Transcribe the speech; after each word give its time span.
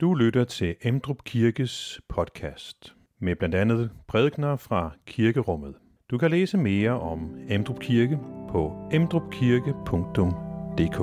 Du 0.00 0.14
lytter 0.14 0.44
til 0.44 0.76
Emdrup 0.82 1.24
Kirkes 1.24 2.00
podcast 2.08 2.94
med 3.18 3.36
blandt 3.36 3.54
andet 3.54 3.90
prædikner 4.08 4.56
fra 4.56 4.90
kirkerummet. 5.06 5.74
Du 6.10 6.18
kan 6.18 6.30
læse 6.30 6.58
mere 6.58 7.00
om 7.00 7.36
Emdrup 7.48 7.80
Kirke 7.80 8.18
på 8.48 8.88
emdrupkirke.dk. 8.92 11.00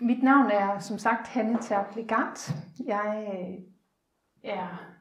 Mit 0.00 0.22
navn 0.22 0.50
er 0.50 0.78
som 0.78 0.98
sagt 0.98 1.28
Hanne 1.28 1.58
Terpligant. 1.62 2.54
Jeg 2.86 3.28
øh, 3.32 4.50
er 4.50 4.97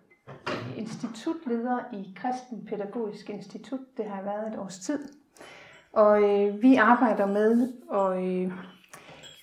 institutleder 0.78 1.80
i 1.94 2.14
Kristen 2.16 2.66
Pædagogisk 2.70 3.30
Institut. 3.30 3.80
Det 3.98 4.06
har 4.06 4.22
været 4.22 4.54
et 4.54 4.60
års 4.60 4.80
tid. 4.80 5.00
Og 5.94 6.22
øh, 6.24 6.62
vi 6.62 6.76
arbejder 6.76 7.26
med 7.26 7.74
og, 7.90 8.18
øh, 8.28 8.52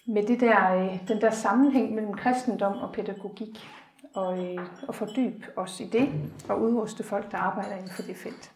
med 0.06 0.22
det 0.22 0.40
der, 0.40 0.74
øh, 0.74 1.08
den 1.08 1.20
der 1.20 1.30
sammenhæng 1.30 1.94
mellem 1.94 2.14
kristendom 2.14 2.72
og 2.72 2.92
pædagogik. 2.92 3.68
Og, 4.14 4.44
øh, 4.44 4.58
og 4.88 4.94
fordybe 4.94 5.46
os 5.56 5.80
i 5.80 5.84
det 5.84 6.08
og 6.48 6.62
udruste 6.62 7.04
folk, 7.04 7.32
der 7.32 7.38
arbejder 7.38 7.72
inden 7.76 7.90
for 7.90 8.02
det 8.02 8.16
felt. 8.16 8.52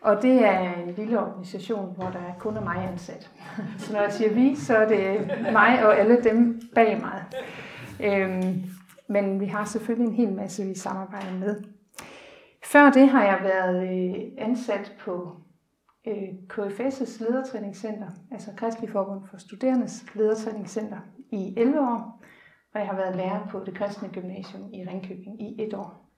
Og 0.00 0.22
det 0.22 0.44
er 0.44 0.74
en 0.74 0.94
lille 0.96 1.20
organisation, 1.20 1.94
hvor 1.94 2.04
der 2.04 2.34
kun 2.38 2.56
er 2.56 2.60
mig 2.60 2.88
ansat. 2.92 3.30
Så 3.78 3.92
når 3.92 4.00
jeg 4.00 4.12
siger 4.12 4.34
vi, 4.34 4.56
så 4.56 4.76
er 4.76 4.88
det 4.88 5.30
mig 5.52 5.86
og 5.86 5.98
alle 5.98 6.22
dem 6.24 6.60
bag 6.74 7.00
mig. 7.00 7.24
Øhm, 8.00 8.64
men 9.08 9.40
vi 9.40 9.46
har 9.46 9.64
selvfølgelig 9.64 10.08
en 10.08 10.16
hel 10.16 10.32
masse, 10.32 10.64
vi 10.64 10.74
samarbejder 10.74 11.38
med. 11.38 11.64
Før 12.64 12.90
det 12.90 13.08
har 13.08 13.24
jeg 13.24 13.38
været 13.42 13.88
øh, 13.88 14.32
ansat 14.38 14.96
på 15.00 15.36
øh, 16.06 16.28
KFS' 16.52 17.24
ledertræningscenter, 17.24 18.08
altså 18.30 18.50
Kristelig 18.56 18.90
Forbund 18.90 19.28
for 19.30 19.36
Studerendes 19.36 20.14
ledertræningscenter, 20.14 20.98
i 21.32 21.54
11 21.56 21.80
år, 21.80 22.22
og 22.74 22.80
jeg 22.80 22.88
har 22.88 22.96
været 22.96 23.16
lærer 23.16 23.46
på 23.46 23.62
det 23.66 23.74
kristne 23.74 24.08
gymnasium 24.08 24.72
i 24.72 24.84
Ringkøbing 24.84 25.42
i 25.42 25.62
et 25.62 25.74
år. 25.74 26.10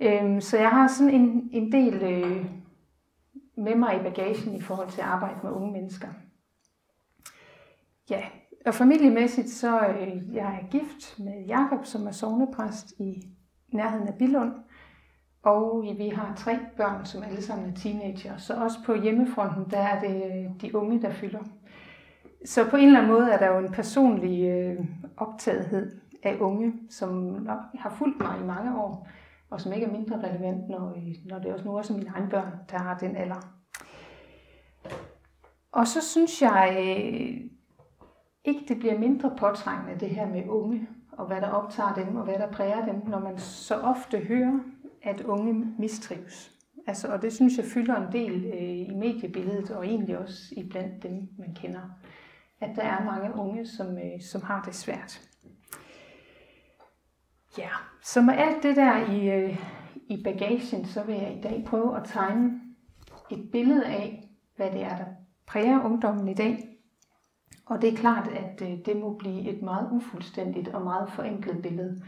Øhm, 0.00 0.40
så 0.40 0.58
jeg 0.58 0.70
har 0.70 0.88
sådan 0.88 1.14
en, 1.14 1.50
en 1.52 1.72
del 1.72 1.94
øh, 1.94 2.46
med 3.56 3.74
mig 3.74 4.00
i 4.00 4.02
bagagen 4.02 4.54
i 4.54 4.60
forhold 4.60 4.90
til 4.90 5.00
at 5.00 5.06
arbejde 5.06 5.40
med 5.42 5.50
unge 5.50 5.72
mennesker. 5.72 6.08
Ja, 8.10 8.24
og 8.66 8.74
familiemæssigt 8.74 9.50
så 9.50 9.80
øh, 9.80 10.34
jeg 10.34 10.60
er 10.62 10.70
gift 10.70 11.18
med 11.18 11.46
Jakob, 11.46 11.84
som 11.84 12.06
er 12.06 12.10
sovnepræst 12.10 12.92
i 12.98 13.22
nærheden 13.72 14.08
af 14.08 14.14
Bilund. 14.14 14.52
Og 15.42 15.86
øh, 15.90 15.98
vi 15.98 16.08
har 16.08 16.34
tre 16.36 16.58
børn, 16.76 17.06
som 17.06 17.22
alle 17.22 17.42
sammen 17.42 17.70
er 17.70 17.74
teenager. 17.74 18.36
Så 18.36 18.54
også 18.54 18.78
på 18.86 18.94
hjemmefronten, 18.94 19.70
der 19.70 19.78
er 19.78 20.00
det 20.00 20.22
øh, 20.24 20.60
de 20.60 20.76
unge, 20.76 21.02
der 21.02 21.10
fylder. 21.10 21.42
Så 22.44 22.70
på 22.70 22.76
en 22.76 22.86
eller 22.86 23.00
anden 23.00 23.12
måde 23.12 23.30
er 23.30 23.38
der 23.38 23.46
jo 23.46 23.58
en 23.58 23.72
personlig 23.72 24.44
øh, 24.44 24.84
optagethed 25.16 26.00
af 26.22 26.36
unge, 26.40 26.72
som 26.90 27.14
nok 27.24 27.60
har 27.74 27.90
fulgt 27.90 28.20
mig 28.20 28.40
i 28.40 28.46
mange 28.46 28.78
år, 28.78 29.08
og 29.50 29.60
som 29.60 29.72
ikke 29.72 29.86
er 29.86 29.92
mindre 29.92 30.16
relevant, 30.16 30.68
når, 30.68 30.90
øh, 30.96 31.14
når 31.24 31.38
det 31.38 31.52
også 31.52 31.64
nu 31.64 31.78
også 31.78 31.92
er 31.92 31.98
mine 31.98 32.10
egne 32.10 32.30
børn, 32.30 32.52
der 32.70 32.78
har 32.78 32.98
den 32.98 33.16
alder. 33.16 33.58
Og 35.72 35.86
så 35.86 36.00
synes 36.10 36.42
jeg 36.42 36.76
øh, 36.80 37.51
ikke, 38.44 38.64
det 38.68 38.78
bliver 38.78 38.98
mindre 38.98 39.36
påtrængende, 39.38 40.00
det 40.00 40.08
her 40.08 40.28
med 40.28 40.48
unge, 40.48 40.88
og 41.12 41.26
hvad 41.26 41.40
der 41.40 41.48
optager 41.48 41.94
dem, 41.94 42.16
og 42.16 42.24
hvad 42.24 42.38
der 42.38 42.50
præger 42.52 42.84
dem, 42.84 43.02
når 43.06 43.18
man 43.18 43.38
så 43.38 43.74
ofte 43.74 44.18
hører 44.18 44.60
at 45.02 45.20
unge 45.20 45.74
mistrives. 45.78 46.52
Altså, 46.86 47.08
og 47.08 47.22
det 47.22 47.32
synes 47.32 47.56
jeg 47.56 47.64
fylder 47.64 47.96
en 47.96 48.12
del 48.12 48.44
øh, 48.44 48.62
i 48.62 48.94
mediebilledet, 48.94 49.70
og 49.70 49.86
egentlig 49.86 50.18
også 50.18 50.54
i 50.56 50.68
blandt 50.68 51.02
dem, 51.02 51.28
man 51.38 51.54
kender. 51.54 51.80
At 52.60 52.76
der 52.76 52.82
er 52.82 53.04
mange 53.04 53.34
unge, 53.34 53.66
som, 53.66 53.98
øh, 53.98 54.20
som 54.20 54.42
har 54.42 54.62
det 54.62 54.74
svært. 54.74 55.28
Ja, 57.58 57.68
så 58.02 58.22
med 58.22 58.34
alt 58.34 58.62
det 58.62 58.76
der 58.76 59.12
i, 59.12 59.30
øh, 59.30 59.58
i 60.08 60.22
bagagen, 60.24 60.84
så 60.84 61.02
vil 61.02 61.14
jeg 61.14 61.36
i 61.38 61.40
dag 61.40 61.64
prøve 61.66 61.96
at 61.96 62.02
tegne 62.04 62.60
et 63.30 63.48
billede 63.52 63.86
af, 63.86 64.28
hvad 64.56 64.70
det 64.70 64.82
er, 64.82 64.96
der 64.96 65.04
præger 65.46 65.84
ungdommen 65.84 66.28
i 66.28 66.34
dag. 66.34 66.71
Og 67.72 67.82
det 67.82 67.92
er 67.92 67.96
klart, 67.96 68.28
at 68.28 68.62
øh, 68.62 68.86
det 68.86 68.96
må 68.96 69.14
blive 69.14 69.50
et 69.50 69.62
meget 69.62 69.88
ufuldstændigt 69.92 70.68
og 70.68 70.82
meget 70.82 71.12
forenklet 71.12 71.62
billede. 71.62 72.02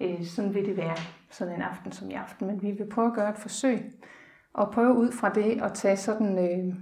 Øh, 0.00 0.24
sådan 0.24 0.54
vil 0.54 0.66
det 0.66 0.76
være 0.76 0.96
sådan 1.30 1.54
en 1.54 1.62
aften 1.62 1.92
som 1.92 2.10
i 2.10 2.14
aften. 2.14 2.46
Men 2.46 2.62
vi 2.62 2.70
vil 2.70 2.88
prøve 2.90 3.06
at 3.06 3.14
gøre 3.14 3.30
et 3.30 3.38
forsøg 3.38 3.92
og 4.52 4.70
prøve 4.70 4.94
ud 4.94 5.12
fra 5.12 5.28
det 5.28 5.62
at 5.62 5.72
tage 5.72 5.96
sådan 5.96 6.38
øh, 6.38 6.74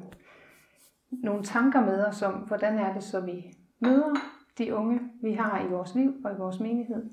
nogle 1.10 1.42
tanker 1.42 1.81
med 1.81 2.06
os 2.06 2.22
om, 2.22 2.32
hvordan 2.32 2.78
er 2.78 2.92
det 2.92 3.03
så, 3.03 3.20
vi 3.20 3.56
møder 3.81 4.15
de 4.59 4.75
unge, 4.75 5.00
vi 5.22 5.32
har 5.32 5.60
i 5.60 5.70
vores 5.70 5.94
liv 5.94 6.15
og 6.25 6.32
i 6.32 6.38
vores 6.38 6.60
menighed. 6.60 7.10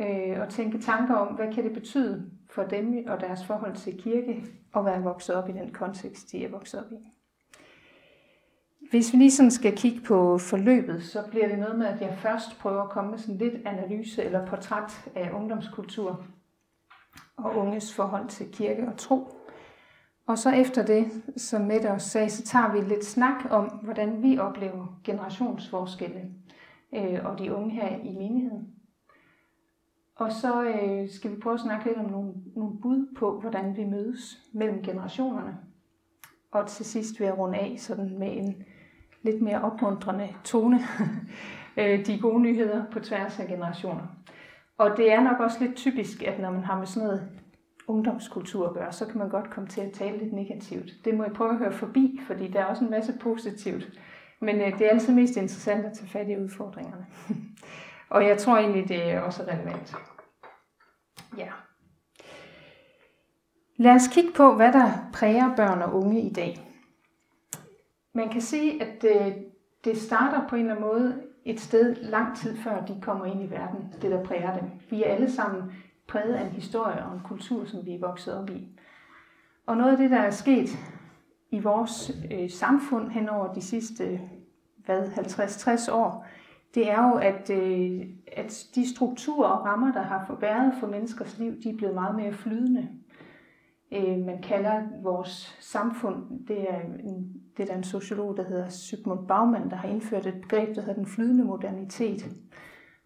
Øh, 0.00 0.40
og 0.40 0.48
tænke 0.48 0.78
tanker 0.78 1.14
om, 1.14 1.34
hvad 1.34 1.52
kan 1.52 1.64
det 1.64 1.72
betyde 1.72 2.30
for 2.50 2.62
dem 2.62 3.04
og 3.06 3.20
deres 3.20 3.46
forhold 3.46 3.74
til 3.74 3.98
kirke 3.98 4.44
at 4.76 4.84
være 4.84 5.02
vokset 5.02 5.36
op 5.36 5.48
i 5.48 5.52
den 5.52 5.72
kontekst, 5.72 6.32
de 6.32 6.44
er 6.44 6.50
vokset 6.50 6.84
op 6.84 6.92
i. 6.92 7.15
Hvis 8.90 9.12
vi 9.12 9.18
lige 9.18 9.50
skal 9.50 9.76
kigge 9.76 10.00
på 10.00 10.38
forløbet, 10.38 11.02
så 11.02 11.22
bliver 11.30 11.48
det 11.48 11.58
noget 11.58 11.78
med, 11.78 11.86
at 11.86 12.00
jeg 12.00 12.18
først 12.18 12.58
prøver 12.58 12.82
at 12.82 12.90
komme 12.90 13.10
med 13.10 13.18
sådan 13.18 13.38
lidt 13.38 13.66
analyse 13.66 14.24
eller 14.24 14.46
portræt 14.46 15.10
af 15.14 15.30
ungdomskultur 15.32 16.24
og 17.36 17.56
unges 17.56 17.94
forhold 17.94 18.28
til 18.28 18.46
kirke 18.52 18.88
og 18.88 18.96
tro. 18.96 19.28
Og 20.26 20.38
så 20.38 20.50
efter 20.50 20.86
det, 20.86 21.22
som 21.36 21.62
Mette 21.62 21.90
også 21.90 22.08
sagde, 22.08 22.30
så 22.30 22.42
tager 22.42 22.72
vi 22.72 22.80
lidt 22.80 23.04
snak 23.04 23.44
om, 23.50 23.64
hvordan 23.64 24.22
vi 24.22 24.38
oplever 24.38 25.00
generationsforskelle 25.04 26.20
øh, 26.94 27.24
og 27.24 27.38
de 27.38 27.54
unge 27.54 27.70
her 27.70 27.96
i 27.96 28.12
menigheden. 28.12 28.68
Og 30.16 30.32
så 30.32 30.62
øh, 30.64 31.10
skal 31.10 31.30
vi 31.30 31.40
prøve 31.40 31.54
at 31.54 31.60
snakke 31.60 31.86
lidt 31.86 31.98
om 31.98 32.10
nogle, 32.10 32.32
nogle 32.56 32.78
bud 32.82 33.14
på, 33.18 33.40
hvordan 33.40 33.76
vi 33.76 33.84
mødes 33.84 34.38
mellem 34.52 34.82
generationerne. 34.82 35.58
Og 36.50 36.66
til 36.66 36.84
sidst 36.84 37.20
vil 37.20 37.24
jeg 37.24 37.38
runde 37.38 37.58
af 37.58 37.76
sådan 37.78 38.18
med 38.18 38.36
en 38.36 38.64
lidt 39.26 39.42
mere 39.42 39.62
opmuntrende 39.62 40.28
tone. 40.44 40.80
Øh, 41.78 42.06
de 42.06 42.18
gode 42.18 42.42
nyheder 42.42 42.84
på 42.92 43.00
tværs 43.00 43.38
af 43.38 43.46
generationer. 43.46 44.02
Og 44.78 44.96
det 44.96 45.12
er 45.12 45.20
nok 45.20 45.40
også 45.40 45.56
lidt 45.60 45.76
typisk, 45.76 46.22
at 46.22 46.38
når 46.38 46.50
man 46.50 46.64
har 46.64 46.78
med 46.78 46.86
sådan 46.86 47.06
noget 47.06 47.28
ungdomskultur 47.86 48.68
at 48.68 48.74
gøre, 48.74 48.92
så 48.92 49.06
kan 49.06 49.18
man 49.18 49.28
godt 49.28 49.50
komme 49.50 49.68
til 49.68 49.80
at 49.80 49.92
tale 49.92 50.18
lidt 50.18 50.32
negativt. 50.32 50.90
Det 51.04 51.14
må 51.14 51.24
jeg 51.24 51.32
prøve 51.32 51.50
at 51.50 51.58
høre 51.58 51.72
forbi, 51.72 52.20
fordi 52.26 52.48
der 52.48 52.60
er 52.60 52.64
også 52.64 52.84
en 52.84 52.90
masse 52.90 53.12
positivt. 53.20 53.88
Men 54.40 54.60
øh, 54.60 54.78
det 54.78 54.86
er 54.86 54.90
altid 54.90 55.14
mest 55.14 55.36
interessant 55.36 55.86
at 55.86 55.92
tage 55.92 56.08
fat 56.08 56.28
i 56.28 56.36
udfordringerne. 56.36 57.06
og 58.14 58.26
jeg 58.26 58.38
tror 58.38 58.56
egentlig, 58.56 58.88
det 58.88 59.10
er 59.10 59.20
også 59.20 59.42
relevant. 59.42 59.94
Ja. 61.38 61.48
Lad 63.76 63.92
os 63.92 64.08
kigge 64.08 64.32
på, 64.32 64.54
hvad 64.54 64.72
der 64.72 64.90
præger 65.12 65.56
børn 65.56 65.82
og 65.82 65.94
unge 65.94 66.20
i 66.20 66.32
dag. 66.32 66.65
Man 68.16 68.28
kan 68.28 68.40
sige, 68.40 68.82
at 68.82 69.02
det, 69.02 69.44
det 69.84 69.98
starter 69.98 70.48
på 70.48 70.56
en 70.56 70.60
eller 70.60 70.74
anden 70.74 70.88
måde 70.88 71.22
et 71.44 71.60
sted 71.60 71.94
lang 71.94 72.36
tid 72.36 72.56
før 72.56 72.84
de 72.84 72.98
kommer 73.02 73.24
ind 73.24 73.42
i 73.42 73.50
verden, 73.50 73.94
det 74.02 74.10
der 74.10 74.24
præger 74.24 74.58
dem. 74.58 74.68
Vi 74.90 75.02
er 75.02 75.08
alle 75.08 75.32
sammen 75.32 75.62
præget 76.08 76.34
af 76.34 76.44
en 76.44 76.52
historie 76.52 77.04
og 77.04 77.14
en 77.14 77.20
kultur, 77.24 77.64
som 77.64 77.86
vi 77.86 77.94
er 77.94 78.00
vokset 78.00 78.38
op 78.38 78.50
i. 78.50 78.68
Og 79.66 79.76
noget 79.76 79.92
af 79.92 79.98
det, 79.98 80.10
der 80.10 80.18
er 80.18 80.30
sket 80.30 80.68
i 81.50 81.60
vores 81.60 82.12
øh, 82.32 82.50
samfund 82.50 83.10
hen 83.10 83.28
over 83.28 83.52
de 83.52 83.62
sidste 83.62 84.20
hvad, 84.84 85.02
50-60 85.02 85.92
år, 85.92 86.26
det 86.74 86.90
er 86.90 87.08
jo, 87.08 87.14
at, 87.14 87.50
øh, 87.50 88.06
at 88.32 88.66
de 88.74 88.94
strukturer 88.94 89.48
og 89.48 89.64
rammer, 89.64 89.92
der 89.92 90.02
har 90.02 90.36
været 90.40 90.74
for 90.80 90.86
menneskers 90.86 91.38
liv, 91.38 91.62
de 91.62 91.70
er 91.70 91.76
blevet 91.76 91.94
meget 91.94 92.16
mere 92.16 92.32
flydende. 92.32 92.88
Øh, 93.92 94.18
man 94.18 94.42
kalder 94.42 94.82
vores 95.02 95.56
samfund, 95.60 96.46
det 96.48 96.70
er, 96.70 96.80
en, 96.80 97.42
det 97.56 97.62
er 97.62 97.66
der 97.66 97.76
en 97.76 97.84
sociolog, 97.84 98.36
der 98.36 98.44
hedder 98.44 98.68
Sigmund 98.68 99.26
Baumann, 99.28 99.70
der 99.70 99.76
har 99.76 99.88
indført 99.88 100.26
et 100.26 100.40
begreb, 100.40 100.74
der 100.74 100.80
hedder 100.80 100.94
den 100.94 101.06
flydende 101.06 101.44
modernitet. 101.44 102.26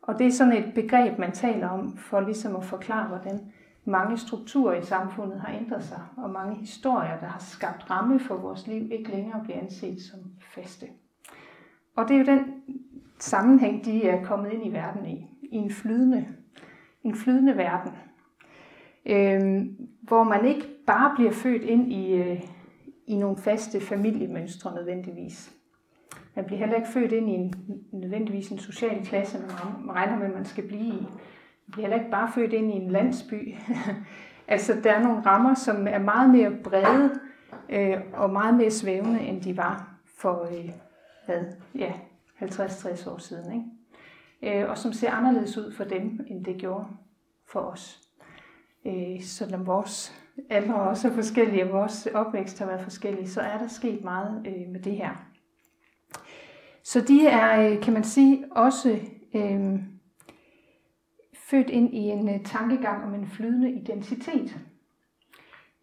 Og 0.03 0.19
det 0.19 0.27
er 0.27 0.31
sådan 0.31 0.53
et 0.53 0.75
begreb, 0.75 1.19
man 1.19 1.33
taler 1.33 1.69
om 1.69 1.97
for 1.97 2.21
ligesom 2.21 2.57
at 2.57 2.65
forklare, 2.65 3.09
hvordan 3.09 3.53
mange 3.85 4.17
strukturer 4.17 4.81
i 4.81 4.85
samfundet 4.85 5.41
har 5.41 5.53
ændret 5.55 5.85
sig, 5.85 6.01
og 6.17 6.31
mange 6.31 6.57
historier, 6.57 7.21
der 7.21 7.27
har 7.27 7.39
skabt 7.39 7.91
ramme 7.91 8.21
for 8.21 8.37
vores 8.37 8.67
liv, 8.67 8.89
ikke 8.93 9.11
længere 9.11 9.41
bliver 9.45 9.59
anset 9.59 10.03
som 10.03 10.19
faste. 10.55 10.87
Og 11.97 12.09
det 12.09 12.15
er 12.15 12.19
jo 12.19 12.25
den 12.25 12.63
sammenhæng, 13.19 13.85
de 13.85 14.09
er 14.09 14.25
kommet 14.25 14.53
ind 14.53 14.67
i 14.67 14.73
verden 14.73 15.07
i, 15.07 15.27
i 15.43 15.57
en 15.57 15.71
flydende, 15.71 16.29
en 17.03 17.15
flydende 17.15 17.57
verden, 17.57 17.93
øh, 19.07 19.67
hvor 20.03 20.23
man 20.23 20.45
ikke 20.45 20.69
bare 20.87 21.13
bliver 21.17 21.33
født 21.33 21.63
ind 21.63 21.93
i, 21.93 22.13
øh, 22.13 22.43
i 23.07 23.17
nogle 23.17 23.37
faste 23.37 23.81
familiemønstre 23.81 24.75
nødvendigvis. 24.75 25.53
Man 26.35 26.45
bliver 26.45 26.59
heller 26.59 26.77
ikke 26.77 26.89
født 26.89 27.13
ind 27.13 27.29
i 27.31 27.33
en, 27.33 27.55
nødvendigvis 27.93 28.49
en 28.49 28.59
social 28.59 29.07
klasse, 29.07 29.39
man 29.39 29.97
regner 29.97 30.19
med, 30.19 30.27
at 30.27 30.35
man 30.35 30.45
skal 30.45 30.67
blive 30.67 30.87
i. 30.87 31.01
Man 31.01 31.73
bliver 31.73 31.87
heller 31.87 31.99
ikke 31.99 32.11
bare 32.11 32.31
født 32.35 32.53
ind 32.53 32.73
i 32.73 32.77
en 32.77 32.91
landsby. 32.91 33.55
altså, 34.49 34.81
der 34.85 34.93
er 34.93 35.03
nogle 35.03 35.21
rammer, 35.21 35.55
som 35.55 35.87
er 35.87 35.99
meget 35.99 36.31
mere 36.31 36.51
brede 36.65 37.21
øh, 37.69 37.97
og 38.13 38.31
meget 38.31 38.55
mere 38.55 38.71
svævende, 38.71 39.21
end 39.21 39.43
de 39.43 39.57
var 39.57 39.95
for, 40.19 40.43
øh, 40.43 40.71
hvad, 41.27 41.45
ja, 41.75 41.93
50-60 42.41 43.11
år 43.11 43.19
siden. 43.19 43.53
Ikke? 43.53 44.61
Øh, 44.63 44.71
og 44.71 44.79
som 44.79 44.93
ser 44.93 45.11
anderledes 45.11 45.59
ud 45.59 45.73
for 45.73 45.85
dem, 45.85 46.21
end 46.27 46.45
det 46.45 46.57
gjorde 46.57 46.87
for 47.53 47.61
os. 47.61 48.00
Øh, 48.87 49.23
selvom 49.23 49.67
vores 49.67 50.21
alder 50.51 50.75
også 50.75 51.09
er 51.09 51.13
forskellige, 51.13 51.65
og 51.65 51.73
vores 51.73 52.07
opvækst 52.07 52.59
har 52.59 52.67
været 52.67 52.83
forskellige, 52.83 53.29
så 53.29 53.41
er 53.41 53.59
der 53.59 53.69
sket 53.69 54.05
meget 54.05 54.47
øh, 54.47 54.69
med 54.73 54.81
det 54.81 54.97
her. 54.97 55.27
Så 56.83 57.01
de 57.01 57.27
er, 57.27 57.71
øh, 57.71 57.83
kan 57.83 57.93
man 57.93 58.05
sige, 58.05 58.45
også 58.51 58.99
øh, 59.35 59.81
født 61.35 61.71
ind 61.71 61.95
i 61.95 61.99
en 61.99 62.29
øh, 62.29 62.45
tankegang 62.45 63.05
om 63.05 63.15
en 63.15 63.27
flydende 63.27 63.71
identitet. 63.71 64.61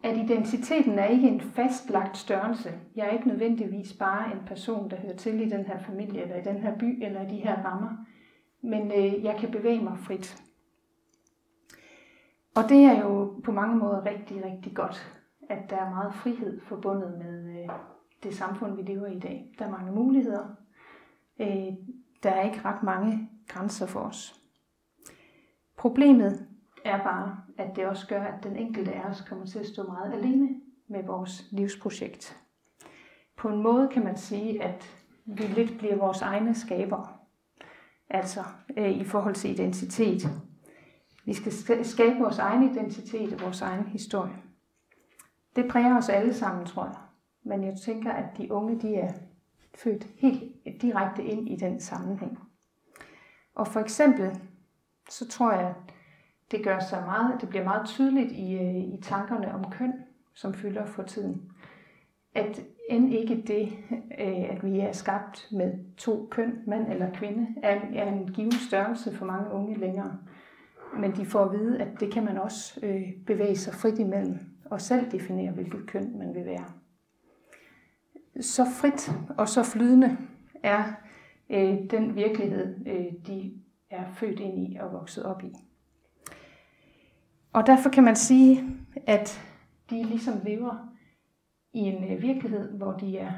At 0.02 0.16
identiteten 0.16 0.98
er 0.98 1.04
ikke 1.04 1.28
en 1.28 1.40
fastlagt 1.40 2.16
størrelse. 2.16 2.72
Jeg 2.96 3.06
er 3.06 3.10
ikke 3.10 3.28
nødvendigvis 3.28 3.92
bare 3.92 4.32
en 4.32 4.40
person, 4.46 4.90
der 4.90 4.96
hører 4.96 5.16
til 5.16 5.40
i 5.40 5.48
den 5.48 5.64
her 5.64 5.78
familie, 5.78 6.22
eller 6.22 6.36
i 6.36 6.42
den 6.44 6.62
her 6.62 6.78
by, 6.78 7.04
eller 7.04 7.26
i 7.26 7.30
de 7.30 7.36
her 7.36 7.64
rammer. 7.64 7.90
Men 8.62 8.92
øh, 8.92 9.24
jeg 9.24 9.36
kan 9.40 9.50
bevæge 9.50 9.80
mig 9.80 9.98
frit. 9.98 10.42
Og 12.58 12.68
det 12.68 12.84
er 12.84 13.00
jo 13.00 13.40
på 13.44 13.52
mange 13.52 13.76
måder 13.76 14.04
rigtig, 14.04 14.44
rigtig 14.44 14.74
godt, 14.74 15.18
at 15.48 15.70
der 15.70 15.76
er 15.76 15.90
meget 15.90 16.14
frihed 16.14 16.60
forbundet 16.60 17.18
med 17.18 17.62
øh, 17.62 17.68
det 18.22 18.34
samfund, 18.34 18.76
vi 18.76 18.82
lever 18.82 19.06
i 19.06 19.16
i 19.16 19.20
dag. 19.20 19.54
Der 19.58 19.64
er 19.64 19.70
mange 19.70 19.92
muligheder. 19.92 20.44
Øh, 21.40 21.72
der 22.22 22.30
er 22.30 22.42
ikke 22.42 22.64
ret 22.64 22.82
mange 22.82 23.30
grænser 23.48 23.86
for 23.86 24.00
os. 24.00 24.40
Problemet 25.76 26.46
er 26.84 27.02
bare, 27.02 27.36
at 27.58 27.76
det 27.76 27.86
også 27.86 28.08
gør, 28.08 28.22
at 28.22 28.44
den 28.44 28.56
enkelte 28.56 28.92
af 28.92 29.10
os 29.10 29.20
kommer 29.20 29.46
til 29.46 29.58
at 29.58 29.66
stå 29.66 29.82
meget 29.82 30.12
alene 30.12 30.48
med 30.88 31.04
vores 31.04 31.48
livsprojekt. 31.50 32.36
På 33.36 33.48
en 33.48 33.62
måde 33.62 33.88
kan 33.92 34.04
man 34.04 34.16
sige, 34.16 34.62
at 34.62 35.04
vi 35.24 35.42
lidt 35.42 35.78
bliver 35.78 35.96
vores 35.96 36.22
egne 36.22 36.54
skabere. 36.54 37.06
Altså 38.10 38.40
øh, 38.76 38.90
i 38.90 39.04
forhold 39.04 39.34
til 39.34 39.50
identitet. 39.50 40.47
Vi 41.28 41.34
skal 41.34 41.84
skabe 41.84 42.18
vores 42.18 42.38
egen 42.38 42.70
identitet 42.70 43.32
og 43.32 43.40
vores 43.40 43.62
egen 43.62 43.84
historie. 43.84 44.36
Det 45.56 45.68
præger 45.70 45.96
os 45.96 46.08
alle 46.08 46.34
sammen, 46.34 46.66
tror 46.66 46.84
jeg. 46.84 46.94
Men 47.42 47.64
jeg 47.64 47.74
tænker, 47.84 48.12
at 48.12 48.24
de 48.38 48.52
unge, 48.52 48.80
de 48.80 48.94
er 48.94 49.12
født 49.74 50.06
helt 50.18 50.42
direkte 50.82 51.24
ind 51.24 51.48
i 51.48 51.56
den 51.56 51.80
sammenhæng. 51.80 52.38
Og 53.54 53.66
for 53.66 53.80
eksempel, 53.80 54.40
så 55.10 55.28
tror 55.28 55.52
jeg, 55.52 55.74
det 56.50 56.64
gør 56.64 56.78
sig 56.78 57.02
meget, 57.06 57.40
det 57.40 57.48
bliver 57.48 57.64
meget 57.64 57.86
tydeligt 57.88 58.32
i, 58.32 58.54
øh, 58.54 58.76
i 58.76 58.98
tankerne 59.02 59.54
om 59.54 59.70
køn, 59.70 59.92
som 60.34 60.54
fylder 60.54 60.86
for 60.86 61.02
tiden. 61.02 61.52
At 62.34 62.62
end 62.88 63.14
ikke 63.14 63.42
det, 63.46 63.72
øh, 64.20 64.50
at 64.50 64.64
vi 64.64 64.80
er 64.80 64.92
skabt 64.92 65.48
med 65.52 65.96
to 65.96 66.28
køn, 66.30 66.58
mand 66.66 66.92
eller 66.92 67.14
kvinde, 67.14 67.46
er, 67.62 67.80
er 67.94 68.12
en 68.12 68.32
given 68.32 68.52
størrelse 68.52 69.16
for 69.16 69.24
mange 69.24 69.50
unge 69.50 69.78
længere. 69.78 70.18
Men 70.96 71.16
de 71.16 71.26
får 71.26 71.44
at 71.44 71.52
vide, 71.52 71.82
at 71.82 72.00
det 72.00 72.12
kan 72.12 72.24
man 72.24 72.38
også 72.38 72.80
øh, 72.82 73.02
bevæge 73.26 73.56
sig 73.56 73.74
frit 73.74 73.98
imellem, 73.98 74.38
og 74.64 74.80
selv 74.80 75.10
definere, 75.10 75.52
hvilket 75.52 75.86
køn 75.86 76.18
man 76.18 76.34
vil 76.34 76.44
være. 76.44 76.64
Så 78.40 78.64
frit 78.80 79.12
og 79.38 79.48
så 79.48 79.62
flydende 79.62 80.18
er 80.62 80.84
øh, 81.50 81.90
den 81.90 82.14
virkelighed, 82.16 82.86
øh, 82.86 83.12
de 83.26 83.52
er 83.90 84.12
født 84.12 84.40
ind 84.40 84.58
i 84.58 84.76
og 84.80 84.92
vokset 84.92 85.24
op 85.24 85.42
i. 85.42 85.52
Og 87.52 87.66
derfor 87.66 87.90
kan 87.90 88.04
man 88.04 88.16
sige, 88.16 88.64
at 89.06 89.40
de 89.90 90.02
ligesom 90.02 90.34
lever 90.44 90.94
i 91.72 91.78
en 91.78 92.12
øh, 92.12 92.22
virkelighed, 92.22 92.72
hvor 92.72 92.92
de 92.92 93.18
er 93.18 93.32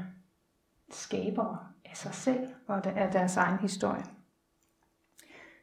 skabere 0.90 1.58
af 1.84 1.96
sig 1.96 2.14
selv 2.14 2.48
og 2.66 2.86
af 2.86 3.12
deres 3.12 3.36
egen 3.36 3.58
historie. 3.58 4.04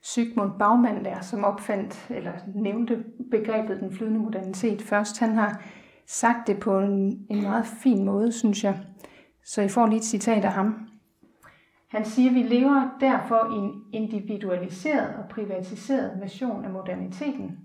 Sigmund 0.01 0.51
Baumann 0.59 1.05
der, 1.05 1.21
som 1.21 1.43
opfandt 1.43 2.07
eller 2.09 2.31
nævnte 2.55 3.03
begrebet 3.31 3.79
den 3.79 3.93
flydende 3.93 4.19
modernitet 4.19 4.81
først, 4.81 5.19
han 5.19 5.35
har 5.35 5.61
sagt 6.05 6.47
det 6.47 6.59
på 6.59 6.79
en, 6.79 7.25
en 7.29 7.41
meget 7.41 7.65
fin 7.65 8.03
måde, 8.05 8.31
synes 8.31 8.63
jeg. 8.63 8.79
Så 9.45 9.61
I 9.61 9.67
får 9.67 9.87
lige 9.87 9.97
et 9.97 10.05
citat 10.05 10.45
af 10.45 10.53
ham. 10.53 10.87
Han 11.87 12.05
siger, 12.05 12.29
at 12.29 12.35
vi 12.35 12.43
lever 12.43 12.97
derfor 12.99 13.53
i 13.53 13.57
en 13.57 13.83
individualiseret 13.93 15.15
og 15.15 15.29
privatiseret 15.29 16.21
version 16.21 16.65
af 16.65 16.71
moderniteten, 16.71 17.59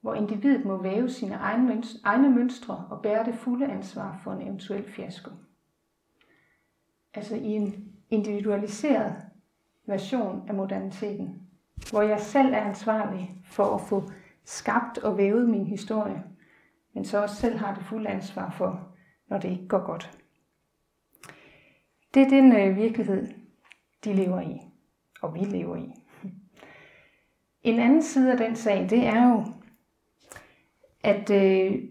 hvor 0.00 0.14
individet 0.14 0.64
må 0.64 0.82
væve 0.82 1.08
sine 1.08 1.34
egne 2.04 2.30
mønstre 2.30 2.86
og 2.90 3.02
bære 3.02 3.24
det 3.24 3.34
fulde 3.34 3.66
ansvar 3.66 4.20
for 4.24 4.32
en 4.32 4.42
eventuel 4.42 4.92
fiasko. 4.92 5.30
Altså 7.14 7.34
i 7.36 7.46
en 7.46 7.92
individualiseret 8.10 9.14
version 9.88 10.42
af 10.48 10.54
moderniteten, 10.54 11.42
hvor 11.90 12.02
jeg 12.02 12.20
selv 12.20 12.54
er 12.54 12.60
ansvarlig 12.60 13.42
for 13.44 13.74
at 13.74 13.80
få 13.80 14.10
skabt 14.44 14.98
og 14.98 15.18
vævet 15.18 15.48
min 15.48 15.66
historie, 15.66 16.22
men 16.94 17.04
så 17.04 17.22
også 17.22 17.36
selv 17.36 17.58
har 17.58 17.74
det 17.74 17.84
fulde 17.84 18.08
ansvar 18.08 18.50
for, 18.50 18.88
når 19.28 19.38
det 19.38 19.50
ikke 19.50 19.68
går 19.68 19.86
godt. 19.86 20.18
Det 22.14 22.22
er 22.22 22.28
den 22.28 22.52
øh, 22.52 22.76
virkelighed, 22.76 23.28
de 24.04 24.12
lever 24.12 24.40
i, 24.40 24.60
og 25.22 25.34
vi 25.34 25.40
lever 25.40 25.76
i. 25.76 25.94
En 27.62 27.78
anden 27.78 28.02
side 28.02 28.32
af 28.32 28.38
den 28.38 28.56
sag, 28.56 28.90
det 28.90 29.06
er 29.06 29.32
jo, 29.32 29.44
at 31.02 31.30
øh, 31.30 31.82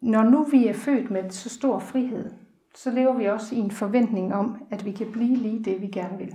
når 0.00 0.22
nu 0.22 0.44
vi 0.44 0.66
er 0.66 0.72
født 0.72 1.10
med 1.10 1.30
så 1.30 1.48
stor 1.48 1.78
frihed, 1.78 2.30
så 2.74 2.90
lever 2.90 3.12
vi 3.12 3.26
også 3.26 3.54
i 3.54 3.58
en 3.58 3.70
forventning 3.70 4.34
om, 4.34 4.66
at 4.70 4.84
vi 4.84 4.92
kan 4.92 5.12
blive 5.12 5.36
lige 5.36 5.64
det, 5.64 5.80
vi 5.80 5.86
gerne 5.86 6.18
vil. 6.18 6.34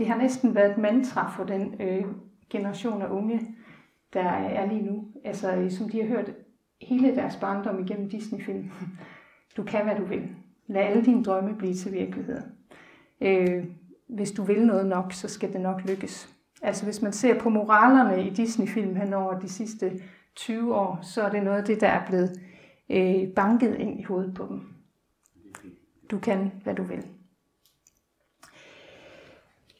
Det 0.00 0.08
har 0.08 0.16
næsten 0.16 0.54
været 0.54 0.70
et 0.70 0.78
mantra 0.78 1.30
for 1.36 1.44
den 1.44 1.74
øh, 1.80 2.04
generation 2.50 3.02
af 3.02 3.08
unge, 3.08 3.40
der 4.12 4.22
er 4.28 4.66
lige 4.66 4.82
nu. 4.82 5.04
Altså, 5.24 5.54
øh, 5.54 5.70
som 5.70 5.88
de 5.88 6.00
har 6.00 6.08
hørt 6.08 6.30
hele 6.82 7.14
deres 7.14 7.36
barndom 7.36 7.84
igennem 7.84 8.08
Disney-film. 8.08 8.70
Du 9.56 9.62
kan, 9.62 9.84
hvad 9.84 9.96
du 9.96 10.04
vil. 10.04 10.28
Lad 10.66 10.82
alle 10.82 11.04
dine 11.04 11.24
drømme 11.24 11.56
blive 11.58 11.74
til 11.74 11.92
virkelighed. 11.92 12.40
Øh, 13.20 13.64
hvis 14.08 14.32
du 14.32 14.42
vil 14.42 14.66
noget 14.66 14.86
nok, 14.86 15.12
så 15.12 15.28
skal 15.28 15.52
det 15.52 15.60
nok 15.60 15.80
lykkes. 15.88 16.34
Altså 16.62 16.84
hvis 16.84 17.02
man 17.02 17.12
ser 17.12 17.38
på 17.38 17.48
moralerne 17.48 18.26
i 18.26 18.30
Disney-film 18.30 18.96
hen 18.96 19.12
over 19.12 19.38
de 19.38 19.48
sidste 19.48 20.00
20 20.36 20.74
år, 20.74 20.98
så 21.02 21.22
er 21.22 21.30
det 21.30 21.42
noget 21.42 21.58
af 21.58 21.64
det, 21.64 21.80
der 21.80 21.88
er 21.88 22.06
blevet 22.06 22.40
øh, 22.90 23.28
banket 23.34 23.74
ind 23.74 24.00
i 24.00 24.02
hovedet 24.02 24.34
på 24.34 24.46
dem. 24.48 24.60
Du 26.10 26.18
kan, 26.18 26.52
hvad 26.64 26.74
du 26.74 26.82
vil. 26.82 27.04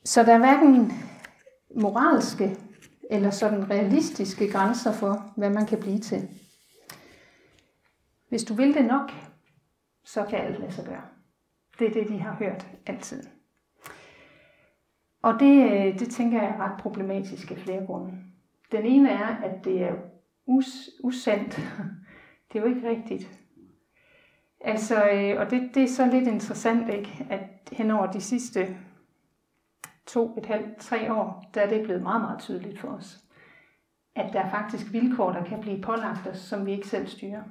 Så 0.04 0.22
der 0.22 0.34
er 0.34 0.38
hverken 0.38 0.92
moralske 1.76 2.56
eller 3.10 3.30
sådan 3.30 3.70
realistiske 3.70 4.50
grænser 4.52 4.92
for, 4.92 5.32
hvad 5.36 5.50
man 5.50 5.66
kan 5.66 5.80
blive 5.80 5.98
til. 5.98 6.28
Hvis 8.28 8.44
du 8.44 8.54
vil 8.54 8.74
det 8.74 8.84
nok, 8.84 9.10
så 10.04 10.24
kan 10.24 10.38
alt 10.38 10.60
lade 10.60 10.72
sig 10.72 10.84
gøre. 10.84 11.04
Det 11.78 11.86
er 11.86 11.92
det, 11.92 12.08
de 12.08 12.18
har 12.18 12.34
hørt 12.34 12.66
altid. 12.86 13.22
Og 15.22 15.40
det, 15.40 15.72
øh, 15.72 15.98
det 15.98 16.10
tænker 16.10 16.42
jeg 16.42 16.50
er 16.50 16.60
ret 16.60 16.80
problematisk 16.80 17.50
af 17.50 17.56
flere 17.56 17.86
grunde. 17.86 18.12
Den 18.72 18.86
ene 18.86 19.10
er, 19.10 19.26
at 19.26 19.64
det 19.64 19.82
er 19.82 19.94
us, 20.46 20.90
usandt. 21.04 21.56
Det 22.52 22.58
er 22.58 22.62
jo 22.62 22.74
ikke 22.74 22.88
rigtigt. 22.88 23.30
Altså, 24.60 25.10
øh, 25.10 25.40
og 25.40 25.50
det, 25.50 25.70
det 25.74 25.82
er 25.82 25.88
så 25.88 26.06
lidt 26.06 26.28
interessant, 26.28 26.90
ikke? 26.94 27.26
at 27.30 27.40
hen 27.72 27.90
over 27.90 28.12
de 28.12 28.20
sidste 28.20 28.76
to, 30.12 30.34
et 30.38 30.46
halvt, 30.46 30.76
tre 30.76 31.12
år, 31.12 31.50
der 31.54 31.60
er 31.60 31.68
det 31.68 31.84
blevet 31.84 32.02
meget, 32.02 32.20
meget 32.20 32.40
tydeligt 32.40 32.78
for 32.78 32.88
os, 32.88 33.24
at 34.14 34.32
der 34.32 34.40
er 34.40 34.50
faktisk 34.50 34.92
vilkår, 34.92 35.32
der 35.32 35.44
kan 35.44 35.60
blive 35.60 35.82
pålagt 35.82 36.26
os, 36.26 36.38
som 36.38 36.66
vi 36.66 36.72
ikke 36.72 36.88
selv 36.88 37.06
styrer. 37.06 37.42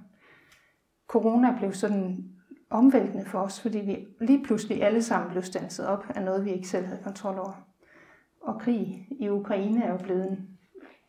Corona 1.07 1.55
blev 1.57 1.73
sådan 1.73 2.25
omvæltende 2.69 3.25
for 3.25 3.39
os, 3.39 3.61
fordi 3.61 3.79
vi 3.79 4.07
lige 4.21 4.43
pludselig 4.43 4.83
alle 4.83 5.03
sammen 5.03 5.31
blev 5.31 5.43
stanset 5.43 5.87
op 5.87 6.05
af 6.15 6.23
noget, 6.23 6.45
vi 6.45 6.51
ikke 6.51 6.67
selv 6.67 6.85
havde 6.85 7.03
kontrol 7.03 7.39
over. 7.39 7.67
Og 8.41 8.61
krig 8.61 9.07
i 9.19 9.29
Ukraine 9.29 9.83
er 9.83 9.91
jo 9.91 9.97
blevet 9.97 10.31
en, 10.31 10.57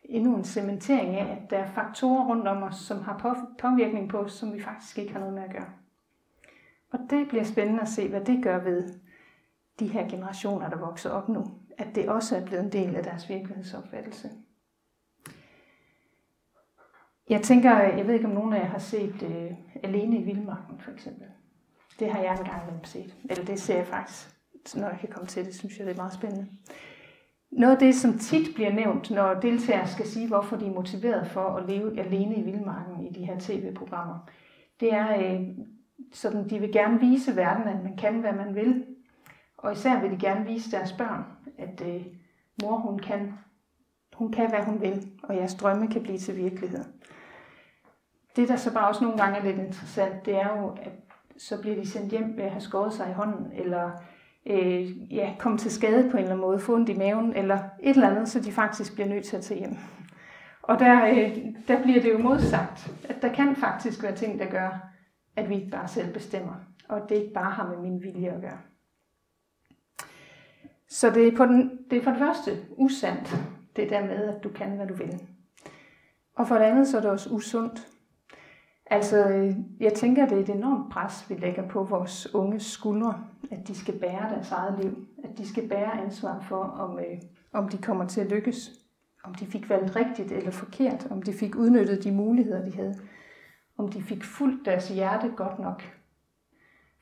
endnu 0.03 0.35
en 0.35 0.43
cementering 0.43 1.15
af, 1.15 1.41
at 1.41 1.49
der 1.49 1.57
er 1.57 1.71
faktorer 1.71 2.27
rundt 2.27 2.47
om 2.47 2.63
os, 2.63 2.75
som 2.75 3.01
har 3.01 3.45
påvirkning 3.59 4.09
på 4.09 4.17
os, 4.17 4.31
som 4.31 4.53
vi 4.53 4.61
faktisk 4.61 4.97
ikke 4.97 5.13
har 5.13 5.19
noget 5.19 5.33
med 5.33 5.43
at 5.43 5.51
gøre. 5.51 5.69
Og 6.91 6.99
det 7.09 7.27
bliver 7.27 7.43
spændende 7.43 7.81
at 7.81 7.89
se, 7.89 8.09
hvad 8.09 8.21
det 8.21 8.43
gør 8.43 8.63
ved 8.63 9.00
de 9.79 9.87
her 9.87 10.09
generationer, 10.09 10.69
der 10.69 10.77
vokser 10.77 11.09
op 11.09 11.29
nu. 11.29 11.45
At 11.77 11.95
det 11.95 12.09
også 12.09 12.37
er 12.37 12.45
blevet 12.45 12.63
en 12.63 12.71
del 12.71 12.95
af 12.95 13.03
deres 13.03 13.29
virkelighedsopfattelse. 13.29 14.29
Jeg 17.29 17.41
tænker, 17.41 17.81
jeg 17.81 18.07
ved 18.07 18.13
ikke 18.13 18.25
om 18.25 18.33
nogen 18.33 18.53
af 18.53 18.59
jer 18.59 18.65
har 18.65 18.79
set 18.79 19.23
øh, 19.23 19.51
Alene 19.83 20.17
i 20.17 20.23
Vildmarken 20.23 20.79
for 20.79 20.91
eksempel. 20.91 21.27
Det 21.99 22.11
har 22.11 22.21
jeg 22.21 22.37
engang 22.39 22.87
set. 22.87 23.15
Eller 23.29 23.45
det 23.45 23.59
ser 23.59 23.75
jeg 23.75 23.87
faktisk, 23.87 24.29
når 24.75 24.89
jeg 24.89 24.97
kan 24.99 25.09
komme 25.09 25.27
til 25.27 25.45
det, 25.45 25.55
synes 25.55 25.77
jeg, 25.77 25.85
det 25.87 25.93
er 25.93 25.97
meget 25.97 26.13
spændende. 26.13 26.47
noget 27.51 27.73
af 27.73 27.79
det, 27.79 27.95
som 27.95 28.17
tit 28.17 28.55
bliver 28.55 28.73
nævnt, 28.73 29.11
når 29.11 29.33
deltagere 29.33 29.87
skal 29.87 30.07
sige, 30.07 30.27
hvorfor 30.27 30.55
de 30.57 30.65
er 30.65 30.73
motiveret 30.73 31.27
for 31.27 31.55
at 31.55 31.69
leve 31.69 31.99
alene 31.99 32.35
i 32.35 32.41
vildmarken 32.41 33.07
i 33.07 33.09
de 33.09 33.25
her 33.25 33.39
tv-programmer, 33.39 34.29
det 34.79 34.93
er, 34.93 35.33
øh, 35.33 35.47
sådan, 36.13 36.49
de 36.49 36.59
vil 36.59 36.71
gerne 36.71 36.99
vise 36.99 37.35
verden, 37.35 37.67
at 37.67 37.83
man 37.83 37.97
kan, 37.97 38.19
hvad 38.19 38.33
man 38.33 38.55
vil. 38.55 38.85
Og 39.61 39.71
især 39.71 40.01
vil 40.01 40.11
de 40.11 40.17
gerne 40.17 40.45
vise 40.45 40.71
deres 40.71 40.93
børn, 40.93 41.23
at 41.57 41.81
øh, 41.87 42.05
mor, 42.63 42.77
hun 42.77 42.99
kan, 42.99 43.33
hun 44.13 44.31
kan, 44.31 44.49
hvad 44.49 44.63
hun 44.63 44.81
vil, 44.81 45.07
og 45.23 45.35
jeres 45.35 45.55
drømme 45.55 45.87
kan 45.87 46.03
blive 46.03 46.17
til 46.17 46.37
virkelighed. 46.37 46.83
Det, 48.35 48.49
der 48.49 48.55
så 48.55 48.73
bare 48.73 48.87
også 48.87 49.03
nogle 49.03 49.17
gange 49.17 49.39
er 49.39 49.43
lidt 49.43 49.57
interessant, 49.57 50.25
det 50.25 50.35
er 50.35 50.59
jo, 50.59 50.69
at 50.69 50.91
så 51.37 51.61
bliver 51.61 51.75
de 51.75 51.89
sendt 51.89 52.11
hjem 52.11 52.37
ved 52.37 52.43
at 52.43 52.51
have 52.51 52.61
skåret 52.61 52.93
sig 52.93 53.09
i 53.09 53.13
hånden, 53.13 53.51
eller 53.53 53.91
øh, 54.45 55.13
ja, 55.13 55.35
komme 55.39 55.57
til 55.57 55.71
skade 55.71 56.09
på 56.09 56.17
en 56.17 56.23
eller 56.23 56.31
anden 56.31 56.47
måde, 56.47 56.59
få 56.59 56.75
ondt 56.75 56.89
i 56.89 56.97
maven, 56.97 57.33
eller 57.33 57.59
et 57.79 57.95
eller 57.95 58.09
andet, 58.09 58.29
så 58.29 58.39
de 58.39 58.51
faktisk 58.51 58.93
bliver 58.93 59.09
nødt 59.09 59.25
til 59.25 59.37
at 59.37 59.43
tage 59.43 59.59
hjem. 59.59 59.77
Og 60.61 60.79
der, 60.79 61.05
øh, 61.05 61.37
der 61.67 61.83
bliver 61.83 62.01
det 62.01 62.13
jo 62.13 62.17
modsagt, 62.17 62.93
at 63.09 63.21
der 63.21 63.33
kan 63.33 63.55
faktisk 63.55 64.03
være 64.03 64.15
ting, 64.15 64.39
der 64.39 64.45
gør, 64.45 64.91
at 65.35 65.49
vi 65.49 65.55
ikke 65.55 65.71
bare 65.71 65.87
selv 65.87 66.13
bestemmer, 66.13 66.53
og 66.89 67.01
det 67.09 67.15
ikke 67.15 67.33
bare 67.33 67.51
har 67.51 67.67
med 67.67 67.77
min 67.77 68.01
vilje 68.01 68.29
at 68.29 68.41
gøre. 68.41 68.57
Så 70.91 71.09
det 71.09 71.27
er, 71.27 71.37
på 71.37 71.45
den, 71.45 71.79
det 71.89 71.97
er 71.97 72.03
for 72.03 72.11
det 72.11 72.19
første 72.19 72.51
usandt, 72.77 73.35
det 73.75 73.89
der 73.89 74.05
med, 74.05 74.23
at 74.23 74.43
du 74.43 74.49
kan, 74.49 74.75
hvad 74.75 74.87
du 74.87 74.93
vil. 74.93 75.21
Og 76.35 76.47
for 76.47 76.55
det 76.55 76.63
andet, 76.63 76.87
så 76.87 76.97
er 76.97 77.01
det 77.01 77.11
også 77.11 77.29
usundt. 77.29 77.87
Altså, 78.85 79.29
øh, 79.29 79.55
jeg 79.79 79.93
tænker, 79.93 80.27
det 80.27 80.37
er 80.37 80.41
et 80.41 80.49
enormt 80.49 80.91
pres, 80.91 81.29
vi 81.29 81.35
lægger 81.35 81.67
på 81.67 81.83
vores 81.83 82.35
unge 82.35 82.59
skuldre, 82.59 83.23
at 83.51 83.67
de 83.67 83.75
skal 83.75 83.99
bære 83.99 84.29
deres 84.29 84.51
eget 84.51 84.83
liv, 84.83 85.07
at 85.23 85.37
de 85.37 85.49
skal 85.49 85.69
bære 85.69 86.01
ansvar 86.01 86.45
for, 86.49 86.63
om, 86.63 86.99
øh, 86.99 87.21
om 87.53 87.69
de 87.69 87.77
kommer 87.77 88.07
til 88.07 88.21
at 88.21 88.31
lykkes, 88.31 88.71
om 89.23 89.35
de 89.35 89.45
fik 89.45 89.69
valgt 89.69 89.95
rigtigt 89.95 90.31
eller 90.31 90.51
forkert, 90.51 91.07
om 91.11 91.21
de 91.21 91.33
fik 91.33 91.55
udnyttet 91.55 92.03
de 92.03 92.11
muligheder, 92.11 92.65
de 92.65 92.75
havde, 92.75 92.95
om 93.77 93.87
de 93.89 94.01
fik 94.01 94.23
fuldt 94.23 94.65
deres 94.65 94.89
hjerte 94.89 95.29
godt 95.35 95.59
nok. 95.59 95.83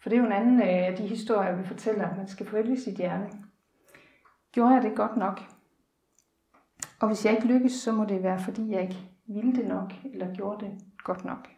For 0.02 0.10
det 0.10 0.16
er 0.16 0.22
jo 0.22 0.28
en 0.28 0.32
anden 0.32 0.62
øh, 0.62 0.88
af 0.88 0.96
de 0.98 1.08
historier, 1.08 1.56
vi 1.56 1.64
fortæller, 1.64 2.08
at 2.08 2.18
man 2.18 2.28
skal 2.28 2.46
følge 2.46 2.80
sit 2.80 2.98
hjerte. 2.98 3.28
Gjorde 4.52 4.74
jeg 4.74 4.84
det 4.84 4.96
godt 4.96 5.18
nok? 5.18 5.42
Og 7.00 7.08
hvis 7.08 7.26
jeg 7.26 7.34
ikke 7.34 7.48
lykkes, 7.48 7.72
så 7.72 7.92
må 7.92 8.06
det 8.06 8.24
være, 8.24 8.40
fordi 8.40 8.72
jeg 8.72 8.82
ikke 8.82 9.10
ville 9.28 9.56
det 9.56 9.68
nok, 9.68 9.94
eller 10.14 10.34
gjorde 10.34 10.66
det 10.66 10.72
godt 11.04 11.26
nok. 11.26 11.50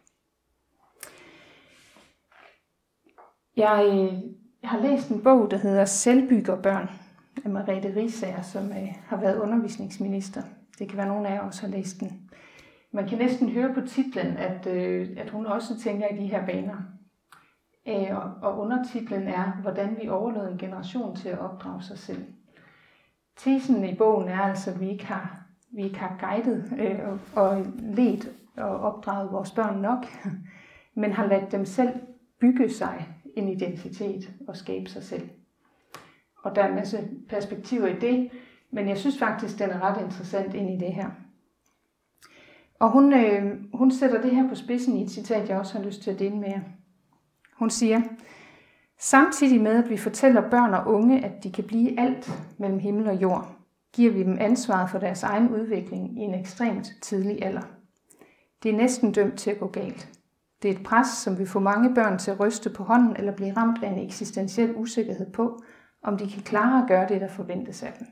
Jeg, 3.56 4.10
jeg 4.62 4.70
har 4.70 4.80
læst 4.80 5.10
en 5.10 5.22
bog, 5.22 5.50
der 5.50 5.56
hedder 5.56 5.84
Selvbyggerbørn 5.84 6.90
af 7.44 7.50
Mariette 7.50 7.96
Risager, 7.96 8.42
som 8.42 8.70
øh, 8.70 8.88
har 9.06 9.16
været 9.16 9.40
undervisningsminister. 9.40 10.42
Det 10.78 10.88
kan 10.88 10.98
være, 10.98 11.08
nogen 11.08 11.26
af 11.26 11.34
jer 11.34 11.40
også 11.40 11.62
har 11.62 11.68
læst 11.68 12.00
den. 12.00 12.30
Man 12.92 13.08
kan 13.08 13.18
næsten 13.18 13.48
høre 13.48 13.74
på 13.74 13.80
titlen, 13.80 14.36
at, 14.36 14.66
øh, 14.66 15.08
at 15.16 15.30
hun 15.30 15.46
også 15.46 15.78
tænker 15.78 16.08
i 16.08 16.16
de 16.16 16.26
her 16.26 16.46
baner. 16.46 16.76
Og, 18.16 18.32
og 18.42 18.58
undertitlen 18.58 19.22
er, 19.22 19.52
hvordan 19.62 19.96
vi 20.02 20.08
overlod 20.08 20.48
en 20.48 20.58
generation 20.58 21.16
til 21.16 21.28
at 21.28 21.38
opdrage 21.38 21.82
sig 21.82 21.98
selv. 21.98 22.24
Tesen 23.44 23.84
i 23.84 23.94
bogen 23.94 24.28
er 24.28 24.40
altså, 24.40 24.70
at 24.70 24.80
vi 24.80 24.90
ikke 24.90 25.06
har, 25.06 25.40
vi 25.70 25.82
ikke 25.84 25.98
har 25.98 26.16
guidet 26.20 26.72
øh, 26.78 26.98
og, 27.08 27.18
og 27.34 27.66
let 27.80 28.32
og 28.56 28.80
opdraget 28.80 29.32
vores 29.32 29.50
børn 29.50 29.80
nok, 29.80 30.06
men 31.00 31.12
har 31.12 31.26
ladt 31.26 31.52
dem 31.52 31.64
selv 31.64 31.92
bygge 32.40 32.70
sig 32.70 33.08
en 33.36 33.48
identitet 33.48 34.30
og 34.48 34.56
skabe 34.56 34.90
sig 34.90 35.02
selv. 35.02 35.28
Og 36.42 36.56
der 36.56 36.62
er 36.62 36.68
en 36.68 36.74
masse 36.74 37.08
perspektiver 37.28 37.86
i 37.86 37.98
det, 37.98 38.30
men 38.70 38.88
jeg 38.88 38.98
synes 38.98 39.18
faktisk, 39.18 39.58
den 39.58 39.70
er 39.70 39.80
ret 39.80 40.02
interessant 40.04 40.54
ind 40.54 40.70
i 40.70 40.84
det 40.84 40.92
her. 40.92 41.10
Og 42.78 42.90
hun, 42.90 43.12
øh, 43.12 43.58
hun 43.74 43.90
sætter 43.90 44.22
det 44.22 44.36
her 44.36 44.48
på 44.48 44.54
spidsen 44.54 44.96
i 44.96 45.02
et 45.02 45.10
citat, 45.10 45.48
jeg 45.48 45.58
også 45.58 45.78
har 45.78 45.84
lyst 45.84 46.02
til 46.02 46.10
at 46.10 46.18
dele 46.18 46.36
med 46.36 46.48
jer. 46.48 46.60
Hun 47.56 47.70
siger, 47.70 48.00
Samtidig 49.04 49.60
med, 49.60 49.84
at 49.84 49.90
vi 49.90 49.96
fortæller 49.96 50.50
børn 50.50 50.74
og 50.74 50.86
unge, 50.86 51.24
at 51.24 51.44
de 51.44 51.52
kan 51.52 51.64
blive 51.64 52.00
alt 52.00 52.32
mellem 52.58 52.78
himmel 52.78 53.08
og 53.08 53.22
jord, 53.22 53.56
giver 53.92 54.12
vi 54.12 54.22
dem 54.22 54.36
ansvaret 54.40 54.90
for 54.90 54.98
deres 54.98 55.22
egen 55.22 55.48
udvikling 55.50 56.18
i 56.18 56.20
en 56.20 56.34
ekstremt 56.34 56.92
tidlig 57.00 57.44
alder. 57.44 57.62
Det 58.62 58.70
er 58.70 58.76
næsten 58.76 59.12
dømt 59.12 59.38
til 59.38 59.50
at 59.50 59.58
gå 59.58 59.66
galt. 59.66 60.08
Det 60.62 60.70
er 60.70 60.74
et 60.74 60.84
pres, 60.84 61.08
som 61.08 61.38
vil 61.38 61.46
få 61.46 61.58
mange 61.60 61.94
børn 61.94 62.18
til 62.18 62.30
at 62.30 62.40
ryste 62.40 62.70
på 62.70 62.84
hånden 62.84 63.16
eller 63.16 63.32
blive 63.32 63.56
ramt 63.56 63.82
af 63.82 63.88
en 63.88 64.04
eksistentiel 64.06 64.76
usikkerhed 64.76 65.32
på, 65.32 65.62
om 66.02 66.18
de 66.18 66.30
kan 66.30 66.42
klare 66.42 66.82
at 66.82 66.88
gøre 66.88 67.08
det, 67.08 67.20
der 67.20 67.28
forventes 67.28 67.82
af 67.82 67.92
dem. 67.98 68.06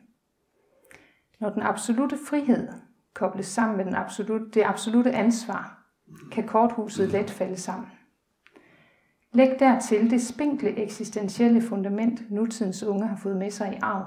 Når 1.40 1.50
den 1.50 1.62
absolute 1.62 2.18
frihed 2.28 2.68
kobles 3.14 3.46
sammen 3.46 3.76
med 3.76 3.84
den 3.84 3.94
absolute, 3.94 4.50
det 4.54 4.62
absolute 4.66 5.10
ansvar, 5.10 5.84
kan 6.32 6.46
korthuset 6.46 7.08
let 7.08 7.30
falde 7.30 7.56
sammen. 7.56 7.88
Læg 9.32 9.56
dertil 9.58 10.10
det 10.10 10.22
spinkle 10.22 10.78
eksistentielle 10.78 11.62
fundament, 11.62 12.30
nutidens 12.30 12.82
unge 12.82 13.06
har 13.06 13.16
fået 13.16 13.36
med 13.36 13.50
sig 13.50 13.72
i 13.72 13.78
arv, 13.82 14.06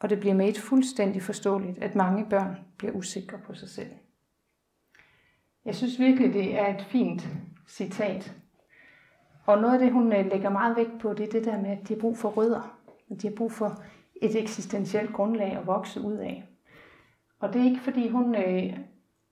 og 0.00 0.10
det 0.10 0.20
bliver 0.20 0.34
med 0.34 0.48
et 0.48 0.58
fuldstændig 0.58 1.22
forståeligt, 1.22 1.78
at 1.78 1.94
mange 1.94 2.26
børn 2.30 2.58
bliver 2.78 2.92
usikre 2.92 3.38
på 3.38 3.54
sig 3.54 3.68
selv. 3.68 3.90
Jeg 5.64 5.74
synes 5.74 5.98
virkelig, 5.98 6.34
det 6.34 6.58
er 6.58 6.74
et 6.74 6.82
fint 6.82 7.28
citat. 7.68 8.34
Og 9.46 9.60
noget 9.60 9.74
af 9.74 9.78
det, 9.78 9.92
hun 9.92 10.12
øh, 10.12 10.26
lægger 10.26 10.50
meget 10.50 10.76
vægt 10.76 11.00
på, 11.00 11.14
det 11.14 11.28
er 11.28 11.32
det 11.32 11.44
der 11.44 11.60
med, 11.60 11.70
at 11.70 11.88
de 11.88 11.94
har 11.94 12.00
brug 12.00 12.18
for 12.18 12.28
rødder. 12.28 12.78
At 13.10 13.22
de 13.22 13.28
har 13.28 13.34
brug 13.34 13.52
for 13.52 13.82
et 14.22 14.42
eksistentielt 14.42 15.12
grundlag 15.12 15.56
at 15.56 15.66
vokse 15.66 16.00
ud 16.00 16.16
af. 16.16 16.44
Og 17.40 17.52
det 17.52 17.60
er 17.60 17.64
ikke, 17.64 17.80
fordi 17.80 18.08
hun 18.08 18.34
øh, 18.34 18.78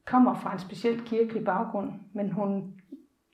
kommer 0.04 0.34
fra 0.34 0.52
en 0.52 0.58
speciel 0.58 1.00
kirkelig 1.00 1.44
baggrund, 1.44 1.92
men 2.12 2.32
hun 2.32 2.79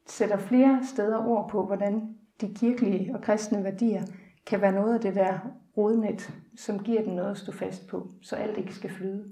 sætter 0.07 0.37
flere 0.37 0.81
steder 0.85 1.27
ord 1.27 1.51
på, 1.51 1.67
hvordan 1.67 2.17
de 2.41 2.55
kirkelige 2.55 3.15
og 3.15 3.23
kristne 3.23 3.65
værdier 3.65 4.03
kan 4.47 4.61
være 4.61 4.73
noget 4.73 4.95
af 4.95 5.01
det 5.01 5.15
der 5.15 5.39
rodnet, 5.77 6.35
som 6.57 6.79
giver 6.79 7.03
den 7.03 7.15
noget 7.15 7.31
at 7.31 7.39
stå 7.39 7.53
fast 7.53 7.89
på, 7.89 8.11
så 8.23 8.37
alt 8.37 8.59
ikke 8.59 8.75
skal 8.75 8.91
flyde. 8.91 9.25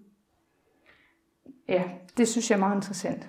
Ja, 1.69 1.83
det 2.17 2.29
synes 2.29 2.51
jeg 2.51 2.57
er 2.57 2.61
meget 2.61 2.77
interessant. 2.77 3.29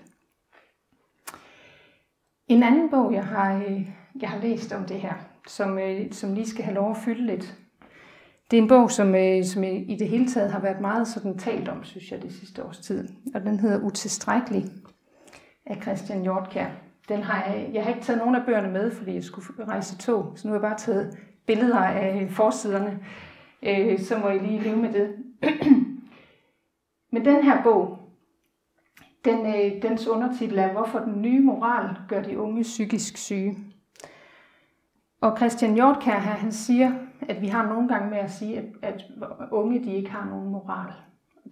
En 2.47 2.63
anden 2.63 2.89
bog, 2.89 3.13
jeg 3.13 3.25
har, 3.25 3.55
øh, 3.57 3.89
jeg 4.21 4.29
har 4.29 4.41
læst 4.41 4.73
om 4.73 4.85
det 4.85 5.01
her, 5.01 5.13
som, 5.47 5.79
øh, 5.79 6.11
som 6.11 6.33
lige 6.33 6.47
skal 6.47 6.63
have 6.63 6.75
lov 6.75 6.91
at 6.91 6.97
fylde 6.97 7.25
lidt, 7.25 7.55
det 8.51 8.57
er 8.57 8.61
en 8.61 8.67
bog, 8.67 8.91
som, 8.91 9.15
øh, 9.15 9.45
som 9.45 9.63
i 9.63 9.95
det 9.99 10.09
hele 10.09 10.27
taget 10.27 10.51
har 10.51 10.59
været 10.59 10.81
meget 10.81 11.07
sådan 11.07 11.37
talt 11.37 11.67
om, 11.69 11.83
synes 11.83 12.11
jeg, 12.11 12.21
det 12.21 12.33
sidste 12.33 12.63
års 12.63 12.79
tid. 12.79 13.07
Og 13.35 13.41
den 13.41 13.59
hedder 13.59 13.85
Utilstrækkelig 13.85 14.65
af 15.65 15.81
Christian 15.81 16.21
Hjortkær. 16.21 16.84
Den 17.09 17.21
har 17.21 17.43
jeg, 17.43 17.69
jeg 17.73 17.83
har 17.83 17.89
ikke 17.89 18.03
taget 18.05 18.19
nogen 18.19 18.35
af 18.35 18.45
bøgerne 18.45 18.71
med, 18.71 18.91
fordi 18.91 19.13
jeg 19.13 19.23
skulle 19.23 19.65
rejse 19.67 19.97
tog, 19.97 20.33
så 20.35 20.47
nu 20.47 20.51
har 20.53 20.59
jeg 20.59 20.69
bare 20.69 20.77
taget 20.77 21.17
billeder 21.45 21.79
af 21.79 22.27
forsiderne. 22.29 22.99
Øh, 23.63 23.99
så 23.99 24.17
må 24.17 24.29
I 24.29 24.39
lige 24.39 24.59
leve 24.59 24.77
med 24.77 24.93
det. 24.93 25.15
Men 27.13 27.25
den 27.25 27.43
her 27.43 27.63
bog, 27.63 27.99
den, 29.25 29.45
øh, 29.45 29.81
dens 29.81 30.07
undertitel 30.07 30.57
er, 30.57 30.71
Hvorfor 30.71 30.99
den 30.99 31.21
nye 31.21 31.41
moral 31.41 31.95
gør 32.07 32.21
de 32.21 32.39
unge 32.39 32.61
psykisk 32.61 33.17
syge. 33.17 33.57
Og 35.21 35.37
Christian 35.37 35.73
Hjortkær 35.73 36.19
her, 36.19 36.31
han 36.31 36.51
siger, 36.51 36.91
at 37.21 37.41
vi 37.41 37.47
har 37.47 37.67
nogle 37.67 37.87
gange 37.87 38.09
med 38.09 38.17
at 38.17 38.31
sige, 38.31 38.57
at, 38.57 38.65
at 38.81 39.05
unge 39.51 39.83
de 39.83 39.93
ikke 39.93 40.11
har 40.11 40.25
nogen 40.25 40.49
moral. 40.49 40.93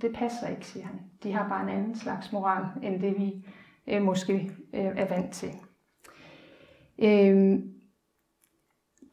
Det 0.02 0.16
passer 0.16 0.48
ikke, 0.48 0.66
siger 0.66 0.86
han. 0.86 1.00
De 1.24 1.34
har 1.34 1.50
bare 1.50 1.64
en 1.64 1.70
anden 1.70 1.96
slags 1.96 2.32
moral, 2.32 2.66
end 2.82 3.02
det 3.02 3.18
vi 3.18 3.46
øh, 3.88 4.02
måske 4.02 4.34
øh, 4.74 4.86
er 4.86 5.08
vant 5.08 5.32
til. 5.32 5.50
Øh, 7.00 7.60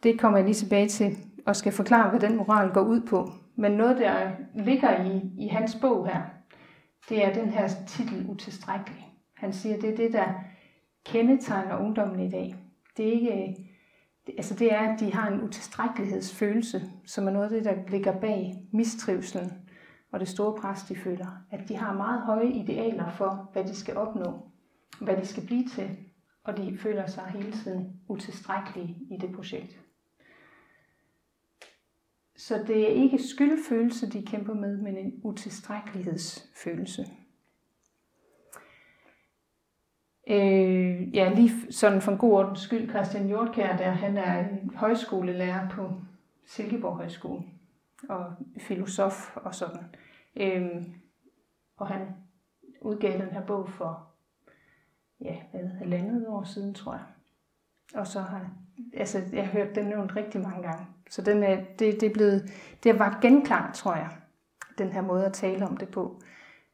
det 0.02 0.20
kommer 0.20 0.38
jeg 0.38 0.44
lige 0.44 0.54
tilbage 0.54 0.88
til 0.88 1.16
og 1.46 1.56
skal 1.56 1.72
forklare, 1.72 2.10
hvad 2.10 2.20
den 2.20 2.36
moral 2.36 2.72
går 2.72 2.82
ud 2.82 3.00
på. 3.00 3.30
Men 3.56 3.72
noget, 3.72 3.98
der 3.98 4.30
ligger 4.54 5.04
i, 5.04 5.44
i 5.44 5.48
hans 5.48 5.78
bog 5.80 6.06
her, 6.06 6.22
det 7.08 7.24
er 7.24 7.32
den 7.32 7.48
her 7.48 7.68
titel 7.86 8.26
utilstrækkelig. 8.28 9.06
Han 9.36 9.52
siger, 9.52 9.80
det 9.80 9.90
er 9.90 9.96
det, 9.96 10.12
der 10.12 10.24
kendetegner 11.06 11.78
ungdommen 11.78 12.20
i 12.20 12.30
dag. 12.30 12.54
Det 12.96 13.08
er 13.08 13.12
ikke, 13.12 13.32
øh, 13.32 13.54
altså 14.38 14.54
det 14.54 14.72
er, 14.72 14.78
at 14.78 15.00
de 15.00 15.12
har 15.12 15.30
en 15.30 15.42
utilstrækkelighedsfølelse, 15.42 16.82
som 17.06 17.26
er 17.26 17.30
noget 17.30 17.44
af 17.44 17.50
det, 17.50 17.64
der 17.64 17.90
ligger 17.90 18.20
bag 18.20 18.54
mistrivselen 18.72 19.52
og 20.12 20.20
det 20.20 20.28
store 20.28 20.54
pres, 20.60 20.82
de 20.82 20.96
føler. 20.96 21.26
At 21.50 21.68
de 21.68 21.76
har 21.76 21.96
meget 21.96 22.20
høje 22.20 22.48
idealer 22.48 23.10
for, 23.10 23.50
hvad 23.52 23.64
de 23.64 23.74
skal 23.74 23.96
opnå 23.96 24.50
hvad 25.00 25.16
de 25.16 25.26
skal 25.26 25.46
blive 25.46 25.68
til, 25.68 25.96
og 26.44 26.56
de 26.56 26.78
føler 26.78 27.06
sig 27.06 27.24
hele 27.24 27.52
tiden 27.52 28.00
utilstrækkelige 28.08 28.96
i 29.10 29.16
det 29.20 29.32
projekt. 29.34 29.80
Så 32.36 32.64
det 32.66 32.82
er 32.82 33.02
ikke 33.02 33.18
skyldfølelse, 33.18 34.10
de 34.10 34.26
kæmper 34.26 34.54
med, 34.54 34.76
men 34.76 34.96
en 34.96 35.20
utilstrækkelighedsfølelse. 35.24 37.06
Øh, 40.28 41.16
ja, 41.16 41.32
lige 41.34 41.72
sådan 41.72 42.02
for 42.02 42.12
en 42.12 42.18
god 42.18 42.32
ordens 42.32 42.60
skyld, 42.60 42.90
Christian 42.90 43.26
Hjortkær, 43.26 43.76
der 43.76 43.90
han 43.90 44.16
er 44.16 44.48
en 44.48 44.70
højskolelærer 44.74 45.68
på 45.68 45.92
Silkeborg 46.46 46.96
Højskole. 46.96 47.42
og 48.08 48.32
filosof 48.58 49.36
og 49.36 49.54
sådan. 49.54 49.84
Øh, 50.36 50.82
og 51.76 51.88
han 51.88 52.06
udgav 52.80 53.12
den 53.12 53.30
her 53.30 53.46
bog 53.46 53.70
for, 53.70 54.09
ja, 55.20 55.36
hvad, 55.50 55.68
halvandet 55.78 56.28
år 56.28 56.44
siden, 56.44 56.74
tror 56.74 56.92
jeg. 56.92 57.04
Og 57.94 58.06
så 58.06 58.20
har 58.20 58.50
altså, 58.94 59.22
jeg 59.32 59.44
har 59.44 59.52
hørt 59.52 59.74
den 59.74 59.84
nævnt 59.84 60.16
rigtig 60.16 60.40
mange 60.40 60.62
gange. 60.62 60.86
Så 61.10 61.22
den 61.22 61.42
er, 61.42 61.56
det, 61.78 62.00
det, 62.00 62.02
er 62.02 62.12
blevet, 62.14 62.50
det 62.82 62.98
var 62.98 63.18
genklang, 63.22 63.74
tror 63.74 63.94
jeg, 63.94 64.10
den 64.78 64.88
her 64.88 65.00
måde 65.00 65.26
at 65.26 65.32
tale 65.32 65.66
om 65.66 65.76
det 65.76 65.88
på. 65.88 66.20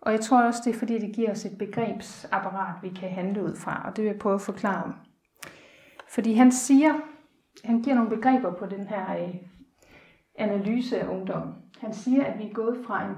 Og 0.01 0.13
jeg 0.13 0.21
tror 0.21 0.43
også, 0.43 0.61
det 0.65 0.75
er 0.75 0.79
fordi, 0.79 0.99
det 0.99 1.15
giver 1.15 1.31
os 1.31 1.45
et 1.45 1.59
begrebsapparat, 1.59 2.83
vi 2.83 2.89
kan 2.89 3.11
handle 3.11 3.45
ud 3.45 3.57
fra, 3.57 3.83
og 3.89 3.97
det 3.97 4.05
vil 4.05 4.11
jeg 4.11 4.19
prøve 4.19 4.35
at 4.35 4.41
forklare 4.41 4.85
om. 4.85 4.95
Fordi 6.09 6.35
han 6.35 6.53
siger, 6.53 6.95
han 7.65 7.83
giver 7.83 7.97
nogle 7.97 8.17
begreber 8.17 8.55
på 8.55 8.67
den 8.67 8.87
her 8.87 9.19
øh, 9.19 9.35
analyse 10.35 11.01
af 11.01 11.09
ungdommen. 11.09 11.55
Han 11.81 11.95
siger, 11.95 12.25
at 12.25 12.39
vi 12.39 12.45
er 12.45 12.53
gået 12.53 12.79
fra 12.87 13.09
en 13.09 13.15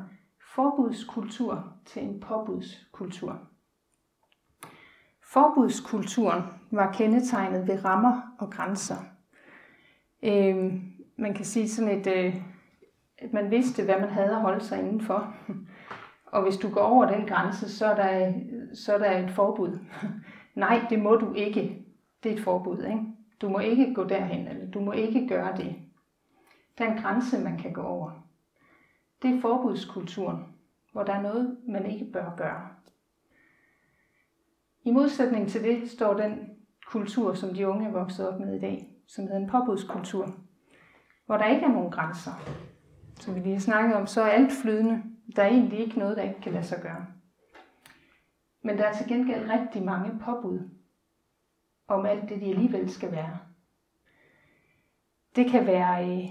forbudskultur 0.55 1.73
til 1.87 2.03
en 2.03 2.21
påbudskultur. 2.21 3.48
Forbudskulturen 5.31 6.43
var 6.71 6.93
kendetegnet 6.93 7.69
ved 7.69 7.85
rammer 7.85 8.21
og 8.39 8.51
grænser. 8.51 8.97
Øh, 10.23 10.73
man 11.17 11.35
kan 11.35 11.45
sige 11.45 11.69
sådan 11.69 12.01
et, 12.01 12.07
øh, 12.07 12.37
at 13.19 13.33
man 13.33 13.51
vidste, 13.51 13.85
hvad 13.85 14.01
man 14.01 14.09
havde 14.09 14.31
at 14.31 14.41
holde 14.41 14.65
sig 14.65 14.79
indenfor. 14.79 15.35
Og 16.33 16.43
hvis 16.43 16.57
du 16.57 16.71
går 16.71 16.81
over 16.81 17.07
den 17.07 17.27
grænse, 17.27 17.77
så 17.77 17.87
er 17.87 17.95
der, 17.95 18.33
så 18.75 18.95
er 18.95 18.99
der 18.99 19.19
et 19.19 19.31
forbud. 19.31 19.79
Nej, 20.55 20.87
det 20.91 20.99
må 21.03 21.17
du 21.17 21.33
ikke. 21.33 21.87
Det 22.23 22.33
er 22.33 22.37
et 22.37 22.43
forbud. 22.43 22.83
Ikke? 22.85 23.01
Du 23.41 23.49
må 23.49 23.59
ikke 23.59 23.95
gå 23.95 24.05
derhen, 24.05 24.49
eller 24.49 24.71
du 24.71 24.81
må 24.81 24.93
ikke 24.93 25.29
gøre 25.29 25.57
det. 25.57 25.77
Der 26.79 26.85
er 26.85 26.93
en 26.93 27.03
grænse, 27.03 27.45
man 27.45 27.59
kan 27.59 27.73
gå 27.73 27.83
over. 27.83 28.11
Det 29.23 29.37
er 29.37 29.41
forbudskulturen, 29.41 30.45
hvor 30.93 31.03
der 31.03 31.13
er 31.13 31.23
noget, 31.23 31.57
man 31.69 31.87
ikke 31.87 32.13
bør 32.13 32.35
gøre. 32.37 32.69
I 34.85 34.91
modsætning 34.91 35.49
til 35.49 35.65
det 35.65 35.91
står 35.91 36.15
den 36.15 36.59
kultur, 36.87 37.35
som 37.35 37.55
de 37.55 37.69
unge 37.69 37.89
er 37.89 37.93
vokset 37.93 38.29
op 38.29 38.41
med 38.41 38.57
i 38.57 38.61
dag, 38.61 38.89
som 39.07 39.25
hedder 39.25 39.39
en 39.39 39.51
påbudskultur, 39.51 40.35
hvor 41.27 41.37
der 41.37 41.47
ikke 41.47 41.65
er 41.65 41.73
nogen 41.73 41.91
grænser. 41.91 42.33
Som 43.21 43.35
vi 43.35 43.41
lige 43.41 43.53
har 43.53 43.61
snakket 43.61 43.97
om, 43.97 44.07
så 44.07 44.23
er 44.23 44.29
alt 44.29 44.53
flydende. 44.63 45.03
Der 45.37 45.43
er 45.43 45.49
egentlig 45.49 45.79
ikke 45.79 45.99
noget, 45.99 46.17
der 46.17 46.23
ikke 46.23 46.41
kan 46.41 46.53
lade 46.53 46.65
sig 46.65 46.83
gøre. 46.83 47.07
Men 48.63 48.79
der 48.79 48.85
er 48.85 48.93
til 48.93 49.09
gengæld 49.09 49.51
rigtig 49.51 49.85
mange 49.85 50.21
påbud 50.25 50.71
om 51.89 52.07
alt 52.07 52.29
det, 52.29 52.41
de 52.41 52.51
alligevel 52.51 52.91
skal 52.91 53.13
være. 53.13 53.39
Det 55.37 55.51
kan 55.51 55.67
være, 55.67 56.11
øh, 56.11 56.29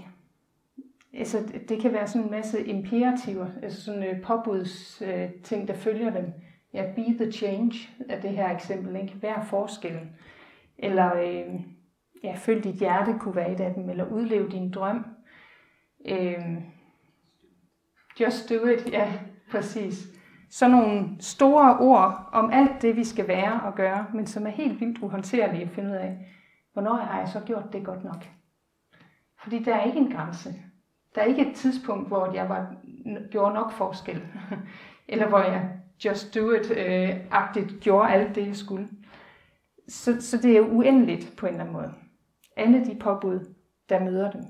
altså, 1.12 1.62
det 1.68 1.80
kan 1.82 1.92
være 1.92 2.06
sådan 2.06 2.24
en 2.24 2.30
masse 2.30 2.66
imperativer, 2.66 3.46
altså 3.62 3.82
sådan 3.82 4.02
øh, 4.02 4.22
påbuds 4.22 5.02
øh, 5.02 5.30
ting, 5.42 5.68
der 5.68 5.74
følger 5.74 6.10
dem. 6.10 6.32
Ja, 6.72 6.92
be 6.96 7.24
the 7.24 7.32
change 7.32 7.88
af 8.08 8.22
det 8.22 8.30
her 8.30 8.54
eksempel, 8.54 8.96
ikke? 8.96 9.22
Vær 9.22 9.40
forskellen. 9.40 10.16
Eller 10.78 11.16
øh, 11.16 11.60
ja, 12.24 12.34
følg 12.36 12.64
dit 12.64 12.74
hjerte 12.74 13.18
kunne 13.20 13.36
være 13.36 13.52
et 13.52 13.60
af 13.60 13.74
dem, 13.74 13.90
eller 13.90 14.04
udlev 14.04 14.50
din 14.50 14.70
drøm. 14.70 15.06
Øh, 16.06 16.62
just 18.20 18.50
do 18.50 18.66
it, 18.66 18.92
ja, 18.92 19.12
præcis. 19.50 20.06
Så 20.50 20.68
nogle 20.68 21.16
store 21.20 21.78
ord 21.78 22.28
om 22.32 22.50
alt 22.50 22.82
det, 22.82 22.96
vi 22.96 23.04
skal 23.04 23.28
være 23.28 23.60
og 23.60 23.74
gøre, 23.74 24.06
men 24.14 24.26
som 24.26 24.46
er 24.46 24.50
helt 24.50 24.80
vildt 24.80 24.98
uhåndterlige 24.98 25.62
at 25.62 25.70
finde 25.70 25.90
ud 25.90 25.96
af, 25.96 26.18
hvornår 26.72 26.94
har 26.94 27.18
jeg 27.18 27.28
så 27.28 27.40
gjort 27.40 27.72
det 27.72 27.84
godt 27.84 28.04
nok? 28.04 28.28
Fordi 29.42 29.62
der 29.62 29.74
er 29.74 29.84
ikke 29.84 29.98
en 29.98 30.12
grænse. 30.12 30.54
Der 31.14 31.20
er 31.20 31.24
ikke 31.24 31.50
et 31.50 31.56
tidspunkt, 31.56 32.08
hvor 32.08 32.32
jeg 32.32 32.48
var, 32.48 32.74
gjorde 33.30 33.54
nok 33.54 33.72
forskel. 33.72 34.22
Eller 35.08 35.28
hvor 35.28 35.38
jeg 35.38 35.77
just 36.04 36.34
do 36.34 36.52
it-agtigt 36.52 37.72
øh, 37.72 37.78
gjorde 37.80 38.12
alt 38.12 38.34
det, 38.34 38.46
jeg 38.46 38.56
skulle. 38.56 38.88
Så, 39.88 40.20
så 40.20 40.36
det 40.36 40.56
er 40.56 40.60
uendeligt 40.60 41.34
på 41.36 41.46
en 41.46 41.52
eller 41.52 41.64
anden 41.64 41.76
måde. 41.76 41.92
Alle 42.56 42.84
de 42.84 42.96
påbud, 43.00 43.54
der 43.88 44.04
møder 44.04 44.30
dem. 44.30 44.42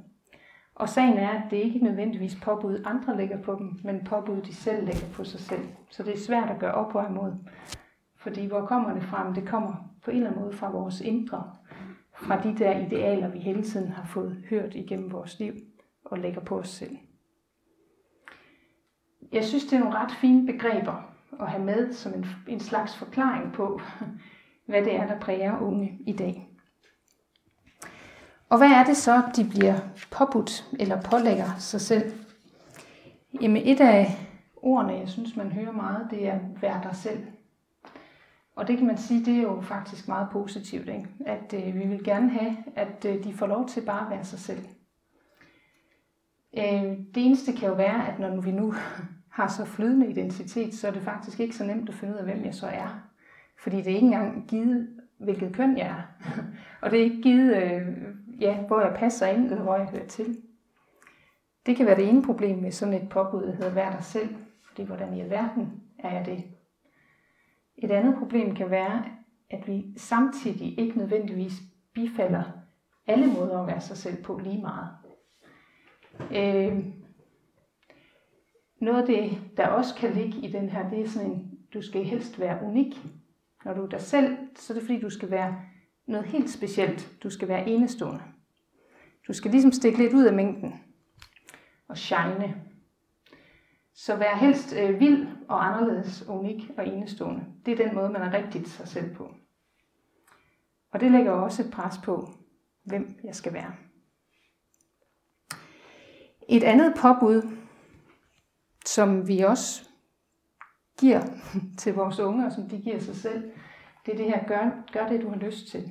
Og 0.74 0.88
sagen 0.88 1.18
er, 1.18 1.28
at 1.28 1.50
det 1.50 1.56
ikke 1.56 1.78
nødvendigvis 1.78 2.38
påbud, 2.42 2.82
andre 2.84 3.16
lægger 3.16 3.42
på 3.42 3.54
dem, 3.54 3.80
men 3.84 4.04
påbud, 4.04 4.42
de 4.42 4.54
selv 4.54 4.86
lægger 4.86 5.06
på 5.12 5.24
sig 5.24 5.40
selv. 5.40 5.68
Så 5.90 6.02
det 6.02 6.12
er 6.14 6.18
svært 6.18 6.50
at 6.50 6.58
gøre 6.58 6.74
op 6.74 6.94
og 6.94 7.10
imod. 7.10 7.32
Fordi 8.16 8.46
hvor 8.46 8.66
kommer 8.66 8.94
det 8.94 9.02
fra? 9.02 9.32
Det 9.34 9.48
kommer 9.48 9.74
på 10.04 10.10
en 10.10 10.16
eller 10.16 10.30
anden 10.30 10.44
måde 10.44 10.56
fra 10.56 10.70
vores 10.70 11.00
indre. 11.00 11.52
Fra 12.14 12.42
de 12.42 12.58
der 12.58 12.78
idealer, 12.86 13.28
vi 13.28 13.38
hele 13.38 13.62
tiden 13.62 13.88
har 13.88 14.06
fået 14.06 14.44
hørt 14.50 14.74
igennem 14.74 15.12
vores 15.12 15.38
liv 15.38 15.52
og 16.04 16.18
lægger 16.18 16.40
på 16.40 16.58
os 16.58 16.68
selv. 16.68 16.96
Jeg 19.32 19.44
synes, 19.44 19.64
det 19.64 19.72
er 19.72 19.78
nogle 19.78 19.96
ret 19.96 20.12
fine 20.12 20.46
begreber 20.46 21.17
at 21.40 21.48
have 21.48 21.64
med 21.64 21.92
som 21.92 22.14
en, 22.14 22.26
en 22.48 22.60
slags 22.60 22.96
forklaring 22.96 23.52
på, 23.52 23.80
hvad 24.66 24.84
det 24.84 24.94
er, 24.94 25.06
der 25.06 25.20
præger 25.20 25.60
unge 25.60 25.98
i 26.06 26.12
dag. 26.12 26.48
Og 28.48 28.58
hvad 28.58 28.68
er 28.68 28.84
det 28.84 28.96
så, 28.96 29.22
de 29.36 29.44
bliver 29.44 29.78
påbudt 30.10 30.66
eller 30.78 31.02
pålægger 31.02 31.56
sig 31.58 31.80
selv? 31.80 32.12
Jamen 33.40 33.62
et 33.64 33.80
af 33.80 34.16
ordene, 34.56 34.92
jeg 34.92 35.08
synes, 35.08 35.36
man 35.36 35.52
hører 35.52 35.72
meget, 35.72 36.06
det 36.10 36.28
er 36.28 36.38
vær 36.60 36.82
dig 36.82 36.96
selv. 36.96 37.26
Og 38.56 38.68
det 38.68 38.78
kan 38.78 38.86
man 38.86 38.98
sige, 38.98 39.24
det 39.24 39.38
er 39.38 39.42
jo 39.42 39.60
faktisk 39.60 40.08
meget 40.08 40.28
positivt, 40.32 40.88
ikke? 40.88 41.08
at 41.26 41.54
øh, 41.54 41.74
vi 41.74 41.86
vil 41.86 42.04
gerne 42.04 42.30
have, 42.30 42.56
at 42.76 43.04
øh, 43.04 43.24
de 43.24 43.32
får 43.32 43.46
lov 43.46 43.68
til 43.68 43.80
bare 43.80 44.04
at 44.04 44.10
være 44.10 44.24
sig 44.24 44.38
selv. 44.38 44.64
Øh, 46.58 46.82
det 47.14 47.26
eneste 47.26 47.52
kan 47.52 47.68
jo 47.68 47.74
være, 47.74 48.08
at 48.08 48.18
når 48.18 48.40
vi 48.40 48.50
nu 48.50 48.74
har 49.38 49.48
så 49.48 49.64
flydende 49.64 50.10
identitet, 50.10 50.74
så 50.74 50.88
er 50.88 50.92
det 50.92 51.02
faktisk 51.02 51.40
ikke 51.40 51.56
så 51.56 51.64
nemt 51.64 51.88
at 51.88 51.94
finde 51.94 52.14
ud 52.14 52.18
af, 52.18 52.24
hvem 52.24 52.44
jeg 52.44 52.54
så 52.54 52.66
er. 52.66 53.00
Fordi 53.62 53.76
det 53.76 53.86
er 53.86 53.94
ikke 53.94 54.06
engang 54.06 54.48
givet, 54.48 54.88
hvilket 55.18 55.54
køn 55.54 55.78
jeg 55.78 55.86
er. 55.86 56.02
Og 56.82 56.90
det 56.90 56.98
er 56.98 57.04
ikke 57.04 57.22
givet, 57.22 57.56
øh, 57.56 57.86
ja, 58.40 58.60
hvor 58.66 58.80
jeg 58.80 58.96
passer 58.96 59.26
ind, 59.26 59.44
eller 59.44 59.62
hvor 59.62 59.76
jeg 59.76 59.86
hører 59.86 60.06
til. 60.06 60.38
Det 61.66 61.76
kan 61.76 61.86
være 61.86 61.96
det 61.96 62.08
ene 62.08 62.22
problem 62.22 62.58
med 62.58 62.72
sådan 62.72 62.94
et 62.94 63.08
påbud, 63.08 63.42
der 63.42 63.52
hedder 63.52 63.74
vær 63.74 63.90
dig 63.90 64.04
selv. 64.04 64.36
Fordi 64.64 64.82
hvordan 64.82 65.14
i 65.14 65.20
alverden 65.20 65.82
er 65.98 66.12
jeg 66.12 66.26
det? 66.26 66.44
Et 67.76 67.90
andet 67.90 68.14
problem 68.18 68.54
kan 68.54 68.70
være, 68.70 69.04
at 69.50 69.68
vi 69.68 69.84
samtidig 69.96 70.78
ikke 70.78 70.98
nødvendigvis 70.98 71.52
bifalder 71.94 72.42
alle 73.06 73.26
måder 73.26 73.60
at 73.60 73.66
være 73.66 73.80
sig 73.80 73.96
selv 73.96 74.22
på 74.22 74.40
lige 74.44 74.60
meget. 74.60 74.88
Øh, 76.20 76.97
noget 78.80 79.00
af 79.00 79.06
det, 79.06 79.40
der 79.56 79.66
også 79.66 79.94
kan 79.94 80.12
ligge 80.12 80.38
i 80.38 80.52
den 80.52 80.68
her, 80.68 80.90
det 80.90 81.00
er 81.00 81.08
sådan 81.08 81.30
en, 81.30 81.58
du 81.74 81.82
skal 81.82 82.04
helst 82.04 82.40
være 82.40 82.62
unik. 82.62 82.96
Når 83.64 83.74
du 83.74 83.82
er 83.82 83.88
dig 83.88 84.00
selv, 84.00 84.36
så 84.56 84.72
er 84.72 84.74
det 84.74 84.86
fordi, 84.86 85.00
du 85.00 85.10
skal 85.10 85.30
være 85.30 85.56
noget 86.06 86.26
helt 86.26 86.50
specielt. 86.50 87.12
Du 87.22 87.30
skal 87.30 87.48
være 87.48 87.68
enestående. 87.68 88.22
Du 89.28 89.32
skal 89.32 89.50
ligesom 89.50 89.72
stikke 89.72 89.98
lidt 89.98 90.14
ud 90.14 90.24
af 90.24 90.34
mængden 90.34 90.74
og 91.88 91.98
shine. 91.98 92.62
Så 93.94 94.16
vær 94.16 94.36
helst 94.36 94.76
øh, 94.76 95.00
vild 95.00 95.26
og 95.48 95.66
anderledes, 95.66 96.24
unik 96.28 96.70
og 96.76 96.88
enestående. 96.88 97.44
Det 97.66 97.72
er 97.72 97.86
den 97.86 97.94
måde, 97.94 98.08
man 98.08 98.22
er 98.22 98.32
rigtigt 98.32 98.68
sig 98.68 98.88
selv 98.88 99.14
på. 99.14 99.34
Og 100.90 101.00
det 101.00 101.12
lægger 101.12 101.32
også 101.32 101.62
et 101.62 101.70
pres 101.70 101.98
på, 102.04 102.28
hvem 102.84 103.20
jeg 103.24 103.34
skal 103.34 103.52
være. 103.52 103.72
Et 106.48 106.62
andet 106.62 106.94
påbud, 106.96 107.57
som 108.94 109.28
vi 109.28 109.40
også 109.40 109.88
giver 111.00 111.22
til 111.78 111.94
vores 111.94 112.18
unge, 112.18 112.46
og 112.46 112.52
som 112.52 112.68
de 112.68 112.78
giver 112.78 112.98
sig 112.98 113.16
selv, 113.16 113.50
det 114.06 114.12
er 114.12 114.16
det 114.16 114.26
her, 114.26 114.46
gør, 114.46 114.70
gør 114.92 115.08
det, 115.08 115.22
du 115.22 115.28
har 115.28 115.36
lyst 115.36 115.68
til. 115.68 115.90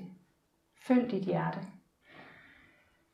Følg 0.88 1.12
dit 1.12 1.23
hjerte. 1.23 1.60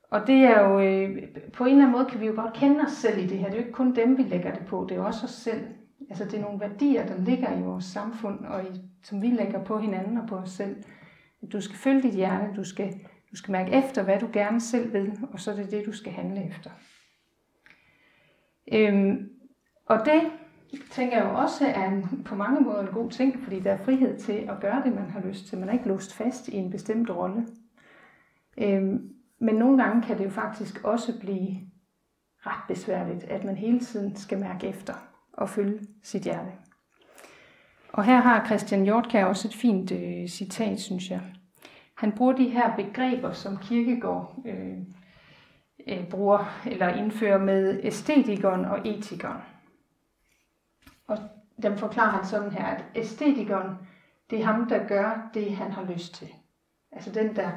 Og 0.10 0.28
det 0.28 0.36
er 0.36 0.62
jo, 0.62 0.80
øh, 0.80 1.28
på 1.54 1.64
en 1.64 1.72
eller 1.72 1.84
anden 1.84 1.92
måde 1.92 2.06
kan 2.06 2.20
vi 2.20 2.26
jo 2.26 2.34
godt 2.36 2.54
kende 2.54 2.82
os 2.82 2.92
selv 2.92 3.18
i 3.24 3.28
det 3.28 3.38
her. 3.38 3.46
Det 3.46 3.54
er 3.54 3.58
jo 3.58 3.66
ikke 3.66 3.72
kun 3.72 3.96
dem, 3.96 4.18
vi 4.18 4.24
lægger 4.24 4.54
det 4.54 4.66
på, 4.66 4.86
det 4.90 4.98
er 4.98 5.02
også 5.02 5.26
os 5.26 5.32
selv. 5.32 5.66
Altså 6.10 6.26
det 6.26 6.34
er 6.34 6.42
nogle 6.42 6.60
værdier, 6.60 7.06
der 7.06 7.18
ligger 7.18 7.58
i 7.58 7.62
vores 7.62 7.86
samfund, 7.86 8.46
og 8.46 8.64
i, 8.64 8.82
som 9.04 9.22
vi 9.22 9.28
lægger 9.28 9.64
på 9.64 9.78
hinanden 9.78 10.18
og 10.18 10.28
på 10.28 10.36
os 10.36 10.52
selv. 10.52 10.84
Du 11.52 11.62
skal 11.62 11.78
følge 11.78 12.02
dit 12.02 12.14
hjerte, 12.14 12.56
du 12.56 12.64
skal, 12.64 12.94
du 13.32 13.36
skal 13.36 13.52
mærke 13.52 13.72
efter, 13.72 14.04
hvad 14.04 14.20
du 14.20 14.30
gerne 14.34 14.62
selv 14.62 14.94
vil, 14.94 15.20
og 15.34 15.40
så 15.40 15.52
er 15.52 15.56
det 15.56 15.72
det, 15.72 15.86
du 15.86 15.92
skal 15.92 16.12
handle 16.12 16.48
efter. 16.48 16.70
Øhm, 18.72 19.33
og 19.86 20.06
det 20.06 20.32
tænker 20.92 21.18
jeg 21.18 21.26
jo 21.26 21.38
også 21.38 21.66
er 21.68 21.90
en, 21.90 22.24
på 22.26 22.36
mange 22.36 22.62
måder 22.62 22.82
en 22.82 22.94
god 22.94 23.10
ting, 23.10 23.44
fordi 23.44 23.60
der 23.60 23.72
er 23.72 23.84
frihed 23.84 24.20
til 24.20 24.34
at 24.34 24.60
gøre 24.62 24.84
det, 24.86 24.96
man 24.96 25.10
har 25.10 25.22
lyst 25.22 25.46
til. 25.48 25.58
Man 25.58 25.70
er 25.70 25.74
ikke 25.74 25.88
låst 25.88 26.14
fast 26.14 26.48
i 26.48 26.56
en 26.56 26.72
bestemt 26.72 27.10
rolle. 27.10 27.48
Øhm, 28.58 29.14
men 29.40 29.56
nogle 29.56 29.84
gange 29.84 30.02
kan 30.02 30.18
det 30.18 30.26
jo 30.26 30.30
faktisk 30.30 30.84
også 30.84 31.20
blive 31.20 31.60
ret 32.46 32.64
besværligt, 32.68 33.24
at 33.24 33.44
man 33.44 33.58
hele 33.58 33.80
tiden 33.80 34.16
skal 34.16 34.40
mærke 34.40 34.68
efter 34.68 34.94
og 35.34 35.50
følge 35.50 35.80
sit 36.04 36.24
hjerte. 36.24 36.52
Og 37.94 38.04
her 38.04 38.22
har 38.22 38.46
Christian 38.46 38.84
Hjortkær 38.84 39.26
også 39.26 39.48
et 39.48 39.56
fint 39.56 39.92
øh, 39.92 40.28
citat, 40.28 40.80
synes 40.80 41.12
jeg. 41.12 41.22
Han 41.98 42.12
bruger 42.12 42.34
de 42.34 42.50
her 42.50 42.76
begreber, 42.76 43.32
som 43.32 43.58
Kirkegård 43.58 44.36
øh, 44.46 44.78
øh, 45.88 46.10
bruger 46.10 46.62
eller 46.66 46.88
indfører 46.88 47.38
med 47.38 47.80
æstetikeren 47.84 48.66
og 48.66 48.88
etikeren. 48.88 49.42
Og 51.08 51.18
dem 51.64 51.78
forklarer 51.78 52.10
han 52.10 52.26
sådan 52.26 52.52
her, 52.52 52.66
at 52.66 52.86
æstetikeren, 52.96 53.78
det 54.30 54.40
er 54.40 54.46
ham, 54.46 54.70
der 54.70 54.88
gør 54.88 55.30
det, 55.34 55.56
han 55.56 55.72
har 55.72 55.84
lyst 55.84 56.14
til. 56.16 56.30
Altså 56.92 57.12
den, 57.12 57.36
der, 57.36 57.52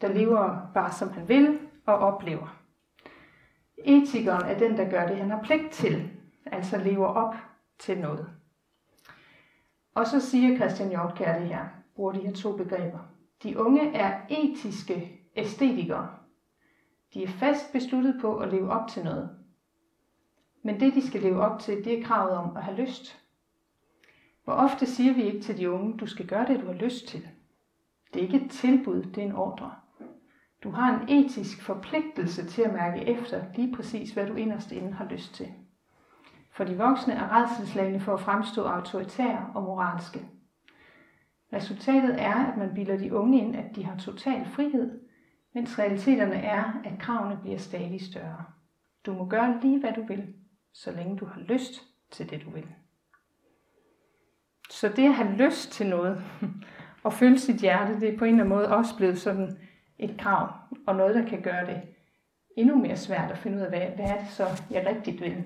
der 0.00 0.12
lever 0.12 0.70
bare 0.74 0.92
som 0.92 1.12
han 1.12 1.28
vil 1.28 1.58
og 1.86 1.98
oplever. 1.98 2.62
Etikeren 3.78 4.46
er 4.46 4.58
den, 4.58 4.76
der 4.76 4.90
gør 4.90 5.06
det, 5.06 5.16
han 5.16 5.30
har 5.30 5.42
pligt 5.42 5.72
til, 5.72 6.10
altså 6.46 6.78
lever 6.78 7.06
op 7.06 7.34
til 7.78 7.98
noget. 7.98 8.30
Og 9.94 10.06
så 10.06 10.20
siger 10.20 10.56
Christian 10.56 10.88
Hjortkær 10.88 11.38
det 11.38 11.48
her, 11.48 11.64
bruger 11.96 12.12
de 12.12 12.20
her 12.20 12.32
to 12.32 12.56
begreber. 12.56 12.98
De 13.42 13.58
unge 13.58 13.94
er 13.94 14.20
etiske 14.28 15.20
æstetikere. 15.36 16.08
De 17.14 17.22
er 17.22 17.28
fast 17.28 17.72
besluttet 17.72 18.18
på 18.20 18.36
at 18.36 18.52
leve 18.52 18.70
op 18.70 18.88
til 18.88 19.04
noget. 19.04 19.30
Men 20.68 20.80
det, 20.80 20.94
de 20.94 21.06
skal 21.06 21.20
leve 21.20 21.40
op 21.40 21.60
til, 21.60 21.84
det 21.84 21.98
er 21.98 22.04
kravet 22.04 22.32
om 22.32 22.56
at 22.56 22.62
have 22.62 22.76
lyst. 22.76 23.20
Hvor 24.44 24.52
ofte 24.52 24.86
siger 24.86 25.14
vi 25.14 25.22
ikke 25.22 25.40
til 25.40 25.58
de 25.58 25.70
unge, 25.70 25.98
du 25.98 26.06
skal 26.06 26.26
gøre 26.26 26.46
det, 26.46 26.60
du 26.60 26.66
har 26.66 26.72
lyst 26.72 27.06
til. 27.06 27.28
Det 28.14 28.20
er 28.20 28.24
ikke 28.26 28.44
et 28.44 28.50
tilbud, 28.50 29.02
det 29.02 29.18
er 29.18 29.26
en 29.26 29.34
ordre. 29.34 29.74
Du 30.62 30.70
har 30.70 31.00
en 31.00 31.08
etisk 31.08 31.62
forpligtelse 31.62 32.46
til 32.46 32.62
at 32.62 32.72
mærke 32.72 33.00
efter 33.00 33.44
lige 33.54 33.76
præcis, 33.76 34.10
hvad 34.10 34.26
du 34.26 34.34
inderst 34.34 34.72
inde 34.72 34.92
har 34.92 35.08
lyst 35.10 35.34
til. 35.34 35.48
For 36.50 36.64
de 36.64 36.76
voksne 36.76 37.14
er 37.14 37.42
redselslagene 37.42 38.00
for 38.00 38.14
at 38.14 38.20
fremstå 38.20 38.64
autoritære 38.64 39.50
og 39.54 39.62
moralske. 39.62 40.28
Resultatet 41.52 42.22
er, 42.22 42.34
at 42.34 42.56
man 42.56 42.74
bilder 42.74 42.98
de 42.98 43.14
unge 43.14 43.38
ind, 43.38 43.56
at 43.56 43.76
de 43.76 43.84
har 43.84 43.96
total 43.96 44.46
frihed, 44.46 45.00
mens 45.54 45.78
realiteterne 45.78 46.36
er, 46.36 46.80
at 46.84 46.98
kravene 46.98 47.38
bliver 47.42 47.58
stadig 47.58 48.00
større. 48.00 48.44
Du 49.06 49.12
må 49.12 49.26
gøre 49.26 49.60
lige, 49.62 49.80
hvad 49.80 49.92
du 49.92 50.06
vil, 50.06 50.34
så 50.78 50.90
længe 50.90 51.16
du 51.16 51.24
har 51.24 51.40
lyst 51.40 51.82
til 52.10 52.30
det, 52.30 52.44
du 52.44 52.50
vil. 52.50 52.66
Så 54.70 54.88
det 54.88 55.04
at 55.04 55.14
have 55.14 55.36
lyst 55.36 55.72
til 55.72 55.86
noget, 55.86 56.22
og 57.04 57.12
føle 57.12 57.38
sit 57.38 57.60
hjerte, 57.60 58.00
det 58.00 58.14
er 58.14 58.18
på 58.18 58.24
en 58.24 58.30
eller 58.30 58.44
anden 58.44 58.56
måde 58.56 58.76
også 58.76 58.96
blevet 58.96 59.18
sådan 59.18 59.58
et 59.98 60.14
krav, 60.18 60.52
og 60.86 60.96
noget, 60.96 61.14
der 61.14 61.28
kan 61.28 61.42
gøre 61.42 61.66
det 61.66 61.82
endnu 62.56 62.76
mere 62.76 62.96
svært 62.96 63.30
at 63.30 63.38
finde 63.38 63.56
ud 63.56 63.62
af, 63.62 63.68
hvad, 63.68 63.80
hvad 63.80 64.04
er 64.04 64.18
det 64.18 64.28
så, 64.28 64.44
jeg 64.70 64.86
rigtigt 64.86 65.20
vil. 65.20 65.44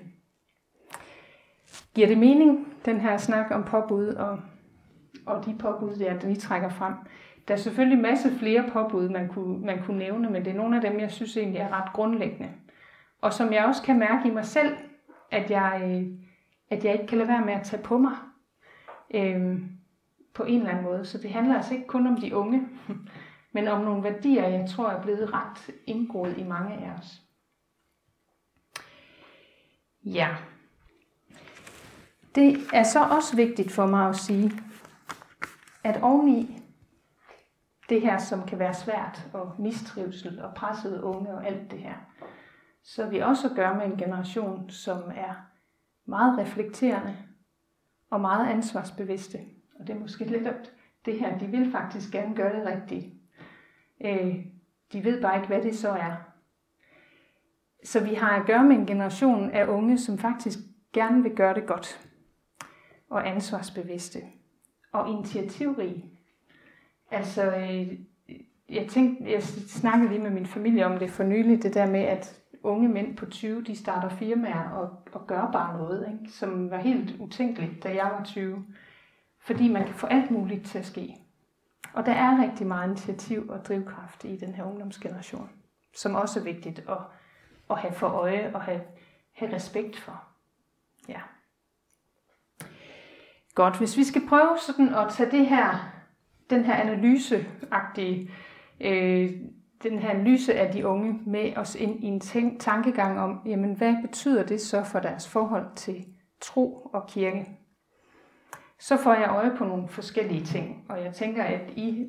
Giver 1.95 2.07
det 2.07 2.17
mening, 2.17 2.73
den 2.85 2.99
her 2.99 3.17
snak 3.17 3.51
om 3.51 3.63
påbud 3.63 4.07
og, 4.07 4.39
og 5.25 5.45
de 5.45 5.55
påbud, 5.59 5.95
der, 5.95 6.27
vi 6.27 6.35
trækker 6.35 6.69
frem? 6.69 6.93
Der 7.47 7.53
er 7.53 7.57
selvfølgelig 7.57 7.99
masse 7.99 8.31
flere 8.39 8.69
påbud, 8.73 9.09
man 9.09 9.27
kunne, 9.27 9.65
man 9.65 9.83
kunne 9.83 9.97
nævne, 9.97 10.29
men 10.29 10.45
det 10.45 10.51
er 10.51 10.57
nogle 10.57 10.75
af 10.75 10.81
dem, 10.81 10.99
jeg 10.99 11.11
synes 11.11 11.37
egentlig 11.37 11.59
er 11.59 11.81
ret 11.81 11.93
grundlæggende. 11.93 12.51
Og 13.21 13.33
som 13.33 13.53
jeg 13.53 13.65
også 13.65 13.83
kan 13.83 13.99
mærke 13.99 14.27
i 14.27 14.31
mig 14.31 14.45
selv, 14.45 14.77
at 15.33 15.51
jeg, 15.51 15.81
øh, 15.83 16.19
at 16.69 16.85
jeg 16.85 16.93
ikke 16.93 17.07
kan 17.07 17.17
lade 17.17 17.29
være 17.29 17.45
med 17.45 17.53
at 17.53 17.65
tage 17.65 17.83
på 17.83 17.97
mig 17.97 18.15
øh, 19.13 19.59
på 20.33 20.43
en 20.43 20.59
eller 20.59 20.71
anden 20.71 20.83
måde. 20.83 21.05
Så 21.05 21.17
det 21.17 21.31
handler 21.31 21.55
altså 21.55 21.73
ikke 21.73 21.87
kun 21.87 22.07
om 22.07 22.21
de 22.21 22.35
unge, 22.35 22.67
men 23.53 23.67
om 23.67 23.81
nogle 23.81 24.03
værdier, 24.03 24.47
jeg 24.47 24.69
tror 24.69 24.89
er 24.89 25.01
blevet 25.01 25.33
ret 25.33 25.75
indgået 25.85 26.37
i 26.37 26.43
mange 26.43 26.73
af 26.73 26.91
os. 26.99 27.21
Ja. 30.05 30.35
Det 32.35 32.57
er 32.73 32.83
så 32.83 33.03
også 33.03 33.35
vigtigt 33.35 33.71
for 33.71 33.85
mig 33.85 34.09
at 34.09 34.15
sige, 34.15 34.51
at 35.83 36.01
oveni 36.01 36.59
det 37.89 38.01
her, 38.01 38.17
som 38.17 38.45
kan 38.47 38.59
være 38.59 38.73
svært, 38.73 39.27
og 39.33 39.55
mistrivsel 39.59 40.41
og 40.41 40.55
pressede 40.55 41.03
unge 41.03 41.33
og 41.33 41.47
alt 41.47 41.71
det 41.71 41.79
her, 41.79 41.95
så 42.83 43.09
vi 43.09 43.19
også 43.19 43.49
gør 43.55 43.73
med 43.73 43.85
en 43.85 43.97
generation, 43.97 44.69
som 44.69 45.11
er 45.15 45.33
meget 46.05 46.37
reflekterende 46.37 47.17
og 48.09 48.21
meget 48.21 48.49
ansvarsbevidste. 48.49 49.37
Og 49.79 49.87
det 49.87 49.95
er 49.95 49.99
måske 49.99 50.25
lidt 50.25 50.47
op 50.47 50.55
det 51.05 51.19
her, 51.19 51.37
de 51.37 51.47
vil 51.47 51.71
faktisk 51.71 52.11
gerne 52.11 52.35
gøre 52.35 52.59
det 52.59 52.65
rigtigt. 52.65 53.13
Øh, 54.01 54.45
de 54.93 55.03
ved 55.03 55.21
bare 55.21 55.35
ikke, 55.35 55.47
hvad 55.47 55.61
det 55.61 55.77
så 55.77 55.89
er. 55.89 56.15
Så 57.83 58.03
vi 58.03 58.13
har 58.13 58.39
at 58.39 58.45
gøre 58.45 58.63
med 58.63 58.75
en 58.75 58.85
generation 58.85 59.51
af 59.51 59.67
unge, 59.67 59.97
som 59.97 60.17
faktisk 60.17 60.59
gerne 60.93 61.23
vil 61.23 61.35
gøre 61.35 61.53
det 61.53 61.65
godt 61.65 62.09
og 63.09 63.29
ansvarsbevidste 63.29 64.19
og 64.91 65.09
initiativrige. 65.09 66.05
Altså, 67.11 67.55
øh, 67.55 67.99
jeg 68.69 68.87
tænkte, 68.89 69.31
jeg 69.31 69.43
snakkede 69.43 70.09
lige 70.09 70.21
med 70.21 70.31
min 70.31 70.45
familie 70.45 70.85
om 70.85 70.99
det 70.99 71.09
for 71.09 71.23
nylig, 71.23 71.63
det 71.63 71.73
der 71.73 71.91
med, 71.91 71.99
at 71.99 72.42
unge 72.63 72.89
mænd 72.89 73.17
på 73.17 73.25
20, 73.25 73.63
de 73.63 73.75
starter 73.75 74.09
firmaer 74.09 74.69
og, 74.69 74.89
og 75.11 75.27
gør 75.27 75.49
bare 75.51 75.77
noget, 75.77 76.07
ikke? 76.11 76.33
som 76.33 76.71
var 76.71 76.77
helt 76.77 77.15
utænkeligt, 77.19 77.83
da 77.83 77.95
jeg 77.95 78.11
var 78.17 78.23
20. 78.23 78.65
Fordi 79.39 79.71
man 79.71 79.85
kan 79.85 79.95
få 79.95 80.07
alt 80.07 80.31
muligt 80.31 80.65
til 80.65 80.77
at 80.77 80.85
ske. 80.85 81.15
Og 81.93 82.05
der 82.05 82.11
er 82.11 82.43
rigtig 82.43 82.67
meget 82.67 82.87
initiativ 82.87 83.49
og 83.49 83.65
drivkraft 83.65 84.23
i 84.23 84.37
den 84.37 84.55
her 84.55 84.63
ungdomsgeneration, 84.63 85.49
som 85.95 86.15
også 86.15 86.39
er 86.39 86.43
vigtigt 86.43 86.79
at, 86.79 86.97
at 87.69 87.79
have 87.79 87.93
for 87.93 88.07
øje 88.07 88.51
og 88.53 88.61
have, 88.61 88.81
have 89.31 89.55
respekt 89.55 89.99
for. 89.99 90.23
Ja. 91.09 91.19
Godt, 93.55 93.77
hvis 93.77 93.97
vi 93.97 94.03
skal 94.03 94.27
prøve 94.27 94.57
sådan 94.59 94.95
at 94.95 95.11
tage 95.11 95.31
det 95.31 95.47
her, 95.47 95.93
den 96.49 96.65
her 96.65 96.73
analyseagtige, 96.73 98.31
øh, 98.81 99.31
den 99.83 99.99
her 99.99 100.09
analyse 100.09 100.53
af 100.53 100.73
de 100.73 100.87
unge 100.87 101.19
med 101.25 101.57
os 101.57 101.75
ind 101.75 102.03
i 102.03 102.07
en 102.07 102.19
tænk, 102.19 102.59
tankegang 102.59 103.19
om, 103.19 103.39
jamen 103.45 103.73
hvad 103.73 103.95
betyder 104.01 104.45
det 104.45 104.61
så 104.61 104.83
for 104.83 104.99
deres 104.99 105.27
forhold 105.29 105.65
til 105.75 106.05
tro 106.41 106.89
og 106.93 107.07
kirke? 107.07 107.47
Så 108.79 108.97
får 108.97 109.13
jeg 109.13 109.29
øje 109.29 109.51
på 109.57 109.65
nogle 109.65 109.87
forskellige 109.87 110.45
ting, 110.45 110.85
og 110.89 111.03
jeg 111.03 111.13
tænker, 111.13 111.43
at 111.43 111.61
I, 111.75 112.05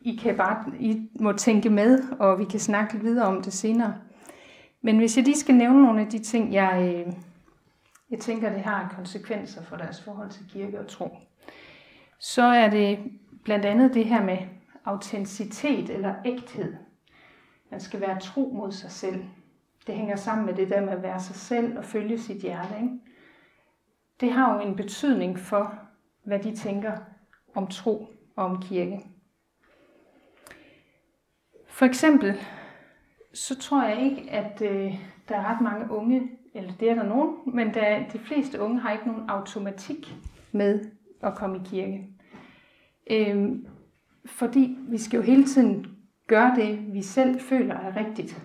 I, 0.00 0.16
kan 0.16 0.36
bare, 0.36 0.64
I 0.80 1.08
må 1.20 1.32
tænke 1.32 1.70
med, 1.70 2.02
og 2.18 2.38
vi 2.38 2.44
kan 2.44 2.60
snakke 2.60 2.92
lidt 2.92 3.04
videre 3.04 3.26
om 3.26 3.42
det 3.42 3.52
senere. 3.52 3.94
Men 4.82 4.98
hvis 4.98 5.16
jeg 5.16 5.24
lige 5.24 5.38
skal 5.38 5.54
nævne 5.54 5.82
nogle 5.82 6.00
af 6.00 6.06
de 6.06 6.18
ting, 6.18 6.52
jeg, 6.52 7.04
øh, 7.06 7.12
jeg 8.10 8.18
tænker, 8.18 8.52
det 8.52 8.60
har 8.60 8.94
konsekvenser 8.96 9.62
for 9.62 9.76
deres 9.76 10.02
forhold 10.02 10.30
til 10.30 10.44
kirke 10.48 10.80
og 10.80 10.86
tro, 10.86 11.16
så 12.18 12.42
er 12.42 12.70
det 12.70 12.98
blandt 13.44 13.64
andet 13.64 13.94
det 13.94 14.04
her 14.04 14.24
med 14.24 14.38
autenticitet 14.84 15.90
eller 15.90 16.14
ægthed. 16.24 16.74
Man 17.74 17.80
skal 17.80 18.00
være 18.00 18.20
tro 18.20 18.52
mod 18.54 18.72
sig 18.72 18.90
selv. 18.90 19.24
Det 19.86 19.94
hænger 19.94 20.16
sammen 20.16 20.46
med 20.46 20.54
det 20.54 20.68
der 20.68 20.80
med 20.80 20.92
at 20.92 21.02
være 21.02 21.20
sig 21.20 21.36
selv 21.36 21.78
og 21.78 21.84
følge 21.84 22.18
sit 22.18 22.36
hjerte. 22.36 22.74
Ikke? 22.82 22.94
Det 24.20 24.32
har 24.32 24.54
jo 24.54 24.68
en 24.68 24.76
betydning 24.76 25.38
for, 25.38 25.78
hvad 26.24 26.38
de 26.38 26.56
tænker 26.56 26.92
om 27.54 27.66
tro 27.66 28.08
og 28.36 28.44
om 28.44 28.62
kirke. 28.62 29.00
For 31.66 31.86
eksempel, 31.86 32.34
så 33.32 33.58
tror 33.58 33.84
jeg 33.84 34.02
ikke, 34.02 34.30
at 34.30 34.62
øh, 34.62 34.94
der 35.28 35.36
er 35.36 35.44
ret 35.44 35.60
mange 35.60 35.90
unge, 35.90 36.30
eller 36.54 36.72
det 36.80 36.90
er 36.90 36.94
der 36.94 37.02
nogen, 37.02 37.36
men 37.46 37.74
der, 37.74 38.08
de 38.08 38.18
fleste 38.18 38.60
unge 38.60 38.80
har 38.80 38.92
ikke 38.92 39.06
nogen 39.06 39.30
automatik 39.30 40.14
med 40.52 40.84
at 41.22 41.34
komme 41.34 41.56
i 41.56 41.60
kirke. 41.64 42.08
Øh, 43.10 43.52
fordi 44.26 44.78
vi 44.88 44.98
skal 44.98 45.16
jo 45.16 45.22
hele 45.22 45.44
tiden 45.44 45.93
gøre 46.26 46.56
det, 46.56 46.94
vi 46.94 47.02
selv 47.02 47.40
føler 47.40 47.74
er 47.74 47.96
rigtigt. 47.96 48.44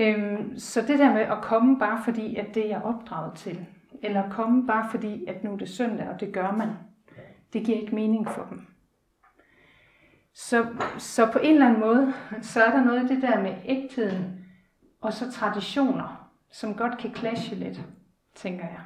Øhm, 0.00 0.58
så 0.58 0.80
det 0.80 0.98
der 0.98 1.12
med 1.12 1.20
at 1.20 1.42
komme 1.42 1.78
bare 1.78 2.04
fordi, 2.04 2.36
at 2.36 2.54
det 2.54 2.72
er 2.72 2.80
opdraget 2.80 3.34
til, 3.34 3.66
eller 4.02 4.30
komme 4.30 4.66
bare 4.66 4.90
fordi, 4.90 5.26
at 5.26 5.44
nu 5.44 5.52
er 5.52 5.56
det 5.56 5.68
søndag, 5.68 6.08
og 6.08 6.20
det 6.20 6.32
gør 6.32 6.50
man, 6.50 6.68
det 7.52 7.66
giver 7.66 7.80
ikke 7.80 7.94
mening 7.94 8.28
for 8.28 8.46
dem. 8.50 8.66
Så, 10.32 10.66
så 10.98 11.32
på 11.32 11.38
en 11.38 11.54
eller 11.54 11.66
anden 11.66 11.80
måde, 11.80 12.12
så 12.42 12.64
er 12.64 12.70
der 12.70 12.84
noget 12.84 13.00
af 13.00 13.08
det 13.08 13.22
der 13.22 13.42
med 13.42 13.54
ægtheden, 13.64 14.44
og 15.00 15.12
så 15.12 15.32
traditioner, 15.32 16.30
som 16.50 16.74
godt 16.74 16.98
kan 16.98 17.14
clashe 17.14 17.54
lidt, 17.54 17.80
tænker 18.34 18.64
jeg. 18.64 18.80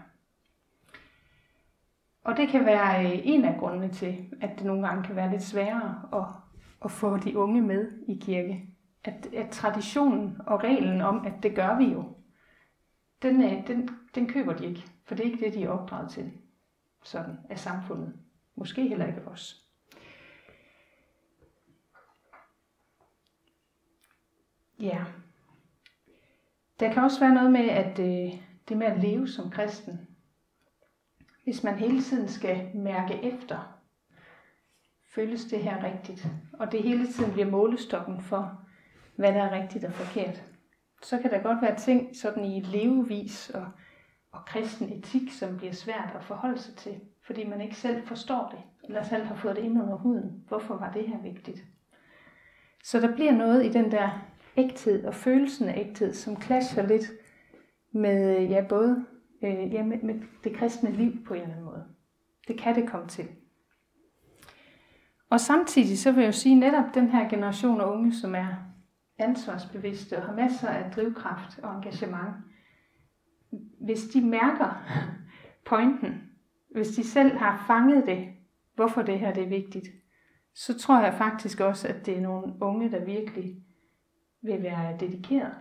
Og 2.25 2.37
det 2.37 2.49
kan 2.49 2.67
være 2.67 3.05
øh, 3.05 3.21
en 3.25 3.45
af 3.45 3.59
grundene 3.59 3.89
til, 3.89 4.25
at 4.41 4.51
det 4.59 4.67
nogle 4.67 4.87
gange 4.89 5.05
kan 5.05 5.17
være 5.17 5.31
lidt 5.31 5.43
sværere 5.43 6.03
at, 6.13 6.25
at 6.85 6.91
få 6.91 7.17
de 7.17 7.39
unge 7.39 7.63
med 7.63 7.93
i 8.09 8.19
kirke. 8.23 8.69
At, 9.05 9.27
at 9.35 9.51
traditionen 9.51 10.37
og 10.47 10.65
reglen 10.65 11.01
om, 11.01 11.27
at 11.27 11.33
det 11.43 11.55
gør 11.55 11.79
vi 11.79 11.85
jo, 11.85 12.05
den, 13.23 13.43
er, 13.43 13.65
den, 13.65 13.89
den 14.15 14.29
køber 14.29 14.53
de 14.53 14.67
ikke. 14.67 14.85
For 15.05 15.15
det 15.15 15.27
er 15.27 15.31
ikke 15.31 15.45
det, 15.45 15.55
de 15.55 15.65
er 15.65 15.69
opdraget 15.69 16.11
til 16.11 16.33
sådan 17.03 17.39
af 17.51 17.59
samfundet. 17.59 18.15
Måske 18.55 18.89
heller 18.89 19.07
ikke 19.07 19.29
os. 19.29 19.69
Ja. 24.81 25.05
Der 26.81 26.93
kan 26.93 27.03
også 27.03 27.21
være 27.21 27.35
noget 27.35 27.53
med, 27.53 27.69
at 27.69 27.99
øh, 27.99 28.43
det 28.69 28.77
med 28.77 28.87
at 28.87 29.01
leve 29.01 29.29
som 29.29 29.51
kristen, 29.51 30.09
hvis 31.45 31.65
man 31.65 31.79
hele 31.79 32.03
tiden 32.03 32.29
skal 32.29 32.71
mærke 32.77 33.15
efter, 33.15 33.72
føles 35.15 35.45
det 35.45 35.59
her 35.59 35.85
rigtigt? 35.85 36.27
Og 36.53 36.73
det 36.73 36.83
hele 36.83 37.07
tiden 37.07 37.33
bliver 37.33 37.51
målestokken 37.51 38.21
for, 38.21 38.61
hvad 39.17 39.33
der 39.33 39.43
er 39.43 39.63
rigtigt 39.63 39.85
og 39.85 39.93
forkert. 39.93 40.43
så 41.03 41.19
kan 41.19 41.31
der 41.31 41.43
godt 41.43 41.63
være 41.63 41.77
ting 41.77 42.17
sådan 42.17 42.45
i 42.45 42.61
levevis 42.61 43.51
og, 43.51 43.67
og 44.33 44.45
kristen 44.47 44.93
etik, 44.93 45.33
som 45.33 45.57
bliver 45.57 45.73
svært 45.73 46.13
at 46.15 46.25
forholde 46.25 46.59
sig 46.59 46.77
til, 46.77 47.01
fordi 47.27 47.49
man 47.49 47.61
ikke 47.61 47.77
selv 47.77 48.07
forstår 48.07 48.49
det, 48.51 48.89
eller 48.89 49.03
selv 49.03 49.25
har 49.25 49.35
fået 49.35 49.57
det 49.57 49.63
ind 49.63 49.83
under 49.83 49.97
huden. 49.97 50.45
Hvorfor 50.49 50.77
var 50.77 50.93
det 50.93 51.09
her 51.09 51.23
vigtigt? 51.23 51.65
Så 52.85 53.01
der 53.01 53.15
bliver 53.15 53.33
noget 53.33 53.65
i 53.65 53.69
den 53.69 53.91
der 53.91 54.27
ægthed 54.57 55.05
og 55.05 55.15
følelsen 55.15 55.69
af 55.69 55.79
ægthed, 55.79 56.15
som 56.15 56.43
clasher 56.43 56.87
lidt 56.87 57.11
med 57.93 58.37
øh, 58.37 58.51
ja, 58.51 58.65
både 58.69 59.05
øh, 59.43 59.73
ja, 59.75 59.85
med, 59.85 59.99
med 60.03 60.15
det 60.45 60.57
kristne 60.57 60.91
liv 60.91 61.25
på 61.25 61.35
en 61.35 61.41
eller 61.41 61.53
anden 61.53 61.67
måde. 61.67 61.85
Det 62.49 62.59
kan 62.59 62.75
det 62.75 62.89
komme 62.89 63.09
til. 63.09 63.29
Og 65.33 65.41
samtidig 65.41 65.99
så 65.99 66.13
vil 66.13 66.21
jeg 66.21 66.27
jo 66.27 66.33
sige, 66.33 66.55
netop 66.55 66.95
den 66.95 67.11
her 67.11 67.29
generation 67.29 67.81
af 67.81 67.87
unge, 67.87 68.15
som 68.15 68.35
er 68.35 68.47
ansvarsbevidste 69.19 70.17
og 70.17 70.23
har 70.23 70.35
masser 70.35 70.69
af 70.69 70.91
drivkraft 70.91 71.59
og 71.59 71.75
engagement, 71.75 72.35
hvis 73.81 74.03
de 74.05 74.21
mærker 74.21 74.85
pointen, 75.67 76.31
hvis 76.71 76.89
de 76.89 77.05
selv 77.05 77.37
har 77.37 77.65
fanget 77.67 78.07
det, 78.07 78.29
hvorfor 78.75 79.03
det 79.03 79.19
her 79.19 79.35
det 79.35 79.43
er 79.43 79.49
vigtigt, 79.49 79.89
så 80.55 80.79
tror 80.79 81.03
jeg 81.03 81.15
faktisk 81.15 81.61
også, 81.61 81.89
at 81.89 82.07
det 82.07 82.17
er 82.17 82.21
nogle 82.21 82.53
unge, 82.61 82.91
der 82.91 83.05
virkelig 83.05 83.57
vil 84.43 84.63
være 84.63 84.97
dedikeret. 85.01 85.55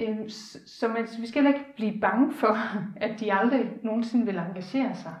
Øhm, 0.00 0.28
så 0.66 0.88
man, 0.88 1.08
vi 1.20 1.26
skal 1.26 1.46
ikke 1.46 1.64
blive 1.76 2.00
bange 2.00 2.32
for, 2.32 2.56
at 2.96 3.20
de 3.20 3.32
aldrig 3.32 3.70
nogensinde 3.82 4.26
vil 4.26 4.36
engagere 4.36 4.94
sig. 4.96 5.14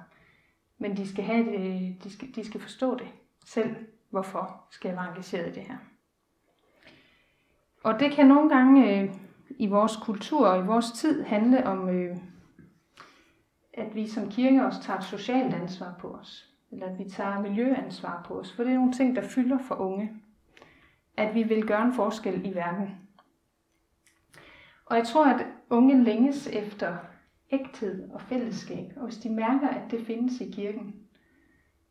Men 0.78 0.96
de 0.96 1.08
skal, 1.08 1.24
have 1.24 1.44
det, 1.44 1.96
de 2.04 2.12
skal, 2.12 2.34
de 2.34 2.46
skal 2.46 2.60
forstå 2.60 2.98
det 2.98 3.08
selv, 3.44 3.76
hvorfor 4.10 4.64
skal 4.70 4.88
jeg 4.88 4.96
være 4.96 5.08
engageret 5.08 5.48
i 5.48 5.54
det 5.54 5.62
her. 5.62 5.76
Og 7.82 8.00
det 8.00 8.12
kan 8.12 8.26
nogle 8.26 8.48
gange 8.48 9.00
øh, 9.00 9.14
i 9.50 9.66
vores 9.66 9.96
kultur 9.96 10.46
og 10.46 10.64
i 10.64 10.66
vores 10.66 10.92
tid 10.92 11.22
handle 11.22 11.66
om, 11.66 11.88
øh, 11.88 12.16
at 13.72 13.94
vi 13.94 14.08
som 14.08 14.30
kirke 14.30 14.64
også 14.64 14.82
tager 14.82 14.98
et 14.98 15.04
socialt 15.04 15.54
ansvar 15.54 15.94
på 15.98 16.08
os. 16.08 16.54
Eller 16.72 16.86
at 16.86 16.98
vi 16.98 17.10
tager 17.10 17.40
miljøansvar 17.40 18.22
på 18.26 18.40
os. 18.40 18.52
For 18.52 18.64
det 18.64 18.72
er 18.72 18.76
nogle 18.76 18.92
ting, 18.92 19.16
der 19.16 19.22
fylder 19.22 19.58
for 19.58 19.74
unge. 19.74 20.12
At 21.16 21.34
vi 21.34 21.42
vil 21.42 21.66
gøre 21.66 21.84
en 21.84 21.94
forskel 21.94 22.46
i 22.46 22.54
verden. 22.54 22.96
Og 24.86 24.96
jeg 24.96 25.06
tror, 25.06 25.26
at 25.26 25.46
unge 25.70 26.04
længes 26.04 26.46
efter 26.46 26.96
ægthed 27.52 28.10
og 28.10 28.20
fællesskab. 28.20 28.92
Og 28.96 29.04
hvis 29.04 29.18
de 29.18 29.30
mærker, 29.30 29.68
at 29.68 29.90
det 29.90 30.06
findes 30.06 30.40
i 30.40 30.50
kirken, 30.50 30.94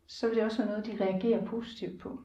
så 0.08 0.28
vil 0.28 0.36
det 0.36 0.43
også 0.43 0.58
være 0.58 0.67
noget, 0.67 0.86
de 0.86 1.06
reagerer 1.06 1.46
positivt 1.46 2.00
på. 2.00 2.20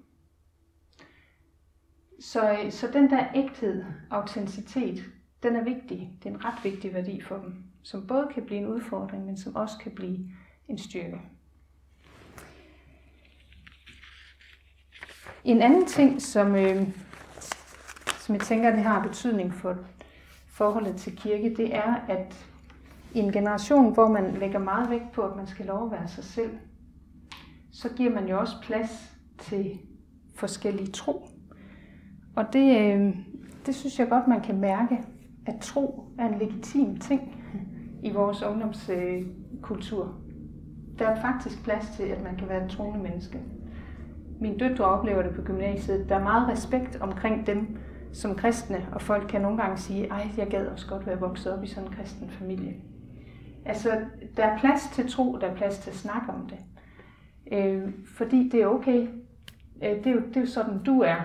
Så, 2.20 2.66
så 2.70 2.88
den 2.92 3.10
der 3.10 3.26
ægthed, 3.34 3.84
autenticitet, 4.10 5.04
den 5.42 5.56
er 5.56 5.64
vigtig. 5.64 6.18
Det 6.22 6.30
er 6.30 6.34
en 6.34 6.44
ret 6.44 6.64
vigtig 6.64 6.94
værdi 6.94 7.20
for 7.20 7.36
dem, 7.36 7.64
som 7.82 8.06
både 8.06 8.28
kan 8.34 8.46
blive 8.46 8.60
en 8.60 8.66
udfordring, 8.66 9.26
men 9.26 9.36
som 9.36 9.56
også 9.56 9.78
kan 9.78 9.92
blive 9.92 10.30
en 10.68 10.78
styrke. 10.78 11.20
En 15.44 15.62
anden 15.62 15.86
ting, 15.86 16.22
som, 16.22 16.54
øh, 16.54 16.88
som 18.18 18.34
jeg 18.34 18.42
tænker, 18.42 18.70
det 18.70 18.82
har 18.82 19.06
betydning 19.06 19.54
for 19.54 19.78
forholdet 20.46 20.96
til 20.96 21.16
kirke, 21.16 21.56
det 21.56 21.74
er, 21.74 21.94
at 21.94 22.46
i 23.14 23.18
en 23.18 23.32
generation, 23.32 23.94
hvor 23.94 24.08
man 24.08 24.34
lægger 24.34 24.58
meget 24.58 24.90
vægt 24.90 25.12
på, 25.12 25.22
at 25.22 25.36
man 25.36 25.46
skal 25.46 25.66
lov 25.66 25.84
at 25.84 25.92
være 25.92 26.08
sig 26.08 26.24
selv, 26.24 26.50
så 27.72 27.88
giver 27.88 28.10
man 28.10 28.28
jo 28.28 28.38
også 28.38 28.56
plads 28.62 29.12
til 29.38 29.78
forskellige 30.34 30.92
tro. 30.92 31.26
Og 32.36 32.44
det, 32.52 32.80
øh, 32.80 33.16
det 33.66 33.74
synes 33.74 33.98
jeg 33.98 34.08
godt, 34.08 34.28
man 34.28 34.40
kan 34.40 34.60
mærke, 34.60 34.98
at 35.46 35.54
tro 35.60 36.04
er 36.18 36.28
en 36.28 36.38
legitim 36.38 36.96
ting 36.96 37.36
i 38.02 38.10
vores 38.10 38.42
ungdomskultur. 38.42 40.04
Øh, 40.04 40.12
der 40.98 41.08
er 41.08 41.20
faktisk 41.20 41.64
plads 41.64 41.90
til, 41.96 42.02
at 42.02 42.22
man 42.22 42.36
kan 42.36 42.48
være 42.48 42.64
et 42.64 42.70
troende 42.70 43.02
menneske. 43.02 43.40
Min 44.40 44.58
døtre 44.58 44.84
oplever 44.84 45.22
det 45.22 45.34
på 45.34 45.42
gymnasiet. 45.42 46.08
Der 46.08 46.14
er 46.14 46.22
meget 46.22 46.48
respekt 46.48 47.00
omkring 47.00 47.46
dem 47.46 47.76
som 48.12 48.34
kristne, 48.34 48.86
og 48.92 49.02
folk 49.02 49.28
kan 49.28 49.40
nogle 49.40 49.62
gange 49.62 49.76
sige, 49.76 50.06
ej, 50.06 50.28
jeg 50.36 50.46
gad 50.46 50.66
også 50.66 50.88
godt 50.88 51.06
være 51.06 51.20
vokset 51.20 51.52
op 51.52 51.64
i 51.64 51.66
sådan 51.66 51.88
en 51.88 51.94
kristen 51.94 52.30
familie. 52.30 52.74
Altså, 53.64 54.00
der 54.36 54.44
er 54.44 54.58
plads 54.58 54.82
til 54.94 55.10
tro, 55.10 55.38
der 55.40 55.46
er 55.46 55.54
plads 55.54 55.78
til 55.78 55.90
at 55.90 55.96
snakke 55.96 56.32
om 56.32 56.48
det. 56.48 56.58
Øh, 57.52 57.92
fordi 58.16 58.48
det 58.48 58.62
er 58.62 58.66
okay. 58.66 59.08
Øh, 59.82 59.90
det, 60.04 60.06
er 60.06 60.10
jo, 60.10 60.20
det 60.20 60.36
er 60.36 60.40
jo 60.40 60.46
sådan, 60.46 60.82
du 60.82 61.00
er, 61.00 61.16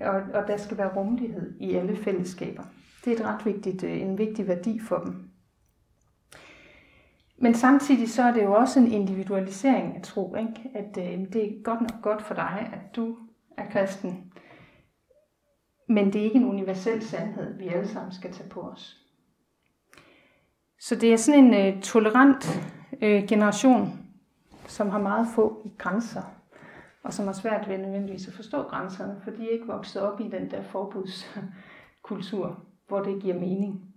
og, 0.00 0.22
og 0.34 0.46
der 0.46 0.56
skal 0.56 0.78
være 0.78 0.96
rummelighed 0.96 1.60
i 1.60 1.74
alle 1.74 1.96
fællesskaber. 1.96 2.62
Det 3.04 3.12
er 3.12 3.16
et 3.16 3.26
ret 3.26 3.46
vigtigt, 3.46 3.84
øh, 3.84 4.00
en 4.00 4.18
vigtig 4.18 4.48
værdi 4.48 4.78
for 4.78 4.98
dem. 4.98 5.30
Men 7.38 7.54
samtidig 7.54 8.10
så 8.10 8.22
er 8.22 8.32
det 8.32 8.42
jo 8.42 8.52
også 8.52 8.80
en 8.80 8.92
individualisering 8.92 9.96
af 9.96 10.02
tro, 10.02 10.34
ikke? 10.34 10.70
at 10.74 10.98
øh, 10.98 11.32
det 11.32 11.44
er 11.44 11.62
godt 11.62 11.80
nok 11.80 12.02
godt 12.02 12.22
for 12.22 12.34
dig, 12.34 12.70
at 12.72 12.96
du 12.96 13.16
er 13.58 13.70
kristen, 13.70 14.32
men 15.88 16.12
det 16.12 16.20
er 16.20 16.24
ikke 16.24 16.38
en 16.38 16.48
universel 16.48 17.02
sandhed, 17.02 17.58
vi 17.58 17.68
alle 17.68 17.88
sammen 17.88 18.12
skal 18.12 18.32
tage 18.32 18.48
på 18.48 18.60
os. 18.60 19.03
Så 20.84 20.96
det 20.96 21.12
er 21.12 21.16
sådan 21.16 21.44
en 21.44 21.54
øh, 21.54 21.82
tolerant 21.82 22.60
øh, 23.02 23.28
generation, 23.28 24.08
som 24.66 24.90
har 24.90 25.00
meget 25.00 25.26
få 25.34 25.70
grænser, 25.78 26.22
og 27.02 27.12
som 27.12 27.26
har 27.26 27.32
svært 27.32 27.68
ved 27.68 27.78
nødvendigvis 27.78 28.28
at 28.28 28.34
forstå 28.34 28.62
grænserne, 28.62 29.20
for 29.24 29.30
de 29.30 29.44
er 29.44 29.52
ikke 29.52 29.66
vokset 29.66 30.02
op 30.02 30.20
i 30.20 30.28
den 30.28 30.50
der 30.50 30.62
forbudskultur, 30.62 32.64
hvor 32.88 33.02
det 33.02 33.22
giver 33.22 33.34
mening. 33.34 33.94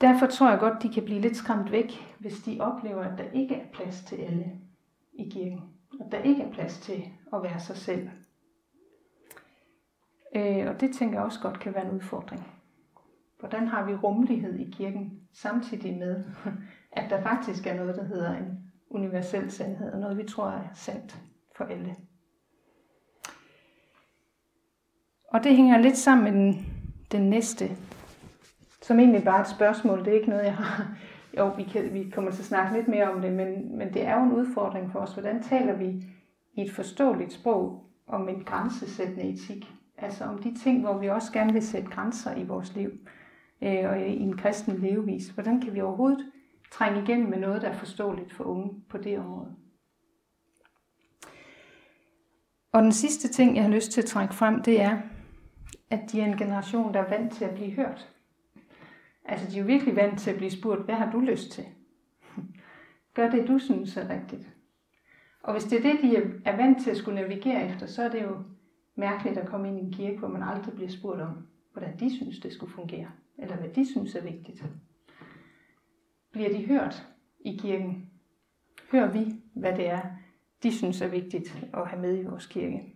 Derfor 0.00 0.26
tror 0.26 0.50
jeg 0.50 0.58
godt, 0.58 0.82
de 0.82 0.88
kan 0.88 1.04
blive 1.04 1.20
lidt 1.20 1.36
skræmt 1.36 1.72
væk, 1.72 2.16
hvis 2.18 2.42
de 2.42 2.60
oplever, 2.60 3.02
at 3.02 3.18
der 3.18 3.30
ikke 3.32 3.54
er 3.54 3.72
plads 3.72 4.04
til 4.04 4.16
alle 4.16 4.52
i 5.12 5.28
kirken. 5.28 5.60
At 6.00 6.12
der 6.12 6.18
ikke 6.18 6.42
er 6.42 6.52
plads 6.52 6.78
til 6.78 7.04
at 7.32 7.42
være 7.42 7.60
sig 7.60 7.76
selv. 7.76 8.10
Øh, 10.36 10.68
og 10.68 10.80
det 10.80 10.94
tænker 10.94 11.18
jeg 11.18 11.24
også 11.24 11.40
godt 11.40 11.60
kan 11.60 11.74
være 11.74 11.84
en 11.84 11.96
udfordring. 11.96 12.59
Hvordan 13.40 13.68
har 13.68 13.84
vi 13.84 13.94
rummelighed 13.94 14.58
i 14.58 14.70
kirken, 14.70 15.20
samtidig 15.32 15.98
med, 15.98 16.24
at 16.92 17.10
der 17.10 17.22
faktisk 17.22 17.66
er 17.66 17.74
noget, 17.74 17.96
der 17.96 18.04
hedder 18.04 18.36
en 18.36 18.72
universel 18.90 19.50
sandhed, 19.50 19.92
og 19.92 20.00
noget, 20.00 20.18
vi 20.18 20.24
tror 20.24 20.48
er 20.48 20.68
sandt 20.74 21.20
for 21.56 21.64
alle. 21.64 21.96
Og 25.28 25.44
det 25.44 25.56
hænger 25.56 25.78
lidt 25.78 25.96
sammen 25.96 26.24
med 26.24 26.32
den, 26.32 26.66
den 27.12 27.30
næste, 27.30 27.70
som 28.82 28.98
egentlig 28.98 29.24
bare 29.24 29.38
er 29.38 29.42
et 29.42 29.48
spørgsmål. 29.48 29.98
Det 29.98 30.08
er 30.08 30.18
ikke 30.18 30.30
noget, 30.30 30.44
jeg 30.44 30.56
har... 30.56 30.96
Jo, 31.38 31.48
vi, 31.48 31.62
kan, 31.62 31.94
vi 31.94 32.10
kommer 32.14 32.30
til 32.30 32.38
at 32.38 32.44
snakke 32.44 32.76
lidt 32.76 32.88
mere 32.88 33.10
om 33.10 33.20
det, 33.20 33.32
men, 33.32 33.78
men 33.78 33.94
det 33.94 34.06
er 34.06 34.18
jo 34.18 34.24
en 34.24 34.32
udfordring 34.32 34.92
for 34.92 34.98
os. 34.98 35.12
Hvordan 35.12 35.42
taler 35.42 35.76
vi 35.76 36.04
i 36.54 36.62
et 36.62 36.72
forståeligt 36.72 37.32
sprog 37.32 37.84
om 38.06 38.28
en 38.28 38.44
grænsesættende 38.44 39.22
etik? 39.22 39.72
Altså 39.98 40.24
om 40.24 40.38
de 40.38 40.58
ting, 40.58 40.80
hvor 40.80 40.98
vi 40.98 41.08
også 41.08 41.32
gerne 41.32 41.52
vil 41.52 41.62
sætte 41.62 41.90
grænser 41.90 42.36
i 42.36 42.44
vores 42.44 42.76
liv 42.76 42.90
øh, 43.62 43.90
og 43.90 44.00
i 44.00 44.20
en 44.20 44.36
kristen 44.36 44.78
levevis. 44.78 45.28
Hvordan 45.28 45.60
kan 45.60 45.74
vi 45.74 45.80
overhovedet 45.80 46.26
trænge 46.72 47.02
igennem 47.02 47.30
med 47.30 47.38
noget, 47.38 47.62
der 47.62 47.68
er 47.68 47.78
forståeligt 47.78 48.32
for 48.32 48.44
unge 48.44 48.70
på 48.88 48.98
det 48.98 49.18
område? 49.18 49.54
Og 52.72 52.82
den 52.82 52.92
sidste 52.92 53.28
ting, 53.28 53.56
jeg 53.56 53.64
har 53.64 53.70
lyst 53.70 53.90
til 53.90 54.00
at 54.00 54.06
trække 54.06 54.34
frem, 54.34 54.62
det 54.62 54.80
er, 54.80 54.98
at 55.90 56.00
de 56.12 56.20
er 56.20 56.24
en 56.24 56.36
generation, 56.36 56.94
der 56.94 57.00
er 57.00 57.08
vant 57.08 57.32
til 57.32 57.44
at 57.44 57.54
blive 57.54 57.70
hørt. 57.70 58.08
Altså, 59.24 59.50
de 59.50 59.56
er 59.56 59.60
jo 59.60 59.66
virkelig 59.66 59.96
vant 59.96 60.20
til 60.20 60.30
at 60.30 60.36
blive 60.36 60.50
spurgt, 60.50 60.84
hvad 60.84 60.94
har 60.94 61.10
du 61.10 61.20
lyst 61.20 61.50
til? 61.52 61.64
Gør 63.14 63.30
det, 63.30 63.48
du 63.48 63.58
synes 63.58 63.96
er 63.96 64.08
rigtigt. 64.08 64.48
Og 65.42 65.52
hvis 65.52 65.64
det 65.64 65.78
er 65.78 65.92
det, 65.92 66.02
de 66.02 66.16
er 66.44 66.56
vant 66.56 66.82
til 66.82 66.90
at 66.90 66.96
skulle 66.96 67.20
navigere 67.20 67.66
efter, 67.66 67.86
så 67.86 68.02
er 68.02 68.08
det 68.08 68.22
jo 68.22 68.36
mærkeligt 68.94 69.38
at 69.38 69.48
komme 69.48 69.68
ind 69.68 69.78
i 69.78 69.82
en 69.82 69.92
kirke, 69.92 70.18
hvor 70.18 70.28
man 70.28 70.42
aldrig 70.42 70.74
bliver 70.74 70.90
spurgt 70.90 71.20
om, 71.20 71.46
hvordan 71.72 71.98
de 72.00 72.16
synes, 72.16 72.38
det 72.38 72.52
skulle 72.52 72.72
fungere, 72.72 73.10
eller 73.40 73.56
hvad 73.56 73.68
de 73.68 73.90
synes 73.90 74.14
er 74.14 74.22
vigtigt. 74.22 74.64
Bliver 76.32 76.48
de 76.48 76.66
hørt 76.66 77.06
i 77.40 77.56
kirken? 77.56 78.10
Hører 78.92 79.12
vi, 79.12 79.34
hvad 79.54 79.76
det 79.76 79.88
er, 79.88 80.02
de 80.62 80.72
synes 80.72 81.00
er 81.00 81.08
vigtigt 81.08 81.68
at 81.74 81.88
have 81.88 82.02
med 82.02 82.18
i 82.18 82.24
vores 82.24 82.46
kirke? 82.46 82.94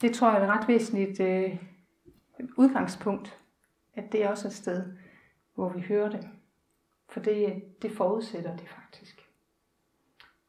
Det 0.00 0.14
tror 0.14 0.30
jeg 0.30 0.40
er 0.40 0.44
et 0.44 0.60
ret 0.60 0.68
væsentligt 0.68 1.20
øh, 1.20 1.58
udgangspunkt, 2.56 3.38
at 3.94 4.12
det 4.12 4.24
er 4.24 4.28
også 4.28 4.48
et 4.48 4.54
sted, 4.54 4.92
hvor 5.54 5.68
vi 5.68 5.80
hører 5.80 6.10
det. 6.10 6.28
For 7.08 7.20
det, 7.20 7.62
det 7.82 7.92
forudsætter 7.92 8.56
det 8.56 8.68
faktisk. 8.68 9.28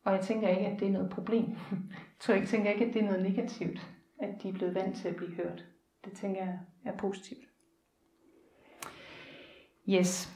Og 0.03 0.13
jeg 0.13 0.21
tænker 0.21 0.49
ikke, 0.49 0.67
at 0.67 0.79
det 0.79 0.87
er 0.87 0.91
noget 0.91 1.09
problem. 1.09 1.45
Jeg 2.27 2.47
tænker 2.47 2.71
ikke, 2.71 2.85
at 2.85 2.93
det 2.93 3.01
er 3.01 3.05
noget 3.05 3.23
negativt 3.23 3.89
at 4.19 4.43
de 4.43 4.49
er 4.49 4.53
blevet 4.53 4.75
vant 4.75 4.97
til 4.97 5.07
at 5.07 5.15
blive 5.15 5.31
hørt. 5.31 5.65
Det 6.05 6.13
tænker 6.13 6.45
jeg 6.45 6.59
er 6.85 6.97
positivt. 6.97 7.48
Yes. 9.89 10.33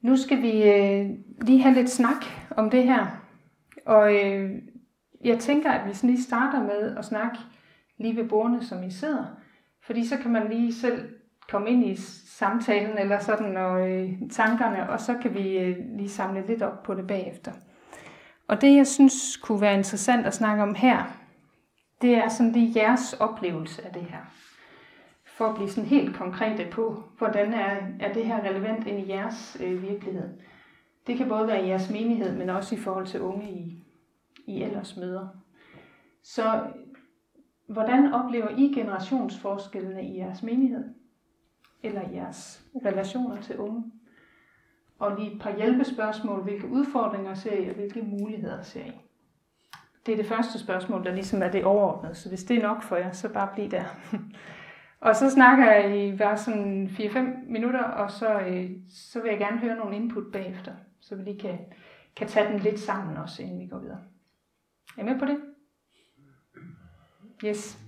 Nu 0.00 0.16
skal 0.16 0.42
vi 0.42 0.62
øh, 0.62 1.10
lige 1.42 1.62
have 1.62 1.74
lidt 1.74 1.90
snak 1.90 2.24
om 2.50 2.70
det 2.70 2.84
her. 2.84 3.06
Og 3.86 4.14
øh, 4.14 4.50
jeg 5.24 5.38
tænker, 5.38 5.70
at 5.70 5.86
vi 5.88 6.06
lige 6.06 6.22
starter 6.22 6.62
med 6.62 6.96
at 6.96 7.04
snakke 7.04 7.38
lige 7.98 8.16
ved 8.16 8.28
bordene, 8.28 8.64
som 8.64 8.82
I 8.82 8.90
sidder. 8.90 9.24
Fordi 9.82 10.06
så 10.06 10.16
kan 10.16 10.32
man 10.32 10.48
lige 10.48 10.74
selv 10.74 11.08
komme 11.48 11.70
ind 11.70 11.86
i 11.86 11.96
samtalen 12.26 12.98
eller 12.98 13.18
sådan 13.18 13.56
og 13.56 13.90
øh, 13.90 14.12
tankerne, 14.30 14.90
og 14.90 15.00
så 15.00 15.14
kan 15.22 15.34
vi 15.34 15.58
øh, 15.58 15.76
lige 15.96 16.08
samle 16.08 16.46
lidt 16.46 16.62
op 16.62 16.82
på 16.82 16.94
det 16.94 17.06
bagefter. 17.06 17.52
Og 18.48 18.60
det, 18.60 18.76
jeg 18.76 18.86
synes 18.86 19.36
kunne 19.36 19.60
være 19.60 19.74
interessant 19.74 20.26
at 20.26 20.34
snakke 20.34 20.62
om 20.62 20.74
her, 20.74 21.04
det 22.02 22.14
er 22.14 22.28
sådan 22.28 22.52
lige 22.52 22.80
jeres 22.80 23.12
oplevelse 23.12 23.86
af 23.86 23.92
det 23.92 24.02
her. 24.02 24.20
For 25.34 25.44
at 25.44 25.54
blive 25.54 25.70
sådan 25.70 25.88
helt 25.88 26.16
konkrete 26.16 26.66
på, 26.70 27.02
hvordan 27.18 27.52
er, 27.52 27.76
er 28.00 28.12
det 28.12 28.26
her 28.26 28.42
relevant 28.42 28.86
ind 28.86 29.00
i 29.00 29.08
jeres 29.08 29.56
øh, 29.60 29.82
virkelighed. 29.82 30.28
Det 31.06 31.16
kan 31.16 31.28
både 31.28 31.46
være 31.46 31.64
i 31.64 31.68
jeres 31.68 31.90
menighed, 31.90 32.36
men 32.36 32.48
også 32.48 32.74
i 32.74 32.78
forhold 32.78 33.06
til 33.06 33.20
unge 33.20 33.50
i, 33.50 33.84
i 34.46 34.62
ellers 34.62 34.96
møder. 34.96 35.28
Så 36.22 36.62
hvordan 37.66 38.12
oplever 38.12 38.48
I 38.48 38.72
generationsforskellene 38.74 40.04
i 40.04 40.18
jeres 40.18 40.42
menighed? 40.42 40.84
Eller 41.82 42.02
i 42.10 42.14
jeres 42.14 42.64
relationer 42.84 43.40
til 43.40 43.58
unge? 43.58 43.84
Og 44.98 45.16
lige 45.16 45.34
et 45.34 45.40
par 45.40 45.56
hjælpespørgsmål. 45.56 46.42
Hvilke 46.42 46.68
udfordringer 46.68 47.34
ser 47.34 47.58
I, 47.58 47.68
og 47.68 47.74
hvilke 47.74 48.02
muligheder 48.02 48.62
ser 48.62 48.84
I? 48.84 49.00
Det 50.06 50.12
er 50.12 50.16
det 50.16 50.26
første 50.26 50.58
spørgsmål, 50.58 51.04
der 51.04 51.14
ligesom 51.14 51.42
er 51.42 51.50
det 51.50 51.64
overordnede. 51.64 52.14
Så 52.14 52.28
hvis 52.28 52.44
det 52.44 52.58
er 52.58 52.62
nok 52.62 52.82
for 52.82 52.96
jer, 52.96 53.12
så 53.12 53.32
bare 53.32 53.48
bliv 53.54 53.70
der. 53.70 53.84
og 55.04 55.16
så 55.16 55.30
snakker 55.30 55.72
jeg 55.72 55.98
i 55.98 56.16
bare 56.16 56.38
sådan 56.38 56.86
4-5 56.86 57.18
minutter, 57.52 57.82
og 57.82 58.10
så, 58.10 58.40
øh, 58.40 58.70
så 58.90 59.20
vil 59.20 59.30
jeg 59.30 59.38
gerne 59.38 59.58
høre 59.58 59.76
nogle 59.76 59.96
input 59.96 60.32
bagefter, 60.32 60.72
så 61.00 61.16
vi 61.16 61.22
lige 61.22 61.40
kan, 61.40 61.58
kan 62.16 62.28
tage 62.28 62.52
den 62.52 62.60
lidt 62.60 62.80
sammen 62.80 63.16
også, 63.16 63.42
inden 63.42 63.60
vi 63.60 63.66
går 63.66 63.78
videre. 63.78 63.98
Er 64.98 65.02
I 65.02 65.04
med 65.04 65.18
på 65.18 65.24
det? 65.24 65.38
Yes. 67.44 67.78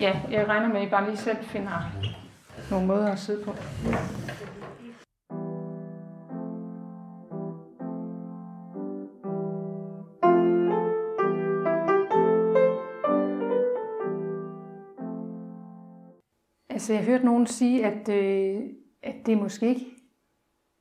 Ja, 0.00 0.20
jeg 0.30 0.48
regner 0.48 0.68
med, 0.68 0.80
at 0.80 0.86
I 0.86 0.90
bare 0.90 1.06
lige 1.06 1.16
selv 1.16 1.44
finder 1.44 1.92
nogle 2.70 2.86
måder 2.86 3.12
at 3.12 3.18
sidde 3.18 3.44
på. 3.44 3.54
Altså, 16.80 16.92
jeg 16.92 17.04
hørte 17.04 17.24
nogen 17.24 17.46
sige, 17.46 17.86
at, 17.86 18.08
øh, 18.08 18.62
at 19.02 19.14
det 19.26 19.32
er 19.32 19.42
måske 19.42 19.68
ikke 19.68 19.86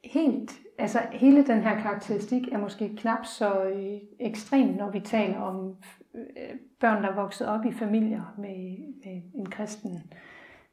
helt, 0.04 0.60
altså 0.78 1.00
hele 1.12 1.48
den 1.48 1.62
her 1.62 1.82
karakteristik 1.82 2.48
er 2.52 2.58
måske 2.58 2.96
knap 2.98 3.26
så 3.26 3.64
øh, 3.64 3.98
ekstrem, 4.20 4.68
når 4.68 4.92
vi 4.92 5.00
taler 5.00 5.40
om 5.40 5.76
øh, 6.16 6.56
børn, 6.80 7.04
der 7.04 7.10
er 7.10 7.16
vokset 7.16 7.48
op 7.48 7.66
i 7.66 7.72
familier 7.72 8.34
med, 8.38 8.78
med 9.06 9.22
en 9.36 9.46
kristen, 9.46 9.92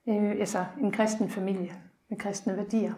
øh, 0.08 0.30
altså 0.30 0.64
en 0.80 0.92
kristen 0.92 1.28
familie 1.28 1.72
med 2.10 2.18
kristne 2.18 2.56
værdier. 2.56 2.92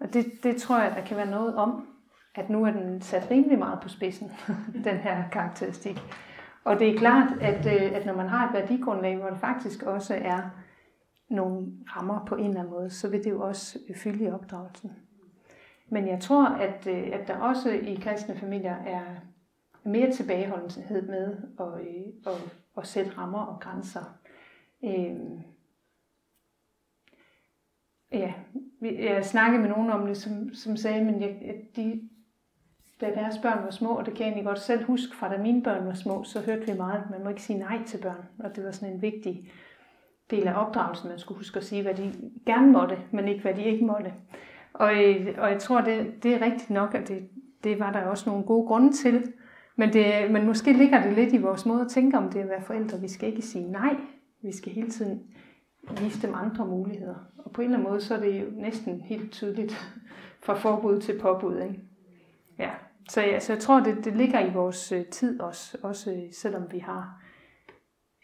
Og 0.00 0.14
det, 0.14 0.26
det 0.42 0.56
tror 0.56 0.80
jeg, 0.80 0.92
der 0.96 1.04
kan 1.04 1.16
være 1.16 1.30
noget 1.30 1.54
om, 1.54 1.86
at 2.34 2.50
nu 2.50 2.64
er 2.64 2.70
den 2.70 3.00
sat 3.00 3.30
rimelig 3.30 3.58
meget 3.58 3.78
på 3.82 3.88
spidsen, 3.88 4.30
den 4.84 4.96
her 4.96 5.28
karakteristik. 5.32 6.02
Og 6.64 6.78
det 6.78 6.88
er 6.88 6.98
klart, 6.98 7.32
at, 7.40 7.66
øh, 7.66 7.96
at 7.96 8.06
når 8.06 8.14
man 8.14 8.28
har 8.28 8.48
et 8.48 8.54
værdigrundlag, 8.54 9.16
hvor 9.16 9.28
det 9.28 9.40
faktisk 9.40 9.82
også 9.82 10.14
er 10.14 10.40
nogle 11.30 11.66
rammer 11.96 12.24
på 12.24 12.34
en 12.34 12.44
eller 12.44 12.60
anden 12.60 12.74
måde, 12.74 12.90
så 12.90 13.08
vil 13.08 13.24
det 13.24 13.30
jo 13.30 13.42
også 13.42 13.78
fylde 13.96 14.24
i 14.24 14.30
opdragelsen. 14.30 14.92
Men 15.88 16.08
jeg 16.08 16.20
tror, 16.20 16.46
at, 16.46 16.86
øh, 16.86 17.08
at 17.12 17.28
der 17.28 17.36
også 17.36 17.70
i 17.70 17.94
kristne 17.94 18.36
familier 18.36 18.74
er 18.74 19.04
mere 19.84 20.12
tilbageholdenhed 20.12 21.02
med 21.02 21.36
at, 21.60 21.80
øh, 21.80 22.04
at, 22.26 22.56
at 22.78 22.86
sætte 22.86 23.18
rammer 23.18 23.38
og 23.38 23.60
grænser. 23.60 24.18
Øhm, 24.84 25.40
ja, 28.12 28.32
jeg 28.82 29.24
snakkede 29.24 29.62
med 29.62 29.70
nogen 29.70 29.90
om 29.90 30.06
det, 30.06 30.16
som, 30.16 30.54
som 30.54 30.76
sagde, 30.76 31.04
men 31.04 31.20
jeg, 31.20 31.28
at 31.28 31.76
de, 31.76 32.08
da 33.00 33.14
deres 33.14 33.38
børn 33.38 33.64
var 33.64 33.70
små, 33.70 33.94
og 33.94 34.06
det 34.06 34.14
kan 34.14 34.20
jeg 34.20 34.26
egentlig 34.26 34.46
godt 34.46 34.60
selv 34.60 34.84
huske 34.84 35.16
fra 35.16 35.32
da 35.32 35.42
mine 35.42 35.62
børn 35.62 35.86
var 35.86 35.94
små, 35.94 36.24
så 36.24 36.40
hørte 36.40 36.66
vi 36.66 36.76
meget, 36.76 37.02
at 37.02 37.10
man 37.10 37.22
må 37.22 37.28
ikke 37.28 37.42
sige 37.42 37.58
nej 37.58 37.84
til 37.86 37.98
børn, 37.98 38.26
og 38.38 38.56
det 38.56 38.64
var 38.64 38.70
sådan 38.70 38.94
en 38.94 39.02
vigtig 39.02 39.52
del 40.30 40.48
af 40.48 40.66
opdragelsen, 40.66 41.08
man 41.08 41.18
skulle 41.18 41.38
huske 41.38 41.56
at 41.56 41.64
sige, 41.64 41.82
hvad 41.82 41.94
de 41.94 42.12
gerne 42.46 42.72
måtte, 42.72 42.98
men 43.10 43.28
ikke 43.28 43.42
hvad 43.42 43.54
de 43.54 43.64
ikke 43.64 43.84
måtte. 43.84 44.12
Og, 44.72 45.04
øh, 45.04 45.34
og 45.38 45.50
jeg 45.50 45.58
tror, 45.58 45.80
det, 45.80 46.22
det 46.22 46.34
er 46.34 46.40
rigtigt 46.40 46.70
nok, 46.70 46.94
at 46.94 47.08
det, 47.08 47.28
det 47.64 47.80
var 47.80 47.92
der 47.92 48.00
også 48.00 48.30
nogle 48.30 48.44
gode 48.44 48.66
grunde 48.66 48.92
til. 48.92 49.32
Men, 49.76 49.92
det, 49.92 50.30
men 50.30 50.46
måske 50.46 50.72
ligger 50.72 51.02
det 51.02 51.12
lidt 51.12 51.32
i 51.32 51.38
vores 51.38 51.66
måde 51.66 51.80
at 51.80 51.88
tænke 51.88 52.18
om 52.18 52.30
det 52.30 52.40
at 52.40 52.48
være 52.48 52.62
forældre. 52.62 53.00
Vi 53.00 53.08
skal 53.08 53.28
ikke 53.28 53.42
sige 53.42 53.72
nej. 53.72 53.96
Vi 54.42 54.52
skal 54.52 54.72
hele 54.72 54.90
tiden 54.90 55.22
vise 56.00 56.26
dem 56.26 56.34
andre 56.34 56.66
muligheder. 56.66 57.14
Og 57.38 57.52
på 57.52 57.60
en 57.60 57.64
eller 57.64 57.78
anden 57.78 57.90
måde, 57.90 58.00
så 58.00 58.14
er 58.14 58.20
det 58.20 58.40
jo 58.40 58.46
næsten 58.50 59.00
helt 59.00 59.32
tydeligt 59.32 59.96
fra 60.42 60.54
forbud 60.54 61.00
til 61.00 61.18
påbud. 61.18 61.60
Ikke? 61.60 61.80
Ja. 62.58 62.70
Så, 63.08 63.20
ja, 63.20 63.40
så 63.40 63.52
jeg 63.52 63.62
tror, 63.62 63.80
det, 63.80 64.04
det 64.04 64.16
ligger 64.16 64.40
i 64.40 64.52
vores 64.52 64.92
øh, 64.92 65.06
tid 65.06 65.40
også, 65.40 65.78
også 65.82 66.12
øh, 66.12 66.32
selvom 66.32 66.72
vi 66.72 66.78
har 66.78 67.22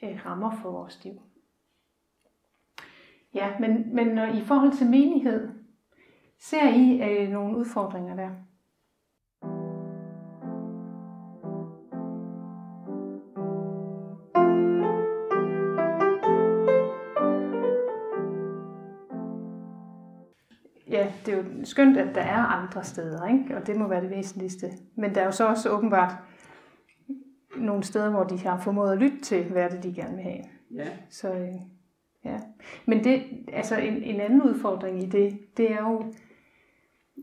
rammer 0.02 0.58
for 0.62 0.70
vores 0.70 1.04
liv. 1.04 1.12
Ja, 3.36 3.48
men, 3.60 3.94
men 3.94 4.36
i 4.36 4.40
forhold 4.40 4.72
til 4.72 4.86
menighed, 4.86 5.48
ser 6.38 6.68
I 6.68 7.02
øh, 7.02 7.28
nogle 7.28 7.56
udfordringer 7.56 8.16
der? 8.16 8.30
Ja, 20.90 21.12
det 21.26 21.34
er 21.34 21.38
jo 21.38 21.64
skønt, 21.64 21.96
at 21.96 22.14
der 22.14 22.20
er 22.20 22.36
andre 22.36 22.84
steder, 22.84 23.26
ikke? 23.26 23.56
og 23.56 23.66
det 23.66 23.76
må 23.76 23.88
være 23.88 24.02
det 24.02 24.10
væsentligste. 24.10 24.70
Men 24.94 25.14
der 25.14 25.20
er 25.20 25.24
jo 25.24 25.32
så 25.32 25.46
også 25.46 25.70
åbenbart 25.70 26.12
nogle 27.56 27.84
steder, 27.84 28.10
hvor 28.10 28.24
de 28.24 28.38
har 28.38 28.60
formået 28.60 28.92
at 28.92 28.98
lytte 28.98 29.20
til, 29.20 29.44
hvad 29.44 29.70
det 29.70 29.82
de 29.82 29.94
gerne 29.94 30.14
vil 30.14 30.24
have. 30.24 30.44
Ja. 30.74 30.88
Så, 31.10 31.34
øh. 31.34 31.75
Men 32.86 33.04
det, 33.04 33.22
altså 33.52 33.76
en, 33.76 34.02
en 34.02 34.20
anden 34.20 34.42
udfordring 34.42 35.02
i 35.02 35.06
det, 35.06 35.38
det 35.56 35.72
er 35.72 35.80
jo, 35.80 36.12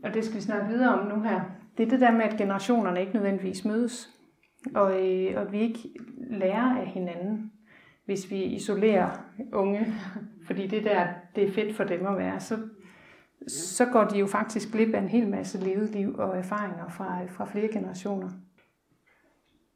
og 0.04 0.14
det 0.14 0.24
skal 0.24 0.36
vi 0.36 0.42
snakke 0.42 0.68
videre 0.68 1.00
om 1.00 1.06
nu 1.06 1.22
her, 1.22 1.40
det 1.78 1.86
er 1.86 1.90
det 1.90 2.00
der 2.00 2.10
med, 2.10 2.22
at 2.22 2.38
generationerne 2.38 3.00
ikke 3.00 3.12
nødvendigvis 3.14 3.64
mødes, 3.64 4.10
og, 4.74 5.06
øh, 5.06 5.40
og 5.40 5.52
vi 5.52 5.60
ikke 5.60 5.88
lærer 6.30 6.78
af 6.78 6.86
hinanden, 6.86 7.52
hvis 8.04 8.30
vi 8.30 8.42
isolerer 8.42 9.10
unge, 9.52 9.86
fordi 10.46 10.66
det 10.66 10.84
der, 10.84 11.06
det 11.34 11.48
er 11.48 11.52
fedt 11.52 11.76
for 11.76 11.84
dem 11.84 12.06
at 12.06 12.18
være, 12.18 12.40
så, 12.40 12.58
så 13.48 13.86
går 13.86 14.04
de 14.04 14.18
jo 14.18 14.26
faktisk 14.26 14.72
glip 14.72 14.94
af 14.94 14.98
en 14.98 15.08
hel 15.08 15.28
masse 15.28 15.64
levet 15.64 15.90
liv 15.90 16.14
og 16.18 16.38
erfaringer 16.38 16.88
fra, 16.88 17.24
fra 17.24 17.44
flere 17.44 17.68
generationer. 17.72 18.30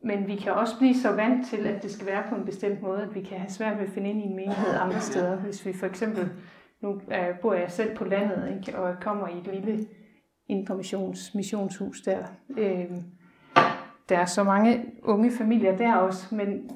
Men 0.04 0.26
vi 0.26 0.37
kan 0.37 0.52
også 0.52 0.78
blive 0.78 0.94
så 0.94 1.12
vant 1.12 1.46
til, 1.46 1.66
at 1.66 1.82
det 1.82 1.90
skal 1.90 2.06
være 2.06 2.22
på 2.28 2.34
en 2.34 2.44
bestemt 2.44 2.82
måde, 2.82 3.02
at 3.02 3.14
vi 3.14 3.20
kan 3.20 3.38
have 3.38 3.50
svært 3.50 3.78
ved 3.78 3.87
at 3.87 3.92
finde 3.92 4.11
ind 4.11 4.20
i 4.20 4.24
en 4.24 4.37
menighed 4.37 4.74
andre 4.74 5.00
steder. 5.00 5.37
Hvis 5.37 5.66
vi 5.66 5.72
for 5.72 5.87
eksempel, 5.87 6.30
nu 6.80 6.88
uh, 6.90 7.38
bor 7.42 7.54
jeg 7.54 7.70
selv 7.70 7.96
på 7.96 8.04
landet, 8.04 8.56
ikke, 8.56 8.78
og 8.78 8.96
kommer 9.00 9.28
i 9.28 9.38
et 9.38 9.46
lille 9.54 9.87
indre 10.46 10.76
missions, 10.76 11.34
missionshus 11.34 12.00
der. 12.00 12.18
Uh, 12.48 13.02
der 14.08 14.18
er 14.18 14.24
så 14.24 14.44
mange 14.44 14.84
unge 15.02 15.30
familier 15.30 15.76
der 15.76 15.94
også, 15.94 16.34
men, 16.34 16.70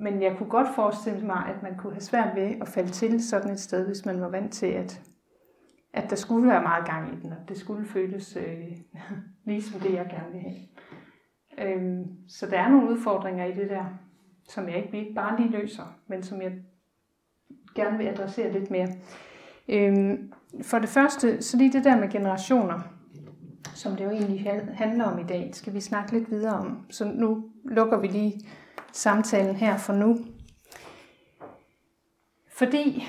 men 0.00 0.22
jeg 0.22 0.36
kunne 0.36 0.48
godt 0.48 0.68
forestille 0.74 1.26
mig, 1.26 1.46
at 1.46 1.62
man 1.62 1.76
kunne 1.76 1.92
have 1.92 2.00
svært 2.00 2.36
ved 2.36 2.54
at 2.60 2.68
falde 2.68 2.90
til 2.90 3.28
sådan 3.28 3.50
et 3.50 3.60
sted, 3.60 3.86
hvis 3.86 4.06
man 4.06 4.20
var 4.20 4.28
vant 4.28 4.52
til, 4.52 4.66
at, 4.66 5.00
at 5.92 6.10
der 6.10 6.16
skulle 6.16 6.48
være 6.48 6.62
meget 6.62 6.86
gang 6.86 7.12
i 7.12 7.20
den, 7.22 7.32
og 7.32 7.48
det 7.48 7.56
skulle 7.56 7.86
føles 7.86 8.36
øh, 8.36 8.76
ligesom 9.44 9.80
det, 9.80 9.92
jeg 9.92 10.06
gerne 10.10 10.32
vil 10.32 10.40
have. 10.40 10.54
Øhm, 11.58 12.06
så 12.28 12.46
der 12.46 12.58
er 12.58 12.68
nogle 12.68 12.90
udfordringer 12.90 13.44
i 13.44 13.52
det 13.52 13.70
der, 13.70 13.84
som 14.48 14.68
jeg 14.68 14.76
ikke, 14.76 14.92
vi 14.92 15.12
bare 15.14 15.40
lige 15.40 15.50
løser, 15.50 15.96
men 16.06 16.22
som 16.22 16.42
jeg 16.42 16.52
gerne 17.74 17.98
vil 17.98 18.06
adressere 18.06 18.52
lidt 18.52 18.70
mere. 18.70 18.88
Øhm, 19.68 20.32
for 20.62 20.78
det 20.78 20.88
første, 20.88 21.42
så 21.42 21.56
lige 21.56 21.72
det 21.72 21.84
der 21.84 21.96
med 21.96 22.08
generationer, 22.08 22.80
som 23.74 23.96
det 23.96 24.04
jo 24.04 24.10
egentlig 24.10 24.66
handler 24.74 25.04
om 25.04 25.18
i 25.18 25.24
dag, 25.24 25.50
skal 25.52 25.74
vi 25.74 25.80
snakke 25.80 26.12
lidt 26.12 26.30
videre 26.30 26.58
om. 26.58 26.86
Så 26.90 27.04
nu 27.04 27.44
lukker 27.64 27.98
vi 27.98 28.06
lige 28.06 28.40
samtalen 28.92 29.56
her 29.56 29.76
for 29.76 29.92
nu. 29.92 30.18
Fordi, 32.48 33.04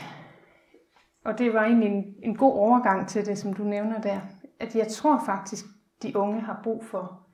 og 1.25 1.37
det 1.37 1.53
var 1.53 1.63
egentlig 1.63 1.89
en, 1.89 2.15
en 2.23 2.35
god 2.35 2.53
overgang 2.53 3.07
til 3.07 3.25
det, 3.25 3.37
som 3.37 3.53
du 3.53 3.63
nævner 3.63 4.01
der, 4.01 4.19
at 4.59 4.75
jeg 4.75 4.87
tror 4.87 5.23
faktisk, 5.25 5.65
de 6.03 6.17
unge 6.17 6.41
har 6.41 6.59
brug 6.63 6.85
for 6.85 7.24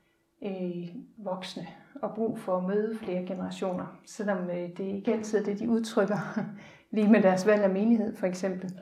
øh, 0.44 0.88
voksne 1.18 1.68
og 2.02 2.16
brug 2.16 2.40
for 2.40 2.58
at 2.58 2.64
møde 2.64 2.98
flere 2.98 3.26
generationer, 3.26 4.00
selvom 4.06 4.50
øh, 4.50 4.78
det 4.78 4.80
ikke 4.80 5.14
altid 5.14 5.40
er 5.40 5.44
det, 5.44 5.60
de 5.60 5.70
udtrykker, 5.70 6.40
lige 6.96 7.12
med 7.12 7.22
deres 7.22 7.48
valg 7.48 7.64
af 7.64 7.70
menighed 7.70 8.16
for 8.16 8.28
eksempel. 8.28 8.80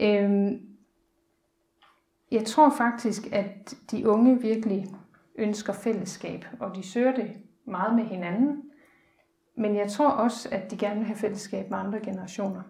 Øh, 0.00 0.52
jeg 2.30 2.44
tror 2.44 2.70
faktisk, 2.70 3.32
at 3.32 3.74
de 3.90 4.08
unge 4.08 4.40
virkelig 4.40 4.86
ønsker 5.34 5.72
fællesskab, 5.72 6.44
og 6.60 6.76
de 6.76 6.82
søger 6.82 7.14
det 7.14 7.36
meget 7.64 7.94
med 7.94 8.04
hinanden, 8.04 8.62
Men 9.54 9.76
jeg 9.76 9.90
tror 9.90 10.08
også, 10.08 10.48
at 10.52 10.70
de 10.70 10.76
gerne 10.76 10.98
vil 10.98 11.06
have 11.06 11.16
fællesskab 11.16 11.70
med 11.70 11.78
andre 11.78 12.00
generationer. 12.00 12.62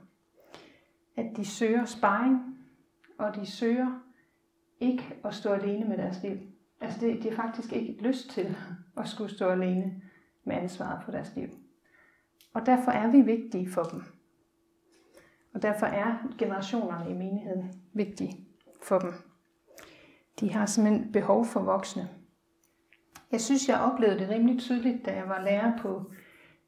At 1.16 1.26
de 1.36 1.44
søger 1.44 1.84
sparring, 1.84 2.59
og 3.18 3.34
de 3.34 3.46
søger 3.46 4.03
ikke 4.80 5.14
at 5.24 5.34
stå 5.34 5.53
alene 5.53 5.88
med 5.88 5.96
deres 5.98 6.22
liv. 6.22 6.38
Altså 6.82 7.00
det, 7.00 7.22
de 7.22 7.30
har 7.30 7.36
faktisk 7.36 7.72
ikke 7.72 8.02
lyst 8.02 8.30
til 8.30 8.56
at 8.96 9.08
skulle 9.08 9.34
stå 9.34 9.48
alene 9.48 10.02
med 10.44 10.56
ansvaret 10.56 11.04
for 11.04 11.12
deres 11.12 11.32
liv. 11.36 11.48
Og 12.54 12.66
derfor 12.66 12.90
er 12.90 13.10
vi 13.10 13.20
vigtige 13.20 13.70
for 13.70 13.82
dem. 13.82 14.02
Og 15.54 15.62
derfor 15.62 15.86
er 15.86 16.34
generationerne 16.38 17.10
i 17.10 17.14
menigheden 17.14 17.72
vigtige 17.92 18.46
for 18.82 18.98
dem. 18.98 19.12
De 20.40 20.52
har 20.52 20.66
simpelthen 20.66 21.12
behov 21.12 21.44
for 21.44 21.60
voksne. 21.60 22.08
Jeg 23.32 23.40
synes, 23.40 23.68
jeg 23.68 23.80
oplevede 23.80 24.18
det 24.18 24.28
rimelig 24.28 24.58
tydeligt, 24.58 25.06
da 25.06 25.14
jeg 25.14 25.28
var 25.28 25.42
lærer 25.42 25.78
på, 25.78 26.10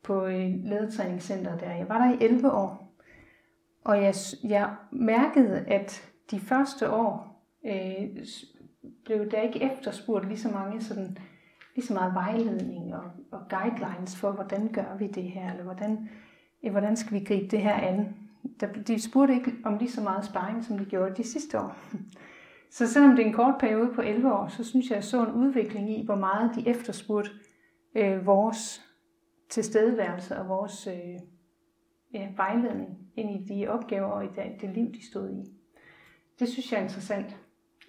på 0.02 0.26
øh, 0.26 0.50
ledetræningscenteret 0.64 1.60
der. 1.60 1.72
Jeg 1.72 1.88
var 1.88 1.98
der 1.98 2.14
i 2.14 2.24
11 2.24 2.52
år, 2.52 2.96
og 3.84 4.02
jeg, 4.02 4.14
jeg 4.44 4.76
mærkede, 4.92 5.58
at 5.58 6.12
de 6.30 6.40
første 6.40 6.90
år 6.90 7.44
øh, 7.66 8.24
blev 9.04 9.30
der 9.30 9.40
ikke 9.40 9.62
efterspurgt 9.62 10.28
lige 10.28 10.38
så 10.38 10.48
mange 10.48 10.82
sådan, 10.82 11.18
lige 11.74 11.86
så 11.86 11.94
meget 11.94 12.14
vejledning 12.14 12.94
og, 12.94 13.04
og 13.30 13.40
guidelines 13.50 14.16
for, 14.16 14.32
hvordan 14.32 14.72
gør 14.72 14.96
vi 14.98 15.06
det 15.06 15.22
her, 15.22 15.50
eller 15.50 15.64
hvordan, 15.64 16.08
ja, 16.62 16.70
hvordan 16.70 16.96
skal 16.96 17.20
vi 17.20 17.24
gribe 17.24 17.46
det 17.46 17.60
her 17.60 17.74
an. 17.74 18.16
Der, 18.60 18.66
de 18.66 19.02
spurgte 19.02 19.34
ikke 19.34 19.52
om 19.64 19.78
lige 19.78 19.90
så 19.90 20.00
meget 20.00 20.24
sparring, 20.24 20.64
som 20.64 20.78
de 20.78 20.84
gjorde 20.84 21.14
de 21.14 21.24
sidste 21.24 21.60
år. 21.60 21.76
Så 22.70 22.86
selvom 22.86 23.16
det 23.16 23.22
er 23.22 23.26
en 23.26 23.32
kort 23.32 23.54
periode 23.60 23.90
på 23.94 24.02
11 24.02 24.32
år, 24.32 24.48
så 24.48 24.64
synes 24.64 24.88
jeg, 24.88 24.94
jeg 24.94 25.04
så 25.04 25.26
en 25.26 25.32
udvikling 25.32 25.98
i, 25.98 26.04
hvor 26.04 26.14
meget 26.14 26.54
de 26.54 26.68
efterspurgte 26.68 27.30
øh, 27.94 28.26
vores 28.26 28.80
tilstedeværelse 29.48 30.38
og 30.38 30.48
vores 30.48 30.86
øh, 30.86 31.20
ja, 32.14 32.28
vejledning 32.36 32.98
ind 33.16 33.30
i 33.30 33.54
de 33.54 33.68
opgaver 33.68 34.06
og 34.06 34.24
i 34.24 34.28
det 34.60 34.70
liv, 34.74 34.92
de 34.92 35.06
stod 35.06 35.30
i. 35.30 35.44
Det 36.38 36.48
synes 36.48 36.72
jeg 36.72 36.78
er 36.78 36.82
interessant, 36.82 37.36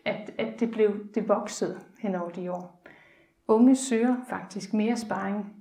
at, 0.06 0.32
at 0.38 0.60
det 0.60 0.72
blev 0.72 1.14
det 1.16 1.30
voksede 1.30 1.80
hen 1.99 2.16
over 2.16 2.30
de 2.30 2.51
år. 2.51 2.84
Unge 3.47 3.76
søger 3.76 4.16
faktisk 4.30 4.74
mere 4.74 4.97
sparring 4.97 5.53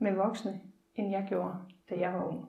med 0.00 0.14
voksne, 0.14 0.60
end 0.94 1.10
jeg 1.10 1.26
gjorde, 1.28 1.54
da 1.90 1.94
jeg 1.98 2.12
var 2.12 2.24
ung. 2.24 2.48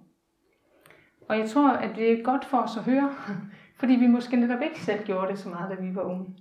Og 1.27 1.39
jeg 1.39 1.49
tror, 1.49 1.69
at 1.69 1.95
det 1.95 2.11
er 2.11 2.23
godt 2.23 2.45
for 2.45 2.57
os 2.57 2.77
at 2.77 2.83
høre, 2.83 3.15
fordi 3.79 3.93
vi 3.93 4.07
måske 4.07 4.35
netop 4.35 4.61
ikke 4.61 4.81
selv 4.81 5.05
gjorde 5.05 5.31
det 5.31 5.39
så 5.39 5.49
meget, 5.49 5.77
da 5.77 5.83
vi 5.83 5.95
var 5.95 6.01
unge. 6.01 6.35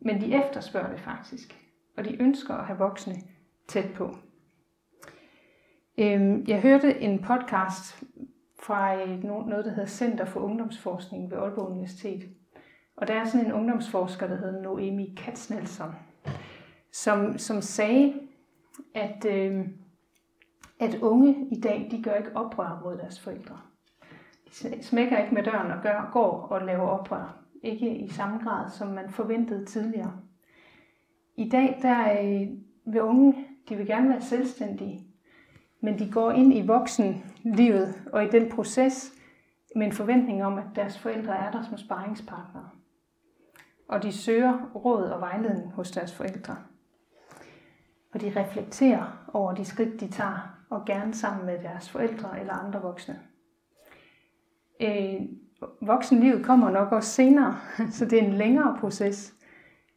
Men 0.00 0.20
de 0.20 0.34
efterspørger 0.44 0.90
det 0.90 1.00
faktisk, 1.00 1.60
og 1.96 2.04
de 2.04 2.22
ønsker 2.22 2.54
at 2.54 2.66
have 2.66 2.78
voksne 2.78 3.14
tæt 3.68 3.92
på. 3.94 4.16
Øhm, 5.98 6.44
jeg 6.48 6.60
hørte 6.60 7.00
en 7.00 7.22
podcast 7.22 8.02
fra 8.62 9.02
øh, 9.02 9.24
noget, 9.24 9.64
der 9.64 9.70
hedder 9.70 9.86
Center 9.86 10.24
for 10.24 10.40
Ungdomsforskning 10.40 11.30
ved 11.30 11.38
Aalborg 11.38 11.68
Universitet. 11.68 12.28
Og 12.96 13.08
der 13.08 13.14
er 13.14 13.24
sådan 13.24 13.46
en 13.46 13.52
ungdomsforsker, 13.52 14.26
der 14.26 14.36
hedder 14.36 14.62
Noemi 14.62 15.14
Katznelson, 15.16 15.94
som, 16.92 17.38
som 17.38 17.60
sagde, 17.60 18.14
at, 18.94 19.24
øh, 19.24 19.68
at 20.80 20.94
unge 20.94 21.48
i 21.50 21.60
dag, 21.60 21.88
de 21.90 22.02
gør 22.02 22.14
ikke 22.14 22.36
oprør 22.36 22.80
mod 22.84 22.96
deres 22.96 23.20
forældre. 23.20 23.60
De 24.48 24.82
smækker 24.82 25.18
ikke 25.18 25.34
med 25.34 25.42
døren 25.42 25.70
og 25.70 25.82
gør, 25.82 26.10
går 26.12 26.30
og 26.30 26.66
laver 26.66 26.88
oprør. 26.88 27.36
Ikke 27.62 27.98
i 27.98 28.08
samme 28.08 28.38
grad, 28.38 28.70
som 28.70 28.88
man 28.88 29.10
forventede 29.10 29.64
tidligere. 29.64 30.12
I 31.36 31.48
dag, 31.48 31.78
der 31.82 32.22
øh, 32.22 32.48
vil 32.92 33.02
unge, 33.02 33.46
de 33.68 33.76
vil 33.76 33.86
gerne 33.86 34.08
være 34.08 34.20
selvstændige, 34.20 35.06
men 35.80 35.98
de 35.98 36.10
går 36.10 36.30
ind 36.30 36.54
i 36.54 36.66
voksenlivet 36.66 37.94
og 38.12 38.24
i 38.24 38.28
den 38.28 38.50
proces 38.50 39.12
med 39.76 39.86
en 39.86 39.92
forventning 39.92 40.44
om, 40.44 40.58
at 40.58 40.64
deres 40.76 40.98
forældre 40.98 41.36
er 41.36 41.50
der 41.50 41.62
som 41.62 41.78
sparringspartnere. 41.78 42.68
Og 43.88 44.02
de 44.02 44.12
søger 44.12 44.70
råd 44.74 45.04
og 45.04 45.20
vejledning 45.20 45.72
hos 45.72 45.90
deres 45.90 46.14
forældre. 46.14 46.56
Og 48.14 48.20
de 48.20 48.32
reflekterer 48.36 49.30
over 49.32 49.54
de 49.54 49.64
skridt, 49.64 50.00
de 50.00 50.08
tager, 50.08 50.54
og 50.70 50.84
gerne 50.84 51.14
sammen 51.14 51.46
med 51.46 51.58
deres 51.58 51.90
forældre 51.90 52.40
eller 52.40 52.52
andre 52.52 52.82
voksne. 52.82 53.20
Øh, 54.80 55.20
voksenlivet 55.80 56.44
kommer 56.44 56.70
nok 56.70 56.92
også 56.92 57.10
senere, 57.10 57.58
så 57.96 58.04
det 58.04 58.18
er 58.18 58.26
en 58.26 58.32
længere 58.32 58.76
proces. 58.80 59.34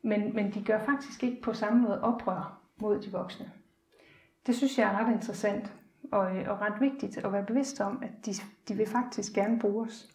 Men, 0.02 0.36
men 0.36 0.54
de 0.54 0.64
gør 0.64 0.80
faktisk 0.80 1.24
ikke 1.24 1.42
på 1.42 1.54
samme 1.54 1.82
måde 1.82 2.02
oprør 2.02 2.62
mod 2.78 3.00
de 3.00 3.12
voksne. 3.12 3.52
Det 4.48 4.56
synes 4.56 4.78
jeg 4.78 4.94
er 4.94 4.98
ret 4.98 5.14
interessant 5.14 5.74
og, 6.12 6.38
øh, 6.38 6.50
og 6.50 6.62
ret 6.62 6.82
vigtigt 6.82 7.18
at 7.18 7.34
være 7.34 7.46
bevidst 7.46 7.82
om, 7.82 8.04
at 8.04 8.26
de, 8.26 8.34
de 8.68 8.74
vil 8.74 8.88
faktisk 8.88 9.34
gerne 9.34 9.60
bruge 9.60 9.86
os. 9.86 10.10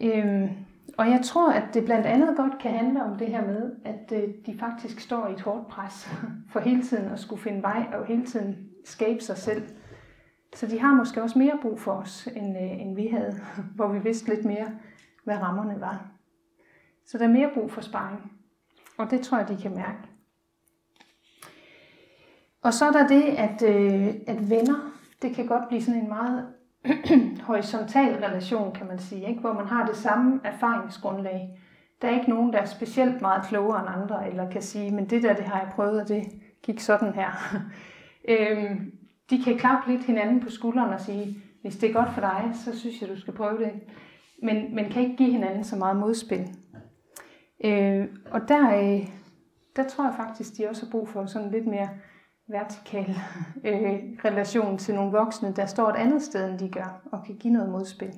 Øhm, 0.00 0.48
og 0.98 1.10
jeg 1.10 1.20
tror, 1.24 1.52
at 1.52 1.74
det 1.74 1.84
blandt 1.84 2.06
andet 2.06 2.36
godt 2.36 2.58
kan 2.60 2.70
handle 2.70 3.02
om 3.02 3.18
det 3.18 3.28
her 3.28 3.46
med, 3.46 3.72
at 3.84 4.12
øh, 4.12 4.34
de 4.46 4.58
faktisk 4.58 5.00
står 5.00 5.28
i 5.28 5.32
et 5.32 5.40
hårdt 5.40 5.68
pres 5.68 6.10
for 6.52 6.60
hele 6.60 6.82
tiden 6.82 7.12
at 7.12 7.18
skulle 7.20 7.42
finde 7.42 7.62
vej 7.62 7.86
og 7.92 8.06
hele 8.06 8.26
tiden 8.26 8.68
skabe 8.84 9.20
sig 9.20 9.36
selv. 9.36 9.62
Så 10.54 10.66
de 10.66 10.80
har 10.80 10.94
måske 10.94 11.22
også 11.22 11.38
mere 11.38 11.58
brug 11.62 11.80
for 11.80 11.92
os, 11.92 12.26
end, 12.36 12.56
øh, 12.56 12.80
end 12.80 12.94
vi 12.96 13.06
havde, 13.06 13.40
hvor 13.76 13.92
vi 13.92 13.98
vidste 13.98 14.34
lidt 14.34 14.44
mere, 14.44 14.70
hvad 15.24 15.36
rammerne 15.36 15.80
var. 15.80 16.06
Så 17.06 17.18
der 17.18 17.24
er 17.24 17.32
mere 17.32 17.50
brug 17.54 17.70
for 17.70 17.80
sparring. 17.80 18.32
Og 18.98 19.10
det 19.10 19.20
tror 19.20 19.38
jeg, 19.38 19.48
de 19.48 19.56
kan 19.56 19.74
mærke. 19.74 19.98
Og 22.62 22.74
så 22.74 22.84
er 22.84 22.92
der 22.92 23.06
det, 23.06 23.22
at, 23.22 23.62
øh, 23.62 24.14
at 24.26 24.50
venner, 24.50 24.92
det 25.22 25.34
kan 25.34 25.46
godt 25.46 25.68
blive 25.68 25.82
sådan 25.82 26.00
en 26.00 26.08
meget 26.08 26.46
horisontal 27.48 28.14
relation, 28.14 28.74
kan 28.74 28.86
man 28.86 28.98
sige, 28.98 29.28
ikke? 29.28 29.40
hvor 29.40 29.52
man 29.52 29.66
har 29.66 29.86
det 29.86 29.96
samme 29.96 30.40
erfaringsgrundlag. 30.44 31.62
Der 32.02 32.08
er 32.08 32.14
ikke 32.14 32.30
nogen, 32.30 32.52
der 32.52 32.58
er 32.58 32.64
specielt 32.64 33.20
meget 33.20 33.48
klogere 33.48 33.80
end 33.80 34.02
andre, 34.02 34.28
eller 34.28 34.50
kan 34.50 34.62
sige, 34.62 34.90
men 34.90 35.10
det 35.10 35.22
der, 35.22 35.34
det 35.34 35.44
har 35.44 35.60
jeg 35.60 35.72
prøvet, 35.74 36.00
og 36.00 36.08
det 36.08 36.24
gik 36.62 36.80
sådan 36.80 37.12
her. 37.14 37.30
øhm, 38.32 38.92
de 39.30 39.42
kan 39.42 39.58
klappe 39.58 39.92
lidt 39.92 40.04
hinanden 40.04 40.40
på 40.40 40.50
skulderen 40.50 40.92
og 40.92 41.00
sige, 41.00 41.36
hvis 41.62 41.76
det 41.76 41.88
er 41.88 41.92
godt 41.92 42.14
for 42.14 42.20
dig, 42.20 42.50
så 42.64 42.78
synes 42.78 43.00
jeg, 43.00 43.08
du 43.08 43.20
skal 43.20 43.34
prøve 43.34 43.58
det. 43.58 43.72
Men, 44.42 44.74
men 44.74 44.90
kan 44.90 45.02
ikke 45.02 45.16
give 45.16 45.30
hinanden 45.30 45.64
så 45.64 45.76
meget 45.76 45.96
modspil. 45.96 46.48
Øh, 47.64 48.06
og 48.30 48.48
der, 48.48 48.76
øh, 48.76 49.08
der 49.76 49.88
tror 49.88 50.04
jeg 50.04 50.14
faktisk, 50.16 50.58
de 50.58 50.68
også 50.68 50.86
har 50.86 50.90
brug 50.90 51.08
for 51.08 51.26
sådan 51.26 51.50
lidt 51.50 51.66
mere 51.66 51.88
vertikal 52.52 53.14
øh, 53.64 54.18
relation 54.24 54.78
til 54.78 54.94
nogle 54.94 55.12
voksne, 55.12 55.52
der 55.52 55.66
står 55.66 55.88
et 55.88 55.96
andet 55.96 56.22
sted, 56.22 56.50
end 56.50 56.58
de 56.58 56.68
gør, 56.68 57.00
og 57.12 57.24
kan 57.26 57.36
give 57.36 57.52
noget 57.52 57.70
modspil. 57.70 58.14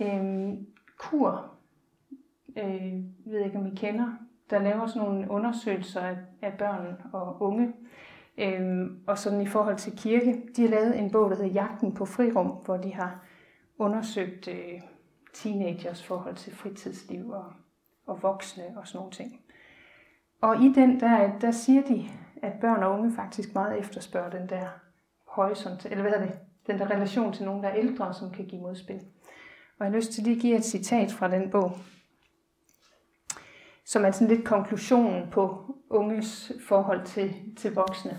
Øh, 0.00 0.52
kur, 0.98 1.50
øh, 2.56 2.92
ved 3.26 3.44
ikke 3.44 3.58
om 3.58 3.66
I 3.66 3.74
kender, 3.76 4.12
der 4.50 4.58
laver 4.58 4.86
sådan 4.86 5.08
nogle 5.08 5.30
undersøgelser 5.30 6.00
af, 6.00 6.16
af 6.42 6.52
børn 6.58 7.02
og 7.12 7.42
unge, 7.42 7.72
øh, 8.38 8.90
og 9.06 9.18
sådan 9.18 9.40
i 9.40 9.46
forhold 9.46 9.76
til 9.76 9.96
kirke. 9.96 10.42
De 10.56 10.62
har 10.62 10.68
lavet 10.68 10.98
en 10.98 11.10
bog, 11.10 11.30
der 11.30 11.36
hedder 11.36 11.52
Jagten 11.52 11.94
på 11.94 12.04
frirum, 12.04 12.46
hvor 12.46 12.76
de 12.76 12.94
har 12.94 13.24
undersøgt 13.78 14.48
øh, 14.48 14.80
teenagers 15.34 16.06
forhold 16.06 16.34
til 16.34 16.54
fritidsliv 16.54 17.30
og, 17.30 17.52
og 18.06 18.22
voksne 18.22 18.64
og 18.76 18.86
sådan 18.86 18.98
nogle 18.98 19.12
ting. 19.12 19.40
Og 20.40 20.62
i 20.62 20.72
den, 20.72 21.00
der, 21.00 21.38
der 21.38 21.50
siger 21.50 21.82
de, 21.82 22.08
at 22.42 22.52
børn 22.60 22.82
og 22.82 22.98
unge 22.98 23.12
faktisk 23.16 23.54
meget 23.54 23.78
efterspørger 23.78 24.30
den 24.30 24.48
der 24.48 24.66
horisont, 25.26 25.86
eller 25.86 26.02
hvad 26.02 26.12
er 26.12 26.20
det, 26.26 26.38
den 26.66 26.78
der 26.78 26.90
relation 26.90 27.32
til 27.32 27.44
nogen, 27.44 27.62
der 27.62 27.68
er 27.68 27.76
ældre, 27.76 28.14
som 28.14 28.30
kan 28.30 28.46
give 28.46 28.62
modspil. 28.62 29.00
Og 29.78 29.84
jeg 29.84 29.92
har 29.92 29.96
lyst 29.96 30.12
til 30.12 30.22
lige 30.22 30.36
at 30.36 30.42
give 30.42 30.56
et 30.56 30.64
citat 30.64 31.12
fra 31.12 31.28
den 31.28 31.50
bog, 31.50 31.72
som 33.84 34.04
er 34.04 34.10
sådan 34.10 34.28
lidt 34.28 34.46
konklusionen 34.46 35.30
på 35.30 35.74
unges 35.90 36.52
forhold 36.68 37.06
til, 37.06 37.34
til 37.56 37.74
voksne. 37.74 38.18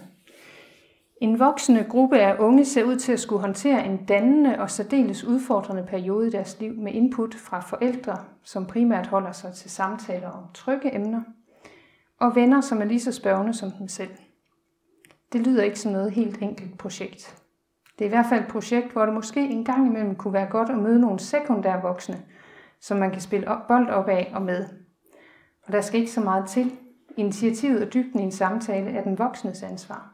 En 1.21 1.39
voksende 1.39 1.85
gruppe 1.89 2.19
af 2.19 2.39
unge 2.39 2.65
ser 2.65 2.83
ud 2.83 2.95
til 2.95 3.11
at 3.11 3.19
skulle 3.19 3.41
håndtere 3.41 3.85
en 3.85 4.05
dannende 4.05 4.59
og 4.59 4.69
særdeles 4.69 5.23
udfordrende 5.23 5.83
periode 5.83 6.27
i 6.27 6.31
deres 6.31 6.59
liv 6.59 6.73
med 6.73 6.93
input 6.93 7.35
fra 7.35 7.59
forældre, 7.59 8.25
som 8.43 8.65
primært 8.65 9.07
holder 9.07 9.31
sig 9.31 9.53
til 9.53 9.71
samtaler 9.71 10.29
om 10.29 10.43
trygge 10.53 10.95
emner– 10.95 11.21
og 12.21 12.35
venner, 12.35 12.61
som 12.61 12.81
er 12.81 12.85
lige 12.85 12.99
så 12.99 13.11
spørgende 13.11 13.53
som 13.53 13.71
dem 13.71 13.87
selv. 13.87 14.11
Det 15.33 15.41
lyder 15.47 15.63
ikke 15.63 15.79
som 15.79 15.91
noget 15.91 16.11
helt 16.11 16.41
enkelt 16.41 16.77
projekt. 16.77 17.41
Det 17.99 18.05
er 18.05 18.09
i 18.09 18.13
hvert 18.13 18.25
fald 18.29 18.43
et 18.43 18.51
projekt, 18.51 18.91
hvor 18.91 19.05
det 19.05 19.13
måske 19.13 19.41
en 19.41 19.65
gang 19.65 19.87
imellem 19.87 20.15
kunne 20.15 20.33
være 20.33 20.49
godt 20.49 20.69
at 20.69 20.77
møde 20.77 20.99
nogle 20.99 21.19
sekundære 21.19 21.81
voksne, 21.81 22.21
som 22.79 22.97
man 22.97 23.11
kan 23.11 23.21
spille 23.21 23.47
bold 23.67 23.89
op 23.89 24.07
af 24.07 24.31
og 24.35 24.41
med. 24.41 24.65
Og 25.67 25.73
der 25.73 25.81
skal 25.81 25.99
ikke 25.99 26.11
så 26.11 26.21
meget 26.21 26.49
til. 26.49 26.77
Initiativet 27.17 27.83
og 27.83 27.93
dybden 27.93 28.19
i 28.19 28.23
en 28.23 28.31
samtale 28.31 28.91
er 28.91 29.03
den 29.03 29.17
voksnes 29.17 29.63
ansvar. 29.63 30.13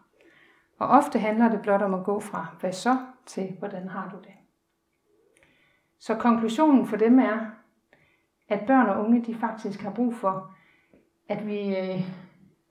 Og 0.79 0.87
ofte 0.87 1.19
handler 1.19 1.49
det 1.49 1.61
blot 1.61 1.81
om 1.81 1.93
at 1.93 2.03
gå 2.03 2.19
fra 2.19 2.47
hvad 2.59 2.71
så 2.71 2.97
til 3.25 3.55
hvordan 3.59 3.87
har 3.87 4.09
du 4.09 4.17
det. 4.17 4.33
Så 5.99 6.15
konklusionen 6.15 6.87
for 6.87 6.97
dem 6.97 7.19
er, 7.19 7.37
at 8.49 8.63
børn 8.67 8.89
og 8.89 9.05
unge 9.05 9.25
de 9.25 9.35
faktisk 9.35 9.81
har 9.81 9.91
brug 9.91 10.15
for 10.15 10.56
at 11.29 11.47
vi, 11.47 11.77
øh, 11.77 12.01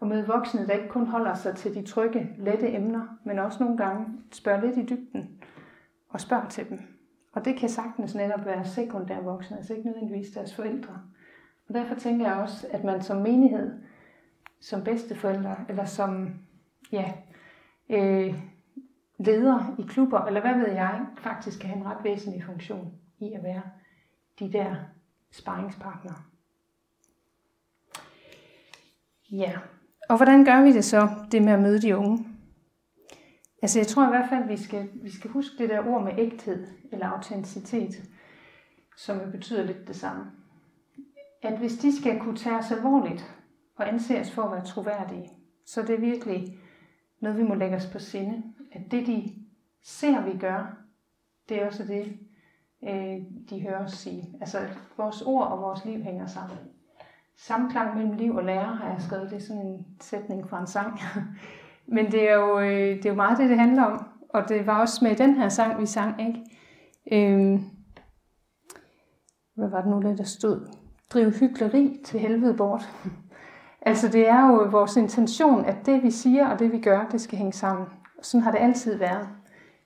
at 0.02 0.08
møde 0.08 0.26
voksne, 0.26 0.66
der 0.66 0.72
ikke 0.72 0.88
kun 0.88 1.06
holder 1.06 1.34
sig 1.34 1.56
til 1.56 1.74
de 1.74 1.82
trygge, 1.82 2.30
lette 2.38 2.72
emner, 2.72 3.18
men 3.24 3.38
også 3.38 3.64
nogle 3.64 3.78
gange 3.78 4.06
spørger 4.32 4.60
lidt 4.60 4.76
i 4.76 4.94
dybden 4.94 5.42
og 6.08 6.20
spørger 6.20 6.48
til 6.48 6.68
dem. 6.68 6.80
Og 7.32 7.44
det 7.44 7.56
kan 7.56 7.68
sagtens 7.68 8.14
netop 8.14 8.44
være 8.46 8.64
sekundære 8.64 9.24
voksne, 9.24 9.56
altså 9.56 9.74
ikke 9.74 9.86
nødvendigvis 9.86 10.30
deres 10.30 10.54
forældre. 10.54 11.02
Og 11.68 11.74
derfor 11.74 11.94
tænker 11.94 12.26
jeg 12.26 12.36
også, 12.36 12.66
at 12.70 12.84
man 12.84 13.02
som 13.02 13.16
menighed, 13.16 13.72
som 14.60 14.84
bedsteforældre, 14.84 15.56
eller 15.68 15.84
som 15.84 16.34
ja, 16.92 17.12
øh, 17.88 18.34
leder 19.18 19.74
i 19.78 19.82
klubber, 19.82 20.24
eller 20.24 20.40
hvad 20.40 20.54
ved 20.54 20.72
jeg, 20.72 21.06
faktisk 21.18 21.60
kan 21.60 21.70
have 21.70 21.80
en 21.80 21.86
ret 21.86 22.04
væsentlig 22.04 22.44
funktion 22.44 22.92
i 23.18 23.32
at 23.32 23.42
være 23.42 23.62
de 24.38 24.52
der 24.52 24.74
sparringspartnere. 25.30 26.16
Ja, 29.32 29.52
og 30.08 30.16
hvordan 30.16 30.44
gør 30.44 30.62
vi 30.62 30.72
det 30.72 30.84
så, 30.84 31.08
det 31.32 31.42
med 31.42 31.52
at 31.52 31.62
møde 31.62 31.82
de 31.82 31.96
unge? 31.96 32.26
Altså 33.62 33.78
jeg 33.78 33.86
tror 33.86 34.06
i 34.06 34.10
hvert 34.10 34.28
fald, 34.28 34.42
at 34.42 34.48
vi 34.48 34.56
skal, 34.56 34.88
vi 34.94 35.10
skal 35.10 35.30
huske 35.30 35.58
det 35.58 35.70
der 35.70 35.86
ord 35.86 36.04
med 36.04 36.12
ægthed 36.18 36.66
eller 36.92 37.06
autenticitet, 37.06 38.10
som 38.96 39.20
jo 39.20 39.30
betyder 39.30 39.64
lidt 39.64 39.88
det 39.88 39.96
samme. 39.96 40.24
At 41.42 41.58
hvis 41.58 41.78
de 41.78 41.96
skal 41.96 42.20
kunne 42.20 42.36
tage 42.36 42.56
os 42.56 42.70
alvorligt 42.70 43.36
og 43.76 43.88
anses 43.88 44.30
for 44.30 44.42
at 44.42 44.52
være 44.52 44.64
troværdige, 44.64 45.30
så 45.64 45.82
det 45.82 45.90
er 45.90 46.00
virkelig 46.00 46.58
noget, 47.20 47.38
vi 47.38 47.42
må 47.42 47.54
lægge 47.54 47.76
os 47.76 47.86
på 47.86 47.98
sinde. 47.98 48.42
At 48.72 48.90
det, 48.90 49.06
de 49.06 49.34
ser, 49.82 50.24
vi 50.24 50.38
gør, 50.38 50.78
det 51.48 51.62
er 51.62 51.66
også 51.66 51.84
det, 51.84 52.18
øh, 52.88 53.22
de 53.50 53.60
hører 53.60 53.84
os 53.84 53.92
sige. 53.92 54.34
Altså, 54.40 54.58
vores 54.96 55.22
ord 55.22 55.46
og 55.46 55.58
vores 55.58 55.84
liv 55.84 56.02
hænger 56.02 56.26
sammen. 56.26 56.58
Samklang 57.38 57.96
mellem 57.96 58.16
liv 58.16 58.34
og 58.34 58.44
lære 58.44 58.76
har 58.76 58.88
jeg 58.88 59.02
skrevet. 59.02 59.30
Det 59.30 59.36
er 59.36 59.40
sådan 59.40 59.66
en 59.66 59.86
sætning 60.00 60.50
fra 60.50 60.60
en 60.60 60.66
sang. 60.66 61.00
Men 61.94 62.12
det 62.12 62.30
er, 62.30 62.34
jo, 62.34 62.60
øh, 62.60 62.96
det 62.96 63.06
er 63.06 63.10
jo 63.10 63.16
meget 63.16 63.38
det, 63.38 63.50
det 63.50 63.58
handler 63.58 63.82
om. 63.82 64.06
Og 64.28 64.48
det 64.48 64.66
var 64.66 64.80
også 64.80 65.04
med 65.04 65.16
den 65.16 65.34
her 65.34 65.48
sang, 65.48 65.80
vi 65.80 65.86
sang, 65.86 66.20
ikke? 66.20 66.42
Øhm, 67.12 67.64
hvad 69.54 69.68
var 69.68 69.80
det 69.80 69.90
nu, 69.90 70.02
der 70.16 70.24
stod? 70.24 70.68
Driv 71.10 71.30
hyggeleri 71.30 72.00
til 72.04 72.20
helvede 72.20 72.54
bort. 72.54 72.88
altså 73.90 74.08
det 74.08 74.28
er 74.28 74.48
jo 74.48 74.68
vores 74.70 74.96
intention, 74.96 75.64
at 75.64 75.86
det 75.86 76.02
vi 76.02 76.10
siger 76.10 76.48
og 76.48 76.58
det 76.58 76.72
vi 76.72 76.80
gør, 76.80 77.08
det 77.12 77.20
skal 77.20 77.38
hænge 77.38 77.52
sammen. 77.52 77.86
Sådan 78.22 78.42
har 78.42 78.50
det 78.50 78.58
altid 78.58 78.98
været. 78.98 79.28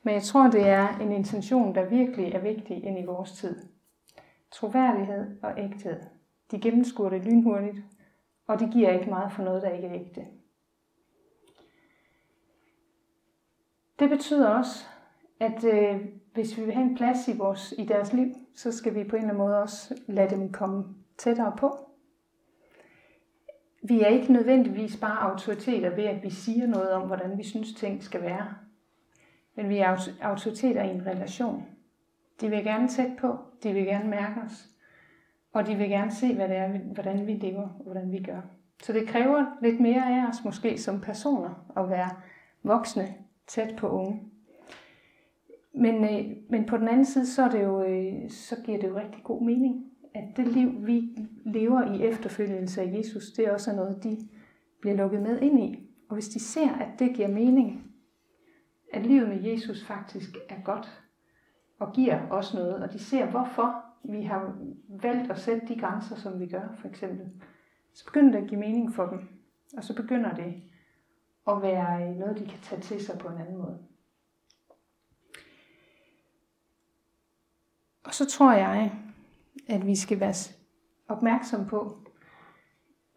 Men 0.03 0.15
jeg 0.15 0.23
tror, 0.23 0.51
det 0.51 0.69
er 0.69 0.99
en 0.99 1.13
intention, 1.13 1.75
der 1.75 1.85
virkelig 1.85 2.33
er 2.33 2.41
vigtig 2.41 2.85
ind 2.85 2.99
i 2.99 3.07
vores 3.07 3.33
tid. 3.33 3.57
Troværdighed 4.53 5.27
og 5.43 5.53
ægthed. 5.59 6.01
De 6.51 6.61
gennemskuer 6.61 7.09
det 7.09 7.25
lynhurtigt, 7.25 7.77
og 8.47 8.61
det 8.61 8.71
giver 8.73 8.91
ikke 8.91 9.11
meget 9.11 9.33
for 9.33 9.43
noget, 9.43 9.63
der 9.63 9.71
ikke 9.71 9.89
er 9.89 9.95
ægte. 9.95 10.27
Det 13.99 14.11
betyder 14.11 14.49
også, 14.49 14.85
at 15.41 15.65
øh, 15.65 16.07
hvis 16.35 16.59
vi 16.59 16.65
vil 16.65 16.75
have 16.75 16.87
en 16.87 16.97
plads 16.97 17.29
i, 17.29 17.37
vores, 17.37 17.75
i 17.79 17.85
deres 17.85 18.13
liv, 18.13 18.35
så 18.55 18.73
skal 18.73 18.95
vi 18.95 19.05
på 19.05 19.17
en 19.17 19.23
eller 19.23 19.35
anden 19.35 19.47
måde 19.47 19.63
også 19.63 20.01
lade 20.07 20.37
dem 20.37 20.53
komme 20.53 20.85
tættere 21.19 21.53
på. 21.59 21.91
Vi 23.83 24.01
er 24.01 24.07
ikke 24.07 24.33
nødvendigvis 24.33 24.97
bare 24.97 25.31
autoriteter 25.31 25.91
ved, 25.91 26.05
at 26.05 26.23
vi 26.23 26.31
siger 26.31 26.67
noget 26.67 26.91
om, 26.91 27.07
hvordan 27.07 27.39
vi 27.39 27.43
synes, 27.43 27.75
ting 27.75 28.03
skal 28.03 28.23
være. 28.23 28.55
Men 29.55 29.69
vi 29.69 29.79
er 29.79 30.09
autoriteter 30.21 30.83
i 30.83 30.91
en 30.91 31.07
relation. 31.07 31.67
De 32.41 32.51
vil 32.51 32.65
gerne 32.65 32.89
tæt 32.89 33.17
på, 33.19 33.39
de 33.63 33.73
vil 33.73 33.85
gerne 33.85 34.11
mærke 34.11 34.41
os, 34.41 34.69
og 35.53 35.67
de 35.67 35.75
vil 35.75 35.89
gerne 35.89 36.11
se, 36.11 36.35
hvad 36.35 36.49
det 36.49 36.57
er, 36.57 36.79
hvordan 36.79 37.27
vi 37.27 37.33
lever, 37.33 37.63
og 37.63 37.85
hvordan 37.85 38.13
vi 38.13 38.23
gør. 38.23 38.41
Så 38.83 38.93
det 38.93 39.09
kræver 39.09 39.47
lidt 39.63 39.81
mere 39.81 40.21
af 40.21 40.29
os 40.29 40.45
måske 40.45 40.79
som 40.79 41.01
personer 41.01 41.73
at 41.77 41.91
være 41.91 42.11
voksne 42.63 43.15
tæt 43.47 43.77
på 43.77 43.89
unge. 43.89 44.23
Men, 45.75 46.05
øh, 46.05 46.37
men 46.51 46.67
på 46.67 46.77
den 46.77 46.89
anden 46.89 47.05
side, 47.05 47.27
så, 47.27 47.43
er 47.43 47.51
det 47.51 47.63
jo, 47.63 47.83
øh, 47.83 48.31
så 48.31 48.57
giver 48.65 48.79
det 48.79 48.89
jo 48.89 48.97
rigtig 48.97 49.23
god 49.25 49.43
mening, 49.43 49.85
at 50.15 50.25
det 50.37 50.49
liv, 50.49 50.87
vi 50.87 51.17
lever 51.45 51.95
i 51.95 52.03
efterfølgelse 52.03 52.83
af 52.83 52.95
Jesus, 52.99 53.31
det 53.31 53.47
er 53.47 53.53
også 53.53 53.73
noget, 53.77 54.05
de 54.05 54.29
bliver 54.81 54.97
lukket 54.97 55.23
med 55.23 55.41
ind 55.41 55.61
i. 55.61 55.89
Og 56.09 56.15
hvis 56.15 56.29
de 56.29 56.41
ser, 56.41 56.71
at 56.71 56.99
det 56.99 57.15
giver 57.15 57.29
mening, 57.29 57.93
at 58.93 59.07
livet 59.07 59.29
med 59.29 59.43
Jesus 59.43 59.87
faktisk 59.87 60.37
er 60.49 60.63
godt, 60.65 61.03
og 61.79 61.93
giver 61.93 62.31
os 62.31 62.55
noget, 62.55 62.75
og 62.75 62.93
de 62.93 62.99
ser, 62.99 63.31
hvorfor 63.31 63.90
vi 64.03 64.23
har 64.23 64.57
valgt 64.89 65.31
at 65.31 65.39
sætte 65.39 65.67
de 65.69 65.81
grænser, 65.81 66.17
som 66.17 66.41
vi 66.41 66.47
gør, 66.47 66.69
for 66.79 66.89
eksempel, 66.89 67.27
så 67.95 68.05
begynder 68.05 68.33
det 68.33 68.43
at 68.43 68.49
give 68.49 68.61
mening 68.61 68.95
for 68.95 69.07
dem. 69.07 69.29
Og 69.77 69.85
så 69.85 69.97
begynder 69.97 70.35
det 70.35 70.63
at 71.49 71.63
være 71.63 72.15
noget, 72.15 72.39
de 72.39 72.47
kan 72.47 72.59
tage 72.63 72.81
til 72.81 73.05
sig 73.05 73.19
på 73.19 73.29
en 73.29 73.39
anden 73.39 73.57
måde. 73.57 73.79
Og 78.05 78.15
så 78.15 78.27
tror 78.27 78.53
jeg, 78.53 78.93
at 79.69 79.87
vi 79.87 79.97
skal 79.97 80.21
være 80.21 80.35
opmærksom 81.09 81.67
på 81.67 81.99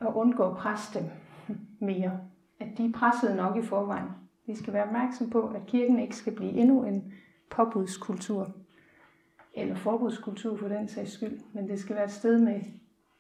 at 0.02 0.14
undgå 0.14 0.44
at 0.44 0.58
presse 0.58 1.00
dem 1.00 1.10
mere. 1.80 2.20
At 2.60 2.78
de 2.78 2.86
er 2.86 2.92
presset 2.92 3.36
nok 3.36 3.58
i 3.58 3.62
forvejen. 3.62 4.10
Vi 4.46 4.56
skal 4.56 4.74
være 4.74 4.86
opmærksom 4.86 5.30
på, 5.30 5.48
at 5.48 5.66
kirken 5.66 6.00
ikke 6.00 6.16
skal 6.16 6.36
blive 6.36 6.52
endnu 6.52 6.84
en 6.84 7.14
påbudskultur. 7.52 8.63
Eller 9.54 9.76
forbudskultur 9.76 10.58
for 10.58 10.68
den 10.68 10.88
sags 10.88 11.12
skyld. 11.12 11.40
Men 11.54 11.68
det 11.68 11.80
skal 11.80 11.96
være 11.96 12.06
et 12.06 12.12
sted 12.12 12.40
med 12.40 12.62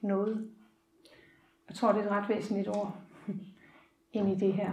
noget. 0.02 0.50
Jeg 1.70 1.76
tror, 1.76 1.92
det 1.92 2.02
er 2.02 2.06
et 2.06 2.12
ret 2.12 2.30
væsentligt 2.30 2.68
ord 2.68 2.96
ind 4.14 4.32
i 4.32 4.46
det 4.46 4.54
her. 4.54 4.72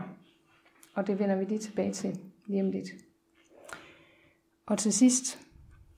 Og 0.95 1.07
det 1.07 1.19
vender 1.19 1.37
vi 1.37 1.45
lige 1.45 1.59
tilbage 1.59 1.93
til 1.93 2.21
lige 2.47 2.63
om 2.63 2.71
lidt. 2.71 2.89
Og 4.67 4.79
til 4.79 4.93
sidst, 4.93 5.39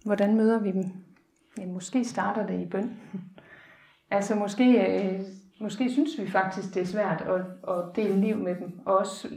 hvordan 0.05 0.37
møder 0.37 0.61
vi 0.61 0.73
dem? 0.73 0.85
Ja, 1.59 1.67
måske 1.67 2.05
starter 2.05 2.47
det 2.47 2.61
i 2.61 2.67
bøn. 2.67 2.97
altså 4.11 4.35
måske, 4.35 4.65
øh, 4.65 5.21
måske 5.61 5.91
synes 5.91 6.19
vi 6.19 6.31
faktisk, 6.31 6.75
det 6.75 6.83
er 6.83 6.87
svært 6.87 7.21
at, 7.21 7.41
at 7.69 7.97
dele 7.97 8.21
liv 8.21 8.37
med 8.37 8.55
dem, 8.55 8.81
og 8.87 8.97
også 8.97 9.29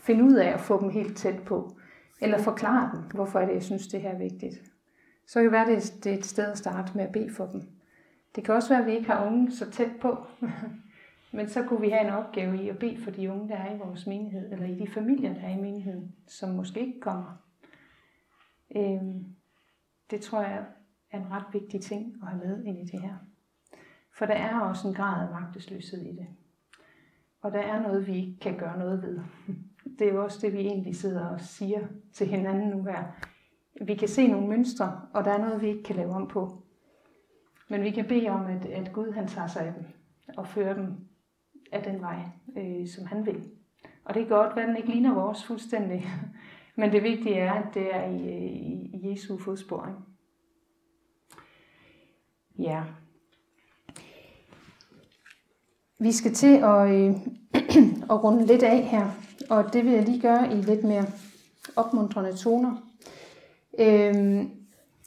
finde 0.00 0.24
ud 0.24 0.34
af 0.34 0.48
at 0.48 0.60
få 0.60 0.80
dem 0.80 0.90
helt 0.90 1.16
tæt 1.16 1.42
på. 1.42 1.76
Eller 2.20 2.38
forklare 2.38 2.90
dem, 2.94 3.02
hvorfor 3.14 3.38
er 3.38 3.46
det, 3.46 3.54
jeg 3.54 3.62
synes, 3.62 3.86
det 3.86 4.00
her 4.00 4.10
er 4.10 4.18
vigtigt. 4.18 4.71
Så 5.26 5.34
kan 5.34 5.44
det 5.44 5.52
være, 5.52 5.80
det 5.80 6.06
er 6.06 6.18
et 6.18 6.24
sted 6.24 6.52
at 6.52 6.58
starte 6.58 6.96
med 6.96 7.04
at 7.04 7.12
bede 7.12 7.34
for 7.34 7.46
dem. 7.46 7.62
Det 8.36 8.44
kan 8.44 8.54
også 8.54 8.68
være, 8.68 8.80
at 8.80 8.86
vi 8.86 8.92
ikke 8.92 9.10
har 9.10 9.26
unge 9.26 9.52
så 9.52 9.70
tæt 9.70 9.90
på. 10.00 10.26
Men 11.34 11.48
så 11.48 11.62
kunne 11.62 11.80
vi 11.80 11.90
have 11.90 12.06
en 12.06 12.12
opgave 12.12 12.62
i 12.62 12.68
at 12.68 12.78
bede 12.78 13.04
for 13.04 13.10
de 13.10 13.30
unge, 13.30 13.48
der 13.48 13.56
er 13.56 13.74
i 13.74 13.78
vores 13.78 14.06
menighed, 14.06 14.52
eller 14.52 14.66
i 14.66 14.74
de 14.74 14.90
familier, 14.90 15.34
der 15.34 15.40
er 15.40 15.58
i 15.58 15.60
menigheden, 15.60 16.14
som 16.26 16.50
måske 16.50 16.80
ikke 16.80 17.00
kommer. 17.00 17.42
Øhm, 18.76 19.24
det 20.10 20.20
tror 20.20 20.40
jeg 20.40 20.64
er 21.10 21.18
en 21.20 21.30
ret 21.30 21.44
vigtig 21.52 21.80
ting 21.80 22.16
at 22.22 22.28
have 22.28 22.44
med 22.44 22.64
ind 22.64 22.78
i 22.78 22.92
det 22.92 23.00
her. 23.00 23.14
For 24.18 24.26
der 24.26 24.34
er 24.34 24.60
også 24.60 24.88
en 24.88 24.94
grad 24.94 25.28
af 25.28 25.40
magtesløshed 25.40 26.02
i 26.02 26.16
det. 26.16 26.26
Og 27.42 27.52
der 27.52 27.60
er 27.60 27.82
noget, 27.82 28.06
vi 28.06 28.16
ikke 28.16 28.40
kan 28.40 28.58
gøre 28.58 28.78
noget 28.78 29.02
ved. 29.02 29.20
Det 29.98 30.08
er 30.08 30.12
jo 30.12 30.24
også 30.24 30.38
det, 30.46 30.52
vi 30.52 30.58
egentlig 30.58 30.96
sidder 30.96 31.26
og 31.26 31.40
siger 31.40 31.80
til 32.12 32.26
hinanden 32.26 32.68
nu 32.68 32.84
her. 32.84 33.04
Vi 33.80 33.94
kan 33.94 34.08
se 34.08 34.28
nogle 34.28 34.48
mønstre, 34.48 35.00
og 35.12 35.24
der 35.24 35.30
er 35.30 35.38
noget, 35.38 35.62
vi 35.62 35.68
ikke 35.68 35.82
kan 35.82 35.96
lave 35.96 36.12
om 36.14 36.28
på. 36.28 36.62
Men 37.68 37.82
vi 37.82 37.90
kan 37.90 38.08
bede 38.08 38.28
om, 38.28 38.46
at, 38.46 38.66
at 38.66 38.92
Gud 38.92 39.12
han 39.12 39.28
tager 39.28 39.46
sig 39.46 39.62
af 39.66 39.72
dem 39.72 39.84
og 40.36 40.48
fører 40.48 40.74
dem 40.74 40.94
af 41.72 41.82
den 41.82 42.00
vej, 42.00 42.18
øh, 42.56 42.88
som 42.88 43.06
han 43.06 43.26
vil. 43.26 43.50
Og 44.04 44.14
det 44.14 44.22
er 44.22 44.28
godt, 44.28 44.58
at 44.58 44.68
den 44.68 44.76
ikke 44.76 44.88
ligner 44.88 45.14
vores 45.14 45.44
fuldstændig. 45.44 46.06
Men 46.76 46.92
det 46.92 47.02
vigtige 47.02 47.34
er, 47.34 47.52
at 47.52 47.74
det 47.74 47.94
er 47.94 48.04
i, 48.04 48.16
i, 48.16 48.90
i 48.94 49.10
Jesu 49.10 49.38
ikke? 49.38 49.92
Ja. 52.58 52.82
Vi 55.98 56.12
skal 56.12 56.34
til 56.34 56.56
at, 56.56 56.90
øh, 56.90 57.14
at 58.12 58.24
runde 58.24 58.46
lidt 58.46 58.62
af 58.62 58.82
her, 58.82 59.10
og 59.50 59.72
det 59.72 59.84
vil 59.84 59.92
jeg 59.92 60.04
lige 60.04 60.20
gøre 60.20 60.52
i 60.52 60.56
lidt 60.56 60.84
mere 60.84 61.06
opmuntrende 61.76 62.36
toner. 62.36 62.91
Øh, 63.78 64.44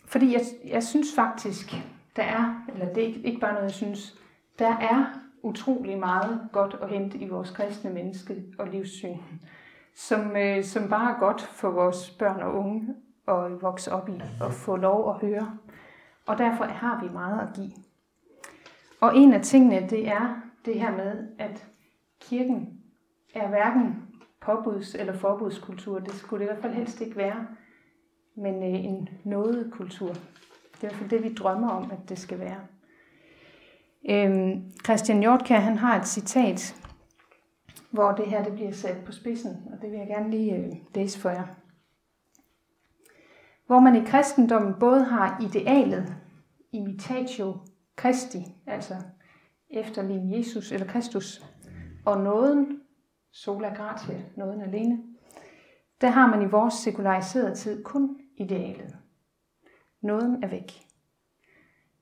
fordi 0.07 0.34
jeg, 0.34 0.41
jeg 0.66 0.84
synes 0.84 1.16
faktisk, 1.16 1.76
der 2.16 2.24
er, 2.24 2.66
eller 2.74 2.93
det 2.93 3.03
er 3.03 3.24
ikke 3.24 3.39
bare 3.39 3.53
noget, 3.53 3.63
jeg 3.63 3.72
synes, 3.72 4.16
der 4.59 4.78
er 4.78 5.05
utrolig 5.43 5.99
meget 5.99 6.39
godt 6.51 6.76
at 6.82 6.89
hente 6.89 7.18
i 7.18 7.28
vores 7.28 7.51
kristne 7.51 7.93
menneske 7.93 8.43
og 8.59 8.68
livssyn, 8.68 9.18
som, 9.95 10.38
øh, 10.38 10.63
som 10.63 10.89
bare 10.89 11.16
er 11.16 11.20
godt 11.20 11.41
for 11.41 11.70
vores 11.70 12.09
børn 12.09 12.41
og 12.41 12.53
unge 12.55 12.95
at 13.28 13.61
vokse 13.61 13.91
op 13.91 14.09
i 14.09 14.22
og 14.41 14.53
få 14.53 14.76
lov 14.76 15.09
at 15.09 15.28
høre. 15.28 15.57
Og 16.26 16.38
derfor 16.38 16.63
har 16.63 17.03
vi 17.03 17.09
meget 17.13 17.47
at 17.47 17.55
give. 17.55 17.72
Og 19.01 19.18
en 19.18 19.34
af 19.34 19.41
tingene, 19.41 19.88
det 19.89 20.07
er 20.07 20.41
det 20.66 20.80
her 20.80 20.91
med, 20.91 21.28
at 21.39 21.68
kirken 22.22 22.80
er 23.36 23.47
hverken 23.47 24.03
påbuds- 24.45 24.99
eller 24.99 25.13
forbudskultur. 25.13 25.99
Det 25.99 26.13
skulle 26.13 26.45
det 26.45 26.51
i 26.51 26.53
hvert 26.53 26.61
fald 26.61 26.74
helst 26.74 27.01
ikke 27.01 27.18
være, 27.18 27.47
men 28.36 28.63
øh, 28.63 28.86
en 28.86 29.09
nådekultur. 29.23 30.07
Det 30.07 30.83
er 30.83 30.88
i 30.88 30.88
hvert 30.88 30.93
fald 30.93 31.09
det, 31.09 31.23
vi 31.23 31.33
drømmer 31.33 31.69
om, 31.69 31.91
at 31.91 32.09
det 32.09 32.19
skal 32.19 32.39
være. 32.39 32.59
Øhm, 34.09 34.71
Christian 34.83 35.19
Hjortkær, 35.19 35.59
han 35.59 35.77
har 35.77 35.99
et 35.99 36.07
citat, 36.07 36.75
hvor 37.91 38.11
det 38.11 38.27
her 38.27 38.43
det 38.43 38.53
bliver 38.53 38.71
sat 38.71 38.97
på 39.05 39.11
spidsen, 39.11 39.51
og 39.73 39.81
det 39.81 39.91
vil 39.91 39.99
jeg 39.99 40.07
gerne 40.07 40.31
lige 40.31 40.55
øh, 40.55 40.73
læse 40.95 41.19
for 41.19 41.29
jer. 41.29 41.45
Hvor 43.67 43.79
man 43.79 43.95
i 43.95 44.05
kristendommen 44.05 44.73
både 44.79 45.03
har 45.03 45.41
idealet, 45.41 46.15
imitatio 46.71 47.57
Christi, 47.99 48.45
altså 48.67 48.93
efterligne 49.69 50.38
Jesus 50.38 50.71
eller 50.71 50.88
Kristus, 50.88 51.45
og 52.05 52.21
nåden, 52.21 52.81
sola 53.31 53.73
gratia, 53.73 54.21
nåden 54.38 54.61
alene, 54.61 54.99
der 56.01 56.07
har 56.07 56.27
man 56.27 56.41
i 56.41 56.51
vores 56.51 56.73
sekulariserede 56.73 57.55
tid 57.55 57.83
kun 57.83 58.17
idealet. 58.38 58.97
Nåden 60.01 60.43
er 60.43 60.47
væk. 60.47 60.71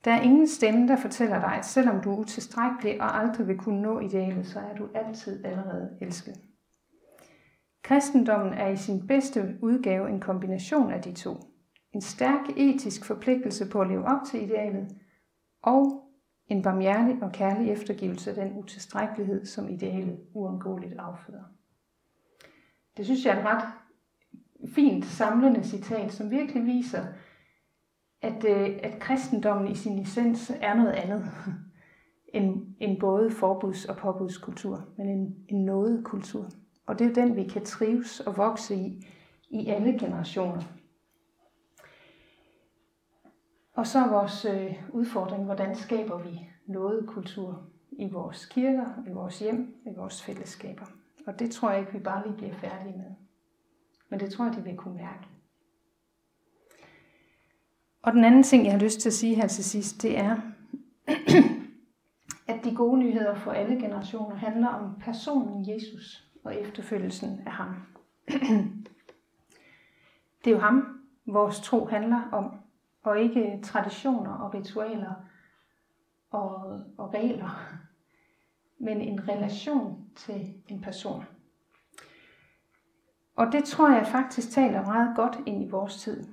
Der 0.05 0.11
er 0.11 0.21
ingen 0.21 0.47
stemme, 0.47 0.87
der 0.87 0.95
fortæller 0.95 1.39
dig, 1.39 1.53
at 1.57 1.65
selvom 1.65 2.01
du 2.01 2.11
er 2.11 2.17
utilstrækkelig 2.17 3.01
og 3.01 3.19
aldrig 3.19 3.47
vil 3.47 3.57
kunne 3.57 3.81
nå 3.81 3.99
idealet, 3.99 4.45
så 4.45 4.59
er 4.59 4.75
du 4.75 4.89
altid 4.95 5.45
allerede 5.45 5.97
elsket. 6.01 6.41
Kristendommen 7.83 8.53
er 8.53 8.67
i 8.67 8.77
sin 8.77 9.07
bedste 9.07 9.57
udgave 9.61 10.09
en 10.09 10.19
kombination 10.19 10.91
af 10.91 11.01
de 11.01 11.13
to. 11.13 11.35
En 11.91 12.01
stærk 12.01 12.49
etisk 12.57 13.05
forpligtelse 13.05 13.69
på 13.69 13.81
at 13.81 13.87
leve 13.87 14.05
op 14.05 14.21
til 14.31 14.43
idealet, 14.43 14.97
og 15.61 16.03
en 16.47 16.61
barmhjertig 16.61 17.23
og 17.23 17.31
kærlig 17.31 17.71
eftergivelse 17.71 18.29
af 18.29 18.35
den 18.35 18.57
utilstrækkelighed, 18.57 19.45
som 19.45 19.69
idealet 19.69 20.19
uundgåeligt 20.33 20.93
afføder. 20.99 21.43
Det 22.97 23.05
synes 23.05 23.25
jeg 23.25 23.35
er 23.35 23.39
et 23.39 23.45
ret 23.45 23.63
fint 24.67 25.05
samlende 25.05 25.63
citat, 25.63 26.13
som 26.13 26.31
virkelig 26.31 26.65
viser, 26.65 27.05
at, 28.21 28.45
øh, 28.45 28.79
at 28.83 28.99
kristendommen 28.99 29.71
i 29.71 29.75
sin 29.75 29.99
essens 29.99 30.51
er 30.61 30.73
noget 30.73 30.91
andet 30.91 31.31
end, 32.33 32.75
end 32.79 32.99
både 32.99 33.29
forbuds- 33.29 33.89
og 33.89 33.97
påbudskultur, 33.97 34.85
men 34.97 35.09
en, 35.09 35.35
en 35.49 35.65
nådekultur. 35.65 36.49
Og 36.85 36.99
det 36.99 37.07
er 37.07 37.13
den, 37.13 37.35
vi 37.35 37.43
kan 37.43 37.65
trives 37.65 38.19
og 38.19 38.37
vokse 38.37 38.75
i, 38.75 39.07
i 39.49 39.67
alle 39.67 39.99
generationer. 39.99 40.61
Og 43.75 43.87
så 43.87 43.99
er 43.99 44.09
vores 44.09 44.45
øh, 44.45 44.75
udfordring, 44.89 45.45
hvordan 45.45 45.75
skaber 45.75 46.17
vi 46.17 46.49
nådekultur 46.67 47.63
i 47.91 48.09
vores 48.09 48.45
kirker, 48.45 48.85
i 49.07 49.11
vores 49.11 49.39
hjem, 49.39 49.75
i 49.85 49.89
vores 49.97 50.23
fællesskaber. 50.23 50.85
Og 51.27 51.39
det 51.39 51.51
tror 51.51 51.69
jeg 51.69 51.79
ikke, 51.79 51.93
vi 51.93 51.99
bare 51.99 52.27
lige 52.27 52.37
bliver 52.37 52.53
færdige 52.53 52.97
med. 52.97 53.22
Men 54.13 54.19
det 54.19 54.33
tror 54.33 54.45
jeg, 54.45 54.55
de 54.55 54.63
vil 54.63 54.77
kunne 54.77 54.95
mærke. 54.95 55.27
Og 58.01 58.13
den 58.13 58.23
anden 58.23 58.43
ting, 58.43 58.65
jeg 58.65 58.71
har 58.71 58.79
lyst 58.79 58.99
til 58.99 59.09
at 59.09 59.13
sige 59.13 59.35
her 59.35 59.47
til 59.47 59.63
sidst, 59.63 60.01
det 60.01 60.17
er, 60.19 60.37
at 62.47 62.63
de 62.63 62.75
gode 62.75 62.99
nyheder 62.99 63.35
for 63.35 63.51
alle 63.51 63.75
generationer 63.75 64.35
handler 64.35 64.67
om 64.67 64.95
personen 64.99 65.69
Jesus 65.69 66.27
og 66.43 66.55
efterfølgelsen 66.55 67.39
af 67.45 67.51
ham. 67.51 67.75
Det 70.43 70.47
er 70.47 70.51
jo 70.51 70.59
ham, 70.59 71.01
vores 71.25 71.59
tro 71.59 71.85
handler 71.85 72.29
om, 72.31 72.59
og 73.03 73.19
ikke 73.19 73.59
traditioner 73.63 74.31
og 74.31 74.53
ritualer 74.53 75.13
og, 76.31 76.81
og 76.97 77.13
regler, 77.13 77.79
men 78.77 79.01
en 79.01 79.29
relation 79.29 80.09
til 80.15 80.53
en 80.67 80.81
person. 80.81 81.25
Og 83.35 83.51
det 83.51 83.63
tror 83.63 83.89
jeg 83.89 84.07
faktisk 84.07 84.51
taler 84.51 84.85
meget 84.85 85.15
godt 85.15 85.39
ind 85.45 85.63
i 85.63 85.69
vores 85.69 85.95
tid 85.95 86.27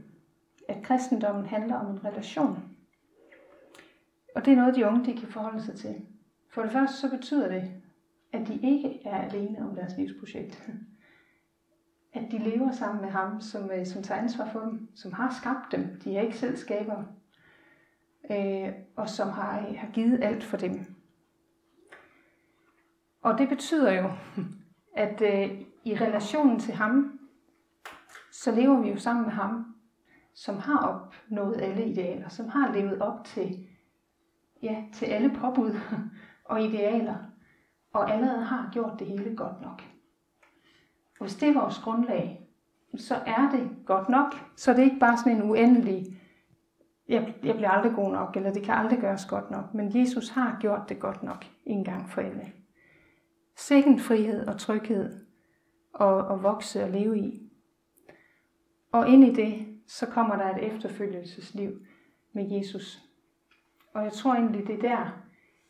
at 0.71 0.83
kristendommen 0.83 1.47
handler 1.47 1.77
om 1.77 1.91
en 1.91 2.05
relation. 2.05 2.65
Og 4.35 4.45
det 4.45 4.53
er 4.53 4.57
noget, 4.57 4.75
de 4.75 4.87
unge 4.87 5.05
de 5.05 5.19
kan 5.19 5.29
forholde 5.29 5.63
sig 5.63 5.77
til. 5.77 6.07
For 6.49 6.63
det 6.63 6.73
første 6.73 6.97
så 6.97 7.11
betyder 7.11 7.49
det, 7.49 7.73
at 8.33 8.49
de 8.49 8.55
ikke 8.63 9.01
er 9.05 9.17
alene 9.17 9.59
om 9.69 9.75
deres 9.75 9.97
livsprojekt. 9.97 10.63
At 12.13 12.23
de 12.31 12.39
lever 12.39 12.73
sammen 12.73 13.01
med 13.01 13.11
ham, 13.11 13.41
som, 13.41 13.71
øh, 13.71 13.87
som 13.87 14.03
tager 14.03 14.21
ansvar 14.21 14.49
for 14.53 14.61
dem, 14.61 14.89
som 14.95 15.13
har 15.13 15.35
skabt 15.41 15.73
dem. 15.73 16.01
De 16.05 16.17
er 16.17 16.21
ikke 16.21 16.39
selv 16.39 16.57
skabere. 16.57 17.07
Øh, 18.31 18.73
og 18.97 19.09
som 19.09 19.29
har, 19.29 19.75
har 19.77 19.89
givet 19.93 20.25
alt 20.25 20.45
for 20.45 20.57
dem. 20.57 20.97
Og 23.23 23.39
det 23.39 23.49
betyder 23.49 23.93
jo, 23.93 24.11
at 25.05 25.23
øh, 25.23 25.63
i 25.85 25.95
relationen 25.95 26.59
til 26.59 26.75
ham, 26.75 27.21
så 28.33 28.53
lever 28.53 28.81
vi 28.81 28.89
jo 28.89 28.97
sammen 28.97 29.25
med 29.25 29.33
ham 29.33 29.71
som 30.35 30.59
har 30.59 30.79
opnået 30.79 31.61
alle 31.61 31.87
idealer, 31.87 32.29
som 32.29 32.49
har 32.49 32.73
levet 32.73 33.03
op 33.03 33.25
til, 33.25 33.67
ja, 34.63 34.85
til 34.93 35.07
alle 35.07 35.31
påbud 35.31 35.75
og 36.45 36.63
idealer, 36.63 37.17
og 37.93 38.13
allerede 38.13 38.45
har 38.45 38.71
gjort 38.73 38.99
det 38.99 39.07
hele 39.07 39.37
godt 39.37 39.61
nok. 39.61 39.83
Og 41.21 41.27
hvis 41.27 41.37
det 41.37 41.49
er 41.49 41.61
vores 41.61 41.79
grundlag, 41.79 42.49
så 42.97 43.15
er 43.15 43.51
det 43.51 43.71
godt 43.87 44.09
nok. 44.09 44.35
Så 44.57 44.73
det 44.73 44.79
er 44.79 44.85
ikke 44.85 45.01
bare 45.01 45.19
sådan 45.19 45.37
en 45.37 45.51
uendelig, 45.51 46.21
jeg, 47.09 47.35
jeg 47.43 47.55
bliver 47.55 47.71
aldrig 47.71 47.93
god 47.95 48.13
nok, 48.13 48.37
eller 48.37 48.53
det 48.53 48.63
kan 48.63 48.75
aldrig 48.75 49.01
gøres 49.01 49.27
godt 49.27 49.51
nok. 49.51 49.75
Men 49.75 50.01
Jesus 50.01 50.29
har 50.29 50.57
gjort 50.61 50.89
det 50.89 51.01
godt 51.01 51.23
nok 51.23 51.45
en 51.65 51.85
gang 51.85 52.11
for 52.11 52.21
alle. 52.21 52.53
Sikken 53.57 54.01
frihed 54.01 54.47
og 54.47 54.59
tryghed 54.59 55.30
at, 56.01 56.33
at 56.33 56.43
vokse 56.43 56.85
og 56.85 56.91
leve 56.91 57.19
i. 57.19 57.51
Og 58.93 59.09
ind 59.09 59.25
i 59.25 59.35
det, 59.35 59.67
så 59.87 60.07
kommer 60.07 60.37
der 60.37 60.57
et 60.57 60.73
efterfølgelsesliv 60.73 61.87
med 62.33 62.51
Jesus. 62.51 63.03
Og 63.95 64.05
jeg 64.05 64.13
tror 64.13 64.35
egentlig, 64.35 64.67
det 64.67 64.75
er 64.75 64.89
der, 64.89 65.23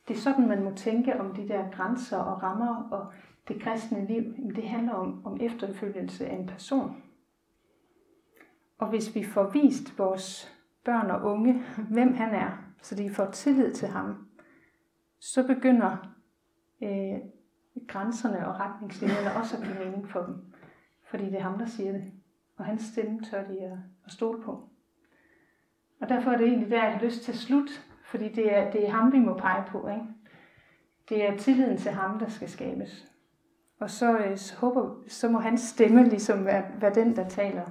det 0.08 0.16
er 0.16 0.20
sådan, 0.20 0.48
man 0.48 0.64
må 0.64 0.74
tænke 0.74 1.20
om 1.20 1.34
de 1.34 1.48
der 1.48 1.70
grænser 1.70 2.18
og 2.18 2.42
rammer 2.42 2.88
og 2.90 3.12
det 3.48 3.62
kristne 3.62 4.06
liv. 4.06 4.22
Det 4.56 4.68
handler 4.68 4.92
om, 4.92 5.26
om 5.26 5.40
efterfølgelse 5.40 6.26
af 6.26 6.36
en 6.36 6.46
person. 6.46 7.02
Og 8.78 8.88
hvis 8.88 9.14
vi 9.14 9.24
får 9.24 9.50
vist 9.50 9.98
vores 9.98 10.56
børn 10.84 11.10
og 11.10 11.22
unge, 11.22 11.62
hvem 11.94 12.14
han 12.14 12.34
er, 12.34 12.50
så 12.82 12.94
de 12.94 13.10
får 13.10 13.30
tillid 13.30 13.74
til 13.74 13.88
ham, 13.88 14.28
så 15.20 15.46
begynder 15.46 15.96
øh, 16.82 17.18
grænserne 17.88 18.48
og 18.48 18.60
retningslinjerne 18.60 19.36
også 19.36 19.56
at 19.56 19.62
give 19.62 19.84
mening 19.84 20.08
for 20.08 20.22
dem. 20.22 20.36
Fordi 21.02 21.24
det 21.24 21.34
er 21.34 21.42
ham, 21.42 21.58
der 21.58 21.66
siger 21.66 21.92
det 21.92 22.12
og 22.60 22.66
hans 22.66 22.82
stemme 22.82 23.20
tør 23.20 23.44
de 23.44 23.60
at, 23.60 23.78
at 24.04 24.12
stole 24.12 24.42
på. 24.42 24.68
Og 26.00 26.08
derfor 26.08 26.30
er 26.30 26.36
det 26.36 26.46
egentlig 26.46 26.70
der, 26.70 26.84
jeg 26.84 26.92
har 26.92 27.04
lyst 27.04 27.22
til 27.22 27.32
at 27.32 27.38
slutte, 27.38 27.72
fordi 28.04 28.28
det 28.28 28.56
er, 28.56 28.70
det 28.70 28.86
er 28.86 28.90
ham, 28.90 29.12
vi 29.12 29.18
må 29.18 29.38
pege 29.38 29.64
på. 29.68 29.88
Ikke? 29.88 30.04
Det 31.08 31.28
er 31.28 31.36
tilliden 31.36 31.76
til 31.76 31.90
ham, 31.90 32.18
der 32.18 32.28
skal 32.28 32.48
skabes. 32.48 33.12
Og 33.78 33.90
så, 33.90 34.18
øh, 34.18 34.38
så, 34.38 34.56
håber, 34.56 35.02
så 35.08 35.28
må 35.28 35.38
hans 35.38 35.60
stemme 35.60 36.04
ligesom 36.04 36.44
være, 36.44 36.64
være 36.80 36.94
den, 36.94 37.16
der 37.16 37.28
taler 37.28 37.70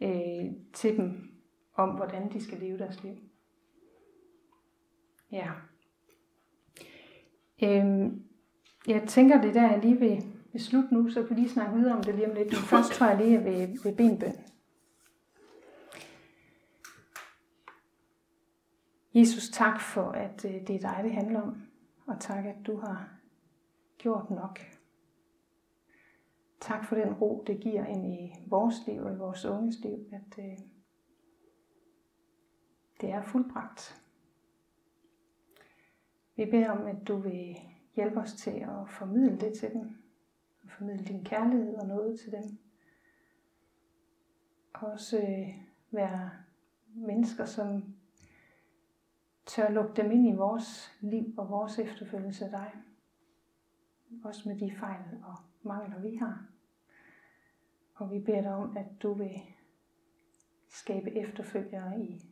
øh, 0.00 0.52
til 0.72 0.96
dem 0.96 1.30
om, 1.74 1.88
hvordan 1.88 2.32
de 2.32 2.44
skal 2.44 2.58
leve 2.58 2.78
deres 2.78 3.02
liv. 3.02 3.14
Ja. 5.32 5.50
Øhm, 7.62 8.24
jeg 8.90 9.08
tænker, 9.08 9.40
det 9.40 9.54
der, 9.54 9.70
jeg 9.70 9.80
lige 9.82 9.98
vil 9.98 10.24
vil 10.52 10.64
slutte 10.64 10.94
nu, 10.94 11.10
så 11.10 11.22
kan 11.22 11.36
vi 11.36 11.40
lige 11.40 11.52
snakke 11.52 11.76
videre 11.76 11.96
om 11.96 12.04
det 12.04 12.14
lige 12.14 12.30
om 12.30 12.34
lidt. 12.34 12.48
Men 12.48 12.56
først 12.56 12.92
tror 12.92 13.06
jeg 13.06 13.18
lige 13.18 13.44
ved, 13.44 13.82
ved 13.82 13.96
benbøn. 13.96 14.36
Jesus, 19.14 19.48
tak 19.48 19.80
for, 19.80 20.10
at 20.10 20.44
øh, 20.44 20.66
det 20.66 20.70
er 20.70 20.78
dig, 20.78 21.00
det 21.02 21.12
handler 21.12 21.40
om. 21.40 21.62
Og 22.06 22.20
tak, 22.20 22.44
at 22.46 22.56
du 22.66 22.76
har 22.76 23.08
gjort 23.98 24.30
nok. 24.30 24.60
Tak 26.60 26.84
for 26.84 26.96
den 26.96 27.12
ro, 27.12 27.44
det 27.46 27.60
giver 27.60 27.86
ind 27.86 28.06
i 28.06 28.32
vores 28.46 28.74
liv 28.86 29.02
og 29.02 29.12
i 29.12 29.16
vores 29.16 29.44
unges 29.44 29.80
liv, 29.80 30.06
at 30.12 30.44
øh, 30.44 30.58
det 33.00 33.10
er 33.10 33.22
fuldbragt. 33.22 34.02
Vi 36.36 36.44
beder 36.44 36.70
om, 36.70 36.86
at 36.86 37.08
du 37.08 37.16
vil 37.16 37.56
hjælpe 37.94 38.20
os 38.20 38.32
til 38.32 38.50
at 38.50 38.88
formidle 38.88 39.40
det 39.40 39.58
til 39.58 39.72
dem, 39.72 39.96
formidle 40.68 41.04
din 41.04 41.24
kærlighed 41.24 41.74
og 41.74 41.86
noget 41.86 42.20
til 42.20 42.32
dem. 42.32 42.58
Også 44.74 45.18
øh, 45.18 45.64
være 45.90 46.30
mennesker, 46.94 47.44
som 47.44 47.94
tør 49.46 49.70
lukke 49.70 50.02
dem 50.02 50.10
ind 50.10 50.28
i 50.28 50.32
vores 50.32 50.92
liv 51.00 51.34
og 51.36 51.50
vores 51.50 51.78
efterfølgelse 51.78 52.44
af 52.44 52.50
dig. 52.50 52.72
Også 54.24 54.48
med 54.48 54.58
de 54.58 54.76
fejl 54.76 55.04
og 55.24 55.36
mangler, 55.62 56.00
vi 56.00 56.16
har. 56.16 56.46
Og 57.94 58.12
vi 58.12 58.18
beder 58.18 58.40
dig 58.40 58.54
om, 58.54 58.76
at 58.76 58.86
du 59.02 59.12
vil 59.12 59.40
skabe 60.68 61.16
efterfølgere 61.16 62.00
i, 62.00 62.22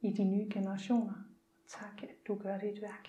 i 0.00 0.12
de 0.12 0.24
nye 0.24 0.48
generationer. 0.50 1.14
Tak, 1.66 2.02
at 2.02 2.26
du 2.26 2.34
gør 2.34 2.58
det 2.58 2.82
værk. 2.82 3.08